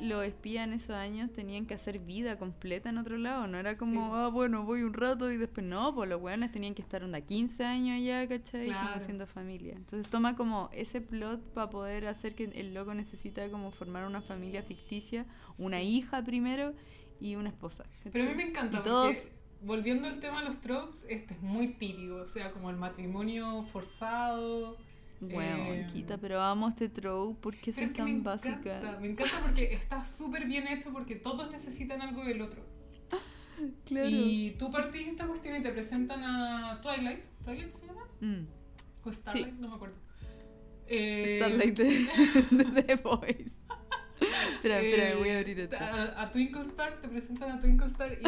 Los 0.00 0.24
espías 0.24 0.66
en 0.66 0.72
esos 0.74 0.90
años 0.90 1.32
tenían 1.32 1.66
que 1.66 1.74
hacer 1.74 1.98
vida 1.98 2.38
completa 2.38 2.88
en 2.90 2.98
otro 2.98 3.16
lado, 3.16 3.46
no 3.46 3.58
era 3.58 3.76
como, 3.76 4.06
Sí. 4.06 4.10
ah, 4.14 4.28
bueno, 4.32 4.64
voy 4.64 4.82
un 4.82 4.92
rato 4.94 5.30
y 5.30 5.36
después 5.36 5.64
no, 5.66 5.94
pues 5.94 6.08
los 6.08 6.20
weones 6.20 6.50
tenían 6.52 6.74
que 6.74 6.82
estar 6.82 7.02
onda 7.04 7.20
15 7.20 7.64
años 7.64 7.96
allá, 7.96 8.26
¿cachai? 8.28 8.66
Como 8.66 8.78
Claro. 8.80 8.96
haciendo 8.96 9.26
familia. 9.26 9.74
Entonces 9.76 10.08
toma 10.10 10.36
como 10.36 10.68
ese 10.72 11.00
plot 11.00 11.40
para 11.52 11.70
poder 11.70 12.06
hacer 12.06 12.34
que 12.34 12.44
el 12.44 12.74
loco 12.74 12.92
necesita 12.94 13.50
como 13.50 13.70
formar 13.70 14.06
una 14.06 14.20
familia 14.20 14.62
ficticia, 14.62 15.26
una 15.58 15.80
Sí. 15.80 15.86
hija 15.98 16.22
primero 16.24 16.74
y 17.20 17.36
una 17.36 17.48
esposa. 17.50 17.84
Pero 18.12 18.24
a 18.24 18.32
mí 18.32 18.34
me 18.36 18.48
encanta 18.48 18.78
Y 18.78 18.80
porque, 18.80 19.32
volviendo 19.62 20.08
al 20.08 20.18
tema 20.20 20.40
de 20.42 20.48
los 20.48 20.60
tropes, 20.60 21.06
este 21.08 21.34
es 21.34 21.40
muy 21.40 21.68
típico, 21.68 22.16
o 22.16 22.28
sea, 22.28 22.50
como 22.50 22.68
el 22.70 22.76
matrimonio 22.76 23.62
forzado. 23.72 24.76
Bueno, 25.20 25.72
eh, 25.72 25.86
Quita, 25.92 26.18
pero 26.18 26.40
amo 26.40 26.68
este 26.68 26.88
trope 26.88 27.36
porque 27.40 27.72
son 27.72 27.84
es 27.84 27.90
que 27.92 28.02
me 28.02 28.20
tan 28.20 28.20
encanta, 28.20 28.98
me 29.00 29.06
encanta 29.08 29.40
porque 29.42 29.72
está 29.72 30.04
súper 30.04 30.44
bien 30.46 30.66
hecho 30.68 30.92
porque 30.92 31.16
todos 31.16 31.50
necesitan 31.50 32.00
algo 32.02 32.24
del 32.24 32.42
otro. 32.42 32.62
Claro. 33.84 34.08
Y 34.10 34.56
tú 34.58 34.68
partís 34.72 35.06
esta 35.06 35.28
cuestión 35.28 35.54
y 35.54 35.62
te 35.62 35.70
presentan 35.70 36.24
a 36.24 36.80
Twilight. 36.82 37.22
¿Twilight 37.44 37.70
se 37.70 37.86
llama? 37.86 38.02
Mm. 38.20 38.46
O 39.04 39.12
Starlight, 39.12 39.54
no 39.54 39.68
me 39.68 39.74
acuerdo. 39.76 39.94
Eh, 40.88 41.36
Starlight 41.38 41.78
de, 41.78 41.84
de 42.72 42.82
The 42.82 42.96
Voice. 42.96 43.52
espera, 44.54 44.80
espera, 44.80 45.10
eh, 45.10 45.14
voy 45.14 45.28
a 45.30 45.38
abrir 45.38 45.60
esto. 45.60 45.76
A, 45.78 46.22
a 46.22 46.30
Twinkle 46.32 46.62
Star, 46.62 47.00
te 47.00 47.06
presentan 47.08 47.52
a 47.52 47.60
Twinkle 47.60 47.86
Star 47.86 48.12
y. 48.12 48.16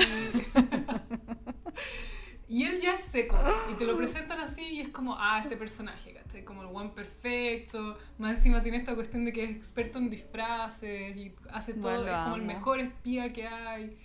y 2.49 2.65
él 2.65 2.81
ya 2.81 2.95
es 2.95 3.01
seco. 3.01 3.37
Y 3.71 3.75
te 3.75 3.85
lo 3.85 3.97
presentan 3.99 4.41
así 4.41 4.63
y 4.63 4.81
es 4.81 4.89
como, 4.89 5.17
ah, 5.19 5.41
este 5.43 5.57
personaje, 5.57 6.13
¿cachai? 6.13 6.45
Como 6.45 6.63
el 6.63 6.69
one 6.73 6.91
perfecto. 6.91 7.99
Más 8.19 8.37
encima 8.37 8.63
tiene 8.63 8.79
esta 8.79 8.95
cuestión 8.95 9.25
de 9.25 9.33
que 9.33 9.45
es 9.45 9.51
experto 9.51 9.99
en 9.99 10.11
disfraces 10.11 11.17
y 11.17 11.35
hace 11.51 11.75
todo, 11.75 11.83
Bueno, 11.83 12.07
es 12.07 12.23
como 12.25 12.37
el 12.37 12.43
amo. 12.43 12.47
mejor 12.47 12.81
espía 12.81 13.33
que 13.33 13.47
hay. 13.47 13.99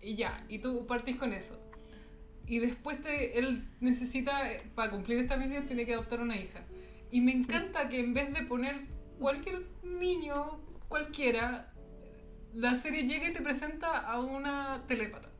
Y 0.00 0.16
ya, 0.16 0.44
y 0.48 0.58
tú 0.58 0.86
partís 0.86 1.16
con 1.16 1.32
eso. 1.32 1.60
Y 2.46 2.58
después 2.58 3.02
te, 3.02 3.38
él 3.38 3.66
necesita, 3.80 4.42
para 4.74 4.90
cumplir 4.90 5.18
esta 5.18 5.36
misión, 5.36 5.66
tiene 5.66 5.86
que 5.86 5.94
adoptar 5.94 6.20
una 6.20 6.36
hija. 6.36 6.60
Y 7.10 7.20
me 7.20 7.32
encanta 7.32 7.88
que 7.88 8.00
en 8.00 8.12
vez 8.12 8.32
de 8.34 8.42
poner 8.42 8.86
cualquier 9.18 9.62
niño, 9.82 10.60
cualquiera, 10.88 11.72
la 12.52 12.74
serie 12.74 13.04
llega 13.04 13.28
y 13.28 13.32
te 13.32 13.40
presenta 13.40 13.98
a 13.98 14.20
una 14.20 14.84
telépata. 14.86 15.30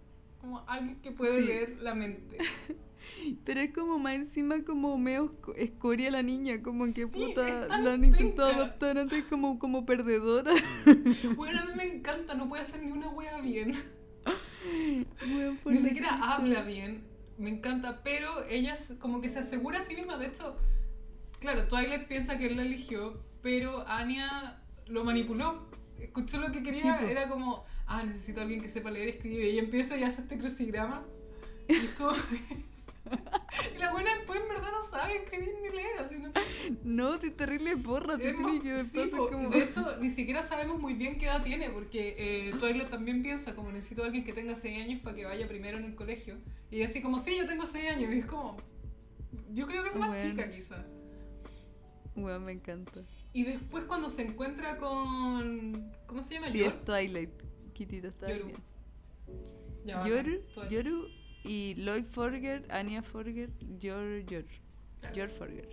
Como 0.45 0.63
alguien 0.69 1.01
que 1.01 1.11
puede 1.11 1.41
Sí. 1.41 1.49
leer 1.49 1.79
la 1.81 1.95
mente. 1.95 2.37
Pero 3.47 3.61
es 3.61 3.73
como 3.73 3.99
más 3.99 4.15
encima 4.15 4.63
como 4.63 4.99
medio 4.99 5.33
esco- 5.33 5.55
escoria 5.57 6.11
la 6.11 6.23
niña, 6.23 6.61
como 6.63 6.85
que 6.87 7.05
Sí, 7.05 7.07
puta 7.07 7.67
la 7.79 7.95
han 7.95 8.05
intentado 8.05 8.51
adoptar 8.53 8.99
antes 8.99 9.23
como, 9.23 9.59
como 9.59 9.87
perdedora. 9.87 10.53
Bueno, 11.37 11.61
a 11.61 11.65
mí 11.65 11.73
me 11.77 11.85
encanta, 11.85 12.35
no 12.35 12.47
puede 12.49 12.61
hacer 12.61 12.83
ni 12.83 12.93
una 12.93 13.09
wea 13.09 13.41
bien. 13.41 13.73
Ni 15.65 15.79
siquiera 15.79 16.11
habla 16.35 16.63
bien. 16.63 17.05
Me 17.39 17.49
encanta, 17.51 18.03
pero 18.05 18.45
ella 18.49 18.75
como 18.99 19.21
que 19.23 19.29
se 19.31 19.39
asegura 19.39 19.79
a 19.79 19.83
sí 19.83 19.95
misma. 19.97 20.19
De 20.19 20.27
hecho, 20.27 20.59
claro, 21.41 21.67
Twilight 21.69 22.07
piensa 22.07 22.37
que 22.39 22.47
él 22.47 22.57
la 22.57 22.63
eligió, 22.65 23.19
pero 23.43 23.87
Anya 23.89 24.63
lo 24.87 25.05
manipuló. 25.05 25.67
Escuchó 25.99 26.39
lo 26.39 26.53
que 26.53 26.63
quería, 26.63 26.99
Sí, 26.99 27.05
era 27.11 27.29
como, 27.29 27.65
ah, 27.87 28.03
necesito 28.05 28.41
a 28.41 28.43
alguien 28.43 28.61
que 28.61 28.69
sepa 28.69 28.91
leer 28.91 29.09
y 29.09 29.11
escribir. 29.13 29.55
Y 29.55 29.59
empieza 29.59 29.97
y 29.97 30.03
hace 30.03 30.23
este 30.23 30.39
crucigrama. 30.39 31.05
Y 31.69 31.73
es 31.73 31.91
como... 31.91 32.13
y 33.75 33.79
la 33.79 33.93
buena 33.93 34.15
después 34.17 34.41
en 34.41 34.49
verdad 34.49 34.71
no 34.71 34.83
sabe 34.83 35.17
escribir 35.17 35.51
ni 35.63 35.71
leer, 35.71 35.99
así 35.99 36.19
no 36.19 36.31
No, 36.85 37.19
si 37.19 37.27
es 37.27 37.37
terrible 37.37 37.77
porra, 37.77 38.17
te 38.17 38.33
tiene 38.33 38.61
que 38.61 38.85
sí, 38.85 39.11
como... 39.11 39.51
De 39.51 39.63
hecho, 39.63 39.97
ni 40.01 40.11
siquiera 40.11 40.43
sabemos 40.43 40.81
muy 40.81 40.95
bien 40.95 41.19
qué 41.19 41.27
edad 41.27 41.43
tiene, 41.43 41.71
porque 41.71 42.15
eh, 42.19 42.53
Twilight 42.59 42.91
también 42.91 43.23
piensa 43.23 43.55
como 43.55 43.71
necesito 43.73 44.03
a 44.03 44.07
alguien 44.07 44.25
que 44.25 44.33
tenga 44.33 44.55
6 44.55 44.83
años 44.83 45.01
para 45.03 45.17
que 45.17 45.25
vaya 45.25 45.47
primero 45.49 45.79
en 45.79 45.85
el 45.85 45.95
colegio. 45.95 46.37
Y 46.71 46.83
así 46.83 47.03
como, 47.03 47.19
sí, 47.19 47.37
yo 47.37 47.47
tengo 47.47 47.67
6 47.67 47.91
años. 47.91 48.13
Y 48.15 48.19
es 48.19 48.27
como, 48.27 48.57
yo 49.53 49.67
creo 49.67 49.83
que 49.83 49.91
es 49.91 49.97
más 49.97 50.09
Bueno. 50.09 50.31
chica 50.31 50.51
quizá. 50.51 50.85
Weón, 52.17 52.45
me 52.45 52.53
encanta. 52.53 53.01
Y 53.33 53.45
después 53.45 53.85
cuando 53.85 54.09
se 54.09 54.23
encuentra 54.23 54.79
con... 54.79 55.93
¿Cómo 56.07 56.23
se 56.23 56.35
llama? 56.35 56.49
Sí, 56.51 56.63
es 56.63 56.85
Twilight. 56.85 57.31
Kitita 57.75 58.09
está 58.09 58.29
Yoru. 58.33 58.47
bien. 58.47 58.59
Ya, 59.85 60.07
Yoru, 60.09 61.09
y 61.45 61.75
Lloyd 61.75 62.05
Forger, 62.07 62.65
Anya 62.71 63.03
Forger, 63.03 63.51
Yor, 63.79 64.25
Yor. 64.27 64.45
Claro. 65.01 65.15
Yor 65.17 65.31
Forger. 65.31 65.69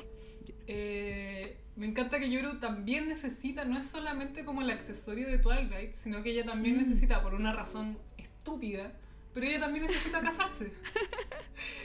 Eh, 0.68 1.58
me 1.78 1.86
encanta 1.88 2.20
que 2.20 2.30
Yoru 2.30 2.60
también 2.60 3.08
necesita, 3.08 3.64
no 3.66 3.80
es 3.80 3.88
solamente 3.88 4.44
como 4.44 4.62
el 4.62 4.70
accesorio 4.70 5.28
de 5.30 5.38
Twilight, 5.38 5.94
sino 5.94 6.22
que 6.24 6.32
ella 6.32 6.46
también 6.46 6.76
Mm. 6.76 6.80
necesita, 6.80 7.22
por 7.24 7.34
una 7.34 7.54
razón 7.54 7.98
estúpida, 8.18 8.92
pero 9.34 9.46
ella 9.46 9.62
también 9.62 9.86
necesita 9.86 10.20
casarse. 10.22 10.74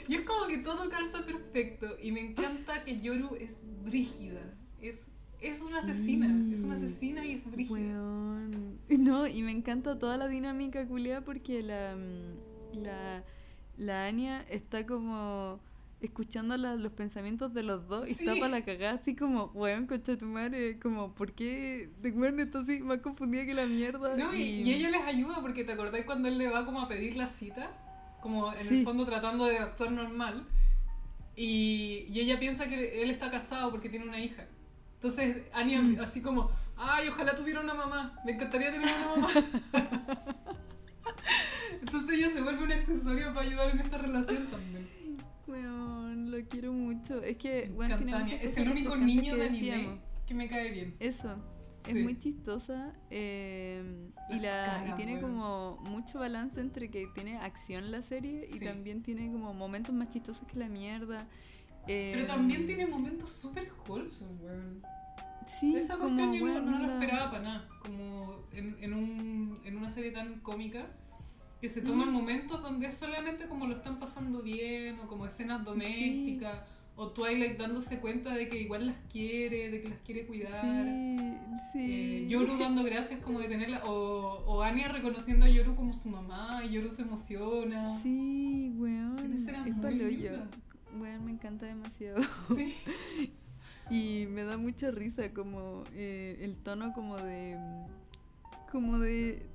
y 0.09 0.15
es 0.15 0.21
como 0.21 0.47
que 0.47 0.57
todo 0.57 0.89
calza 0.89 1.25
perfecto. 1.25 1.95
Y 2.01 2.11
me 2.11 2.19
encanta 2.19 2.83
que 2.83 2.99
Yoru 2.99 3.35
es 3.39 3.63
brígida. 3.85 4.41
Es, 4.81 5.07
es 5.41 5.61
una 5.61 5.79
asesina. 5.79 6.27
Es 6.53 6.61
una 6.61 6.75
asesina 6.75 7.25
y 7.25 7.33
es 7.33 7.51
brígida. 7.51 7.77
No, 8.89 9.27
y 9.27 9.43
me 9.43 9.51
encanta 9.51 9.99
toda 9.99 10.15
la 10.17 10.27
dinámica 10.27 10.87
culiada 10.87 11.21
porque 11.21 11.61
la, 11.61 11.95
mm, 11.95 12.83
la, 12.83 13.23
la 13.77 14.05
Anya 14.05 14.41
está 14.49 14.85
como 14.85 15.59
escuchando 15.99 16.55
la- 16.57 16.75
los 16.75 16.93
pensamientos 16.93 17.53
de 17.53 17.63
los 17.63 17.87
dos 17.87 18.07
y 18.07 18.11
está 18.13 18.35
para 18.35 18.47
la 18.49 18.63
cagada 18.63 18.93
así 18.93 19.15
como, 19.15 19.45
weón, 19.53 19.87
concha 19.87 20.13
de 20.13 20.17
tu 20.17 20.25
madre, 20.25 20.79
como, 20.79 21.13
¿por 21.13 21.33
qué? 21.33 21.89
De 22.01 22.11
weón 22.11 22.39
está 22.39 22.59
así 22.59 22.79
más 22.81 22.99
confundida 22.99 23.45
que 23.45 23.53
la 23.53 23.65
mierda. 23.65 24.15
No, 24.15 24.33
y, 24.33 24.41
y 24.41 24.73
ella 24.73 24.89
les 24.89 25.01
ayuda 25.01 25.41
porque 25.41 25.63
te 25.65 25.73
acordás 25.73 26.01
cuando 26.05 26.27
él 26.29 26.37
le 26.37 26.47
va 26.49 26.65
como 26.65 26.79
a 26.81 26.87
pedir 26.87 27.17
la 27.17 27.27
cita, 27.27 27.71
como 28.21 28.53
en 28.53 28.65
Sí. 28.65 28.79
el 28.79 28.83
fondo 28.85 29.05
tratando 29.05 29.45
de 29.45 29.57
actuar 29.57 29.91
normal, 29.91 30.45
y, 31.35 32.05
y 32.09 32.19
ella 32.21 32.39
piensa 32.39 32.67
que 32.69 33.01
él 33.03 33.09
está 33.11 33.29
casado 33.29 33.69
porque 33.71 33.89
tiene 33.89 34.05
una 34.05 34.19
hija. 34.19 34.45
Entonces 34.97 35.45
Anya 35.53 35.81
Mm. 35.81 35.99
así 36.01 36.21
como, 36.21 36.49
ay, 36.75 37.07
ojalá 37.09 37.35
tuviera 37.35 37.61
una 37.61 37.73
mamá, 37.73 38.19
me 38.25 38.31
encantaría 38.33 38.71
tener 38.71 38.87
una 38.89 39.15
mamá. 39.15 39.29
Entonces 41.81 42.17
ella 42.17 42.29
se 42.29 42.41
vuelve 42.41 42.63
un 42.63 42.71
accesorio 42.71 43.33
para 43.33 43.45
ayudar 43.47 43.69
en 43.71 43.79
esta 43.79 43.97
relación 43.97 44.47
también. 44.47 44.87
Weón, 45.47 46.31
lo 46.31 46.43
quiero 46.47 46.73
mucho. 46.73 47.21
Es 47.21 47.37
que, 47.37 47.71
weón, 47.75 47.97
tiene. 47.97 48.43
Es 48.43 48.57
el 48.57 48.69
único 48.69 48.95
niño 48.97 49.35
de 49.35 49.47
anime 49.47 49.67
decíamos. 49.67 49.99
que 50.25 50.33
me 50.33 50.47
cae 50.47 50.71
bien. 50.71 50.95
Eso. 50.99 51.35
Es 51.87 51.95
muy 51.95 52.19
chistosa 52.19 52.93
eh, 53.09 54.09
y, 54.29 54.39
la, 54.39 54.85
y 54.89 54.97
tiene 54.97 55.13
weón. 55.17 55.21
como 55.31 55.77
mucho 55.83 56.19
balance 56.19 56.59
entre 56.59 56.89
que 56.91 57.07
tiene 57.15 57.37
acción 57.37 57.91
la 57.91 58.01
serie 58.01 58.45
y 58.49 58.57
Sí. 58.57 58.65
también 58.65 59.03
tiene 59.03 59.31
como 59.31 59.53
momentos 59.53 59.95
más 59.95 60.09
chistosos 60.09 60.45
que 60.51 60.59
la 60.59 60.67
mierda. 60.67 61.27
Pero 61.87 62.21
Eh, 62.21 62.25
también 62.27 62.65
tiene 62.67 62.85
momentos 62.85 63.31
súper 63.31 63.71
wholesome, 63.87 64.33
weón. 64.43 64.81
sí, 65.59 65.75
Esa 65.75 65.93
como, 65.97 66.07
cuestión 66.09 66.33
yo 66.33 66.45
no, 66.61 66.61
no 66.71 66.79
lo 66.87 66.93
esperaba 66.93 67.31
para 67.31 67.43
nada. 67.43 67.69
Como 67.81 68.43
en, 68.51 68.77
en, 68.81 68.93
un, 68.93 69.59
en 69.63 69.77
una 69.77 69.89
serie 69.89 70.11
tan 70.11 70.39
cómica 70.41 70.85
que 71.61 71.69
se 71.69 71.81
toman 71.81 72.09
Mm. 72.09 72.13
momentos 72.13 72.61
donde 72.61 72.87
es 72.87 72.93
solamente 72.95 73.47
como 73.47 73.65
lo 73.65 73.73
están 73.75 73.99
pasando 73.99 74.43
bien 74.43 74.99
o 74.99 75.07
como 75.07 75.25
escenas 75.25 75.63
domésticas 75.65 76.59
o 76.99 77.09
Twilight 77.09 77.57
dándose 77.59 77.99
cuenta 77.99 78.33
de 78.33 78.49
que 78.49 78.59
igual 78.61 78.87
las 78.87 78.95
quiere, 79.11 79.69
de 79.69 79.81
que 79.81 79.89
las 79.89 79.99
quiere 79.99 80.25
cuidar. 80.27 80.61
Sí, 80.85 81.33
sí. 81.71 81.79
Eh, 81.91 82.27
Yoru 82.27 82.57
dando 82.59 82.83
gracias 82.83 83.21
como 83.21 83.39
de 83.39 83.47
tenerla 83.47 83.85
o, 83.85 84.43
o 84.45 84.61
Anya 84.63 84.87
reconociendo 84.89 85.45
a 85.45 85.49
Yoru 85.49 85.75
como 85.75 85.93
su 85.93 86.09
mamá 86.09 86.63
y 86.65 86.71
Yoru 86.73 86.89
se 86.91 87.03
emociona. 87.03 87.91
Sí, 88.01 88.73
weón. 88.77 89.17
Es 89.33 89.45
muy 89.75 89.99
Weón, 90.99 91.25
me 91.25 91.31
encanta 91.31 91.65
demasiado. 91.65 92.21
Sí. 92.47 92.75
Y 93.89 94.27
me 94.29 94.43
da 94.43 94.57
mucha 94.57 94.91
risa 94.91 95.33
como 95.33 95.83
eh, 95.93 96.39
el 96.41 96.57
tono 96.57 96.91
como 96.93 97.17
de... 97.17 97.57
Como 98.71 98.99
de... 98.99 99.47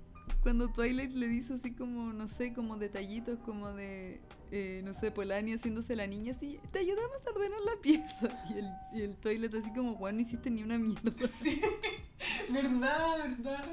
Cuando 0.43 0.69
Twilight 0.69 1.13
le 1.13 1.29
dice 1.29 1.55
así 1.55 1.73
como, 1.73 2.13
no 2.13 2.29
sé, 2.29 2.55
como 2.55 2.79
detallitos 2.79 3.39
como 3.41 3.73
de... 3.75 4.21
eh, 4.51 4.81
no 4.85 4.95
sé, 4.95 5.11
Polani 5.11 5.53
haciéndose 5.53 5.95
la 5.97 6.07
niña 6.07 6.33
así, 6.33 6.59
te 6.71 6.79
ayudamos 6.79 7.27
a 7.27 7.31
ordenar 7.31 7.61
la 7.61 7.81
pieza. 7.83 8.45
Y 8.55 8.59
el, 8.59 8.71
y 8.95 9.03
el 9.03 9.17
Twilight 9.17 9.55
así 9.55 9.71
como, 9.75 9.97
bueno, 9.97 10.17
no 10.17 10.23
hiciste 10.23 10.51
ni 10.51 10.63
una 10.63 10.79
mierda. 10.79 11.13
Sí, 11.29 11.61
verdad, 12.51 13.19
verdad. 13.19 13.65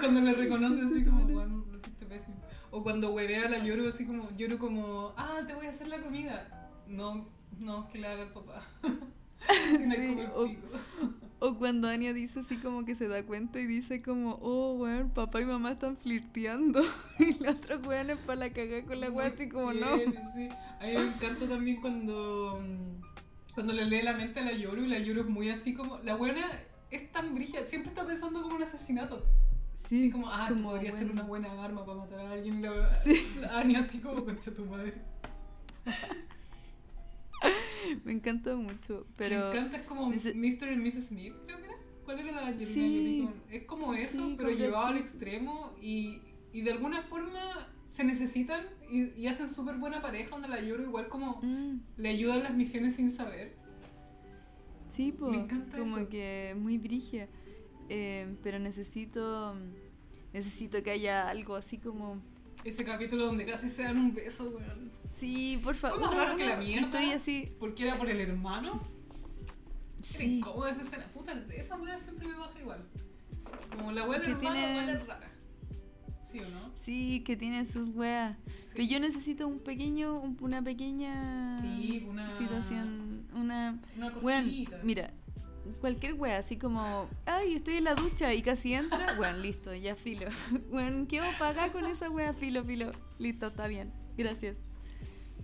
Cuando 0.00 0.20
le 0.20 0.32
reconoce 0.32 0.82
así 0.82 1.04
como, 1.04 1.26
bueno, 1.28 1.64
lo 1.70 1.78
hiciste 1.78 2.06
pésimo. 2.06 2.36
O 2.72 2.82
cuando 2.82 3.12
huevea 3.12 3.48
la 3.48 3.62
Yoru 3.62 3.86
así 3.86 4.04
como, 4.04 4.34
Yoru 4.36 4.58
como, 4.58 5.14
ah, 5.16 5.42
te 5.46 5.54
voy 5.54 5.66
a 5.66 5.70
hacer 5.70 5.88
la 5.88 6.02
comida. 6.02 6.55
No, 6.88 7.28
no, 7.58 7.88
que 7.88 7.98
la 7.98 8.12
haga 8.12 8.22
el 8.22 8.28
papá. 8.30 8.62
Sí, 9.48 10.18
o-. 10.34 10.50
O 11.38 11.58
cuando 11.58 11.86
Anya 11.86 12.14
dice 12.14 12.40
así 12.40 12.56
como 12.56 12.86
que 12.86 12.94
se 12.94 13.08
da 13.08 13.22
cuenta 13.24 13.60
y 13.60 13.66
dice 13.66 14.00
como, 14.00 14.38
oh, 14.40 14.72
weón, 14.72 15.10
papá 15.10 15.42
y 15.42 15.44
mamá 15.44 15.72
están 15.72 15.96
flirteando. 15.98 16.82
y 17.18 17.34
la 17.42 17.50
otra 17.52 17.76
weón 17.76 18.10
es 18.10 18.18
para 18.18 18.36
la 18.36 18.52
cagada 18.52 18.82
con 18.84 19.00
la 19.00 19.10
weá, 19.10 19.28
así 19.28 19.48
como 19.48 19.72
no. 19.74 19.98
Sí. 20.34 20.48
A 20.80 20.86
mí 20.86 20.92
me 20.94 21.06
encanta 21.08 21.46
también 21.46 21.80
cuando, 21.82 22.58
mm, 22.62 23.52
cuando 23.54 23.74
le 23.74 23.84
lee 23.84 24.02
la 24.02 24.14
mente 24.14 24.40
a 24.40 24.44
la 24.44 24.52
Yoru 24.52 24.84
y 24.84 24.88
la 24.88 24.98
Yoru 24.98 25.20
es 25.20 25.28
muy 25.28 25.50
así 25.50 25.74
como. 25.74 25.98
La 25.98 26.16
buena 26.16 26.40
es 26.90 27.12
tan 27.12 27.34
brígida, 27.34 27.66
siempre 27.66 27.90
está 27.90 28.06
pensando 28.06 28.42
como 28.42 28.56
un 28.56 28.62
asesinato. 28.62 29.26
Sí, 29.88 30.04
Así 30.04 30.10
como, 30.10 30.28
ah, 30.28 30.46
como, 30.48 30.70
podría 30.70 30.90
ser 30.90 31.10
una 31.10 31.22
buena 31.22 31.62
arma 31.62 31.84
para 31.84 31.98
matar 31.98 32.20
a 32.20 32.32
alguien. 32.32 32.62
La, 32.62 32.94
Sí. 33.04 33.36
la 33.40 33.58
Anya 33.58 33.80
así 33.80 33.98
como 33.98 34.24
concha 34.24 34.52
tu 34.52 34.64
madre. 34.64 34.94
Me 38.04 38.12
encanta 38.12 38.56
mucho, 38.56 39.06
pero... 39.16 39.50
Me 39.52 39.58
encanta, 39.58 39.76
es 39.78 39.82
como 39.84 40.08
Mr. 40.10 40.72
y 40.72 40.76
Mrs. 40.76 41.08
Smith, 41.08 41.34
creo 41.46 41.58
que 41.58 41.64
era. 41.64 41.76
¿Cuál 42.04 42.18
era 42.20 42.32
la 42.32 42.46
Angelina 42.48 42.72
Sí. 42.74 43.28
Es 43.56 43.64
como 43.64 43.94
eso, 43.94 44.26
Sí, 44.26 44.34
pero 44.38 44.50
llevado 44.50 44.86
al 44.86 44.96
extremo 44.98 45.72
y, 45.80 46.20
y 46.52 46.60
de 46.62 46.72
alguna 46.72 47.02
forma 47.02 47.68
se 47.86 48.04
necesitan 48.04 48.64
y, 48.90 49.12
y 49.20 49.26
hacen 49.26 49.48
súper 49.48 49.76
buena 49.76 50.02
pareja 50.02 50.30
donde 50.30 50.48
la 50.48 50.60
lloro 50.60 50.82
igual 50.84 51.08
como 51.08 51.40
Mm, 51.42 51.80
le 51.96 52.08
ayudan 52.08 52.42
las 52.42 52.54
misiones 52.54 52.96
sin 52.96 53.10
saber. 53.10 53.54
sí, 54.88 55.12
po, 55.12 55.28
Me 55.30 55.36
encanta 55.38 55.78
como 55.78 55.98
eso. 55.98 56.08
que 56.08 56.54
muy 56.58 56.78
brigia. 56.78 57.28
Eh, 57.88 58.34
pero 58.42 58.58
necesito... 58.58 59.54
Necesito 60.32 60.82
que 60.82 60.90
haya 60.90 61.28
algo 61.28 61.54
así 61.54 61.78
como... 61.78 62.20
Ese 62.64 62.84
capítulo 62.84 63.26
donde 63.26 63.46
casi 63.46 63.70
se 63.70 63.84
dan 63.84 63.96
un 63.98 64.12
beso, 64.14 64.44
weón. 64.50 64.90
Sí, 65.18 65.58
por 65.62 65.74
favor. 65.74 66.00
más 66.00 66.14
raro 66.14 66.36
que 66.36 66.44
la 66.44 66.56
mierda. 66.56 66.86
Estoy 66.86 67.10
así... 67.12 67.52
Porque 67.58 67.84
era 67.86 67.96
por 67.98 68.08
el 68.10 68.20
hermano. 68.20 68.80
Sí. 70.02 70.36
incómoda 70.38 70.70
esa 70.70 70.82
escena. 70.82 71.06
Puta, 71.12 71.32
esa 71.54 71.76
weá 71.76 71.96
siempre 71.98 72.28
me 72.28 72.34
pasa 72.34 72.60
igual. 72.60 72.84
Como 73.76 73.92
la 73.92 74.04
weá 74.06 74.20
del 74.20 74.30
hermano 74.32 74.52
tiene- 74.54 74.98
rara. 75.04 75.32
¿Sí 76.22 76.40
o 76.40 76.48
no? 76.48 76.72
Sí, 76.82 77.20
que 77.24 77.36
tiene 77.36 77.64
sus 77.66 77.88
weas. 77.94 78.36
Sí. 78.46 78.52
Pero 78.74 78.84
yo 78.84 79.00
necesito 79.00 79.46
un 79.48 79.60
pequeño, 79.60 80.18
un- 80.20 80.36
una 80.40 80.62
pequeña 80.62 81.60
Sí, 81.62 82.04
una- 82.08 82.30
situación, 82.32 83.26
una... 83.34 83.80
Una 83.96 84.10
cosita. 84.12 84.80
mira, 84.84 85.12
cualquier 85.80 86.14
wea, 86.14 86.38
así 86.38 86.56
como, 86.58 87.08
ay, 87.24 87.54
estoy 87.54 87.76
en 87.76 87.84
la 87.84 87.94
ducha 87.94 88.34
y 88.34 88.42
casi 88.42 88.74
entra, 88.74 89.16
weón, 89.18 89.40
listo, 89.42 89.74
ya 89.74 89.96
filo. 89.96 90.26
Weón, 90.70 91.06
¿qué 91.06 91.20
hago 91.20 91.36
pagar 91.38 91.72
con 91.72 91.86
esa 91.86 92.10
wea? 92.10 92.32
Filo, 92.34 92.62
filo. 92.64 92.92
Listo, 93.18 93.46
está 93.48 93.66
bien. 93.66 93.92
Gracias. 94.16 94.56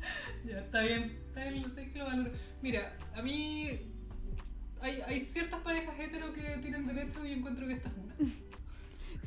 Ya, 0.44 0.58
está 0.60 0.80
bien, 0.82 1.18
está 1.28 1.44
bien, 1.48 1.62
lo 1.62 1.70
sé 1.70 1.90
que 1.90 1.98
lo 1.98 2.04
valoro. 2.06 2.30
Mira, 2.62 2.96
a 3.14 3.22
mí 3.22 3.68
hay, 4.80 5.00
hay 5.06 5.20
ciertas 5.20 5.60
parejas 5.60 5.94
hetero 5.98 6.32
que 6.32 6.42
tienen 6.60 6.86
derecho 6.86 7.24
y 7.24 7.32
encuentro 7.32 7.66
que 7.66 7.74
esta 7.74 7.88
es 7.88 7.94
una. 7.96 8.14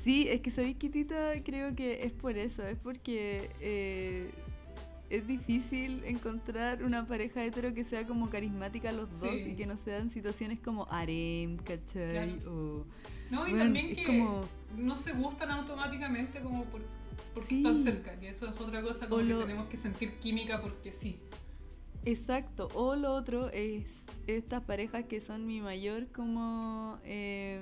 Sí, 0.04 0.28
es 0.30 0.42
que 0.42 0.52
sabéis 0.52 0.76
que 0.78 0.90
Tita 0.90 1.32
creo 1.44 1.76
que 1.76 2.04
es 2.04 2.12
por 2.12 2.38
eso, 2.38 2.64
es 2.68 2.78
porque 2.78 3.50
eh, 3.60 4.30
es 5.10 5.26
difícil 5.26 6.04
encontrar 6.06 6.84
una 6.84 7.08
pareja 7.08 7.44
hetero 7.44 7.74
que 7.74 7.84
sea 7.84 8.06
como 8.06 8.30
carismática 8.30 8.92
los 8.92 9.20
dos 9.20 9.36
y 9.42 9.56
que 9.56 9.66
no 9.66 9.78
sean 9.78 10.12
situaciones 10.12 10.60
como 10.60 10.86
harem, 10.92 11.58
¿cachai? 11.58 12.40
O, 12.46 12.86
No, 13.32 13.48
y 13.48 13.52
Bueno, 13.52 13.58
también 13.66 13.96
que 13.96 14.04
como- 14.06 14.42
no 14.78 14.96
se 14.98 15.14
gustan 15.14 15.50
automáticamente 15.50 16.40
como 16.42 16.66
por, 16.66 16.82
porque 17.34 17.50
Sí. 17.50 17.58
están 17.58 17.84
cerca, 17.84 18.20
que 18.20 18.30
eso 18.30 18.48
es 18.48 18.60
otra 18.62 18.82
cosa 18.82 19.08
como 19.10 19.22
O 19.22 19.26
que 19.26 19.34
lo- 19.34 19.40
tenemos 19.42 19.68
que 19.68 19.78
sentir 19.78 20.14
química 20.20 20.62
porque 20.62 20.92
sí. 20.92 21.18
Exacto, 22.08 22.70
o 22.76 22.96
lo 22.96 23.14
otro 23.14 23.50
es 23.50 23.88
estas 24.28 24.62
parejas 24.64 25.06
que 25.06 25.20
son 25.20 25.46
mi 25.48 25.60
mayor 25.62 26.08
como 26.12 27.00
eh, 27.04 27.60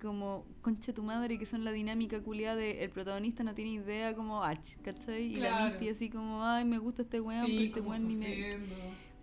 como 0.00 0.46
concha 0.62 0.94
tu 0.94 1.02
madre 1.02 1.38
que 1.38 1.44
son 1.46 1.62
la 1.64 1.72
dinámica 1.72 2.22
culiada 2.22 2.56
de 2.56 2.84
el 2.84 2.90
protagonista 2.90 3.44
no 3.44 3.54
tiene 3.54 3.72
idea 3.72 4.14
como 4.14 4.42
H, 4.42 4.78
¿cachai? 4.82 5.24
Y 5.24 5.34
la. 5.36 5.68
Misty 5.68 5.88
así 5.90 6.08
como, 6.08 6.42
ay 6.42 6.64
me 6.64 6.78
gusta 6.78 7.02
este 7.02 7.20
weón, 7.20 7.44
pero 7.46 7.60
este 7.60 7.80
weón 7.80 8.08
ni 8.08 8.16
me... 8.16 8.56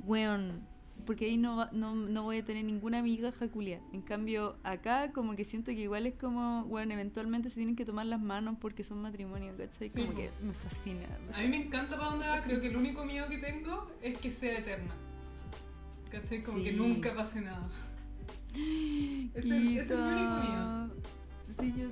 Weón, 0.05 0.68
porque 1.06 1.26
ahí 1.26 1.38
no, 1.38 1.70
no, 1.72 1.95
no 1.95 2.24
voy 2.24 2.38
a 2.38 2.45
tener 2.45 2.66
ninguna 2.66 2.99
amiga 2.99 3.32
jaculia. 3.32 3.82
En 3.91 4.01
cambio, 4.01 4.58
acá 4.64 5.12
como 5.12 5.36
que 5.36 5.43
siento 5.43 5.72
que 5.72 5.82
igual 5.82 6.06
es 6.06 6.16
como, 6.16 6.66
bueno, 6.66 6.93
eventualmente 6.93 7.49
se 7.49 7.56
tienen 7.56 7.76
que 7.76 7.86
tomar 7.86 8.06
las 8.06 8.22
manos 8.22 8.58
porque 8.60 8.84
son 8.84 9.01
matrimonio, 9.01 9.54
¿cachai? 9.58 9.89
Sí, 9.89 10.01
como 10.01 10.16
que 10.16 10.30
me 10.41 10.54
fascina. 10.54 11.08
me 11.28 11.36
A 11.36 11.39
mí 11.39 11.47
me 11.47 11.66
encanta 11.66 11.97
para 11.97 12.12
dónde 12.12 12.28
va, 12.28 12.41
creo 12.41 12.62
que 12.62 12.68
el 12.68 12.78
único 12.78 13.06
miedo 13.06 13.28
que 13.30 13.38
tengo 13.38 13.91
es 14.01 14.20
que 14.20 14.32
sea 14.32 14.60
eterna. 14.60 14.93
¿Cachai? 16.10 16.43
Como 16.43 16.64
que 16.64 16.74
nunca 16.74 17.14
pase 17.16 17.41
nada. 17.41 17.68
Es 19.34 19.45
el, 19.45 19.78
es 19.80 19.89
el 19.89 19.99
único 19.99 20.36
miedo. 20.36 20.91
Sí, 21.60 21.74
yo, 21.76 21.88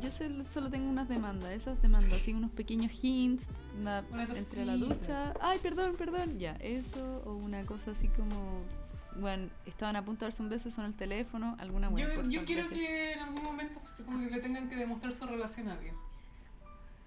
yo 0.00 0.10
solo 0.10 0.70
tengo 0.70 0.88
unas 0.88 1.08
demandas, 1.08 1.50
esas 1.52 1.80
demandas, 1.80 2.12
así 2.12 2.32
unos 2.32 2.50
pequeños 2.50 2.92
hints, 3.02 3.46
una, 3.78 4.04
Una 4.10 4.24
entre 4.24 4.64
la 4.66 4.76
ducha, 4.76 5.34
ay, 5.40 5.58
perdón, 5.60 5.94
perdón, 5.96 6.38
ya, 6.38 6.52
eso, 6.60 7.22
o 7.24 7.34
una 7.34 7.64
cosa 7.64 7.92
así 7.92 8.08
como, 8.08 8.62
bueno, 9.20 9.48
estaban 9.66 9.96
a 9.96 10.04
punto 10.04 10.24
de 10.24 10.30
darse 10.30 10.42
un 10.42 10.48
beso, 10.48 10.70
son 10.70 10.86
el 10.86 10.94
teléfono, 10.94 11.56
alguna 11.60 11.88
Yo, 11.90 11.94
por 11.94 12.28
yo 12.28 12.40
favor, 12.40 12.44
quiero 12.44 12.62
gracias. 12.68 12.80
que 12.80 13.12
en 13.12 13.18
algún 13.20 13.42
momento 13.44 13.78
pues, 13.80 13.92
como 14.04 14.18
que 14.20 14.30
le 14.30 14.40
tengan 14.40 14.68
que 14.68 14.76
demostrar 14.76 15.14
su 15.14 15.26
relación 15.26 15.68
a 15.68 15.72
alguien. 15.74 15.94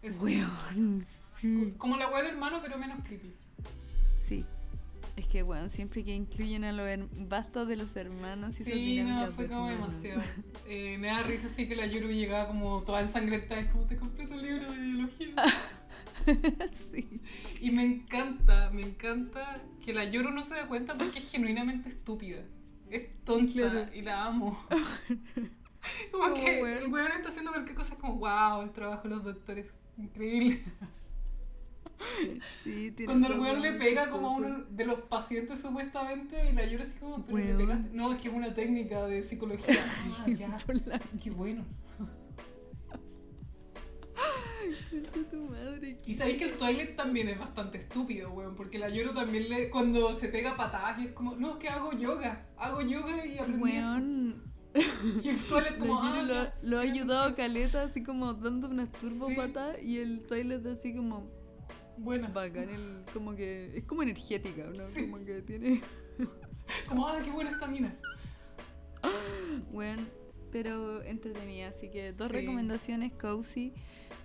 Eso. 0.01 0.23
Weón, 0.23 1.05
sí. 1.41 1.73
Como 1.77 1.97
la 1.97 2.07
weá 2.07 2.23
del 2.23 2.33
hermano, 2.33 2.59
pero 2.61 2.77
menos 2.77 2.99
creepy. 3.03 3.33
Es 5.17 5.27
que, 5.27 5.41
weón, 5.43 5.69
siempre 5.71 6.03
que 6.05 6.13
incluyen 6.13 6.63
a 6.63 6.71
los 6.71 6.87
basta 7.27 7.65
de 7.65 7.75
los 7.75 7.95
hermanos 7.95 8.59
y 8.61 8.63
Sí, 8.63 9.01
no, 9.03 9.31
fue 9.31 9.47
como 9.47 9.67
demasiado. 9.67 10.21
Eh, 10.67 10.97
me 10.99 11.07
da 11.07 11.23
risa 11.23 11.47
así 11.47 11.67
que 11.67 11.75
la 11.75 11.87
Yuru 11.87 12.07
llegaba 12.09 12.47
como 12.47 12.83
toda 12.83 13.01
ensangrentada, 13.01 13.61
es 13.61 13.71
como 13.71 13.85
te 13.85 13.95
compré 13.97 14.27
tu 14.27 14.37
libro 14.37 14.71
de 14.71 14.77
biología. 14.77 15.33
sí. 16.91 17.21
Y 17.61 17.71
me 17.71 17.83
encanta, 17.83 18.69
me 18.71 18.83
encanta 18.83 19.61
que 19.83 19.93
la 19.93 20.05
Yuru 20.05 20.29
no 20.31 20.43
se 20.43 20.53
da 20.55 20.67
cuenta 20.67 20.95
porque 20.95 21.19
es 21.19 21.31
genuinamente 21.31 21.89
estúpida. 21.89 22.43
Es 22.89 23.09
tonta 23.25 23.51
Claro. 23.53 23.85
y 23.95 24.01
la 24.03 24.25
amo. 24.25 24.59
Como 26.11 26.23
Como 26.29 26.35
que 26.35 26.61
weón. 26.61 26.77
el 26.77 26.87
weón 26.93 27.11
está 27.11 27.29
haciendo 27.29 27.51
cualquier 27.51 27.75
cosa, 27.75 27.93
es 27.95 27.99
como 28.01 28.15
wow, 28.15 28.61
el 28.61 28.71
trabajo 28.71 29.03
de 29.03 29.09
los 29.15 29.23
doctores, 29.23 29.67
increíble. 29.97 30.61
sí 32.63 32.93
Cuando 33.05 33.27
el 33.27 33.39
weón 33.39 33.61
le 33.61 33.73
pega 33.73 34.09
como 34.09 34.27
a 34.27 34.31
uno 34.37 34.65
de 34.69 34.85
los 34.85 35.01
pacientes 35.01 35.61
supuestamente 35.61 36.49
y 36.49 36.53
la 36.53 36.65
Yuru 36.65 36.83
así 36.83 36.99
como, 36.99 37.25
pero 37.25 37.37
le 37.37 37.45
Weón. 37.45 37.57
pegaste. 37.57 37.89
No, 37.97 38.11
es 38.13 38.21
que 38.21 38.27
es 38.27 38.33
una 38.33 38.53
técnica 38.53 39.05
de 39.05 39.23
psicología. 39.23 39.75
Ah, 40.19 40.29
ya. 40.29 40.57
La 40.85 40.99
Qué 41.21 41.29
bueno. 41.31 41.63
tu 45.31 45.47
madre. 45.49 45.97
Y 46.05 46.13
sabéis 46.13 46.37
que 46.37 46.45
el 46.45 46.53
Twilight 46.53 46.95
también 46.95 47.29
es 47.29 47.39
bastante 47.39 47.77
estúpido, 47.77 48.31
weón, 48.31 48.55
porque 48.55 48.79
la 48.79 48.89
Yoro 48.89 49.13
también 49.13 49.49
le, 49.49 49.69
cuando 49.69 50.13
se 50.13 50.29
pega 50.29 50.55
patadas 50.55 50.99
y 50.99 51.05
es 51.07 51.13
como, 51.13 51.35
no, 51.35 51.51
es 51.51 51.57
que 51.57 51.69
hago 51.69 51.93
yoga, 51.93 52.47
hago 52.57 52.81
yoga 52.81 53.25
y 53.25 53.37
aprendí 53.37 53.71
eso. 53.71 53.87
Weón, 53.89 54.43
Y 55.23 55.29
el 55.29 55.39
Twilight 55.47 55.77
como, 55.79 55.99
ah, 56.01 56.21
lo, 56.23 56.69
lo 56.69 56.79
ha 56.79 56.81
ayudado 56.81 57.25
sentido". 57.27 57.35
Caleta 57.47 57.81
así 57.83 58.03
como 58.03 58.33
dando 58.33 58.67
unas 58.69 58.91
turbopatas 58.91 59.81
y 59.81 59.97
el 59.99 60.25
toilet 60.27 60.65
así 60.67 60.93
como 60.95 61.29
Buena. 61.97 62.27
bacán, 62.29 62.69
el, 62.69 63.03
como 63.13 63.35
que 63.35 63.75
es 63.77 63.83
como 63.85 64.03
energética, 64.03 64.65
¿no? 64.65 64.85
Sí. 64.87 65.01
Como 65.09 65.23
que 65.25 65.41
tiene, 65.41 65.81
Como, 66.89 67.07
ah, 67.07 67.19
qué 67.23 67.31
buena 67.31 67.49
esta 67.51 67.67
mina. 67.67 67.95
weón, 69.71 70.07
pero 70.51 71.01
entretenida, 71.03 71.69
así 71.69 71.89
que 71.89 72.13
dos 72.13 72.27
Sí. 72.29 72.33
recomendaciones 72.33 73.13
cozy 73.13 73.73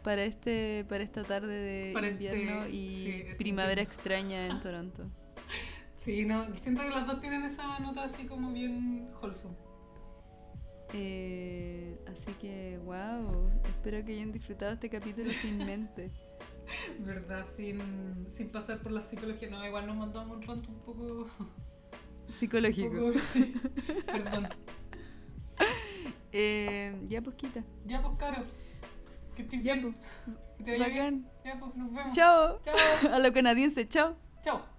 para 0.02 0.24
este 0.24 0.84
para 0.88 1.04
esta 1.04 1.22
tarde 1.24 1.52
de 1.54 1.92
Para 1.92 2.08
este- 2.08 2.24
invierno 2.24 2.66
y 2.68 2.88
sí, 2.88 3.10
este 3.22 3.34
primavera 3.36 3.82
extraña 3.82 4.46
en 4.48 4.60
Toronto. 4.60 5.04
Sí, 5.96 6.24
no, 6.24 6.52
siento 6.56 6.82
que 6.82 6.90
las 6.90 7.06
dos 7.06 7.20
tienen 7.20 7.44
esa 7.44 7.78
nota 7.78 8.02
así 8.02 8.26
como 8.26 8.50
bien 8.52 9.08
wholesome. 9.22 9.54
Eh, 10.94 11.96
así 12.08 12.32
que, 12.40 12.78
wow, 12.84 13.48
espero 13.68 14.04
que 14.04 14.12
hayan 14.14 14.32
disfrutado 14.32 14.72
este 14.72 14.90
capítulo 14.90 15.30
sin 15.30 15.58
mente. 15.58 16.10
¿Verdad? 17.00 17.46
Sin, 17.54 18.26
sin 18.30 18.48
pasar 18.50 18.78
por 18.80 18.92
la 18.92 19.00
psicología. 19.02 19.50
No, 19.50 19.64
igual 19.66 19.86
nos 19.86 19.96
mandamos 19.96 20.36
un 20.38 20.42
rato 20.42 20.70
un 20.70 20.80
poco... 20.80 21.02
un 22.28 22.34
Psicológico. 22.34 22.94
poco 22.94 23.18
sí. 23.18 23.54
Perdón. 24.06 24.48
Eh, 26.32 26.96
ya, 27.08 27.20
pues 27.20 27.36
quita. 27.36 27.62
Ya, 27.84 28.00
pues, 28.02 28.16
Caro. 28.18 28.42
Que 29.36 29.62
Ya, 29.62 29.80
pues. 29.80 29.94
Que 30.58 30.64
te 30.64 30.78
vaya 30.78 30.88
bien. 30.88 31.22
Bacán. 31.22 31.44
Ya, 31.44 31.60
pues, 31.60 31.74
nos 31.76 31.92
vemos. 31.92 32.16
Chao. 32.16 32.60
Chao. 32.62 32.74
A 33.12 33.18
lo 33.18 33.32
canadiense, 33.32 33.88
chao. 33.88 34.16
Chao. 34.42 34.71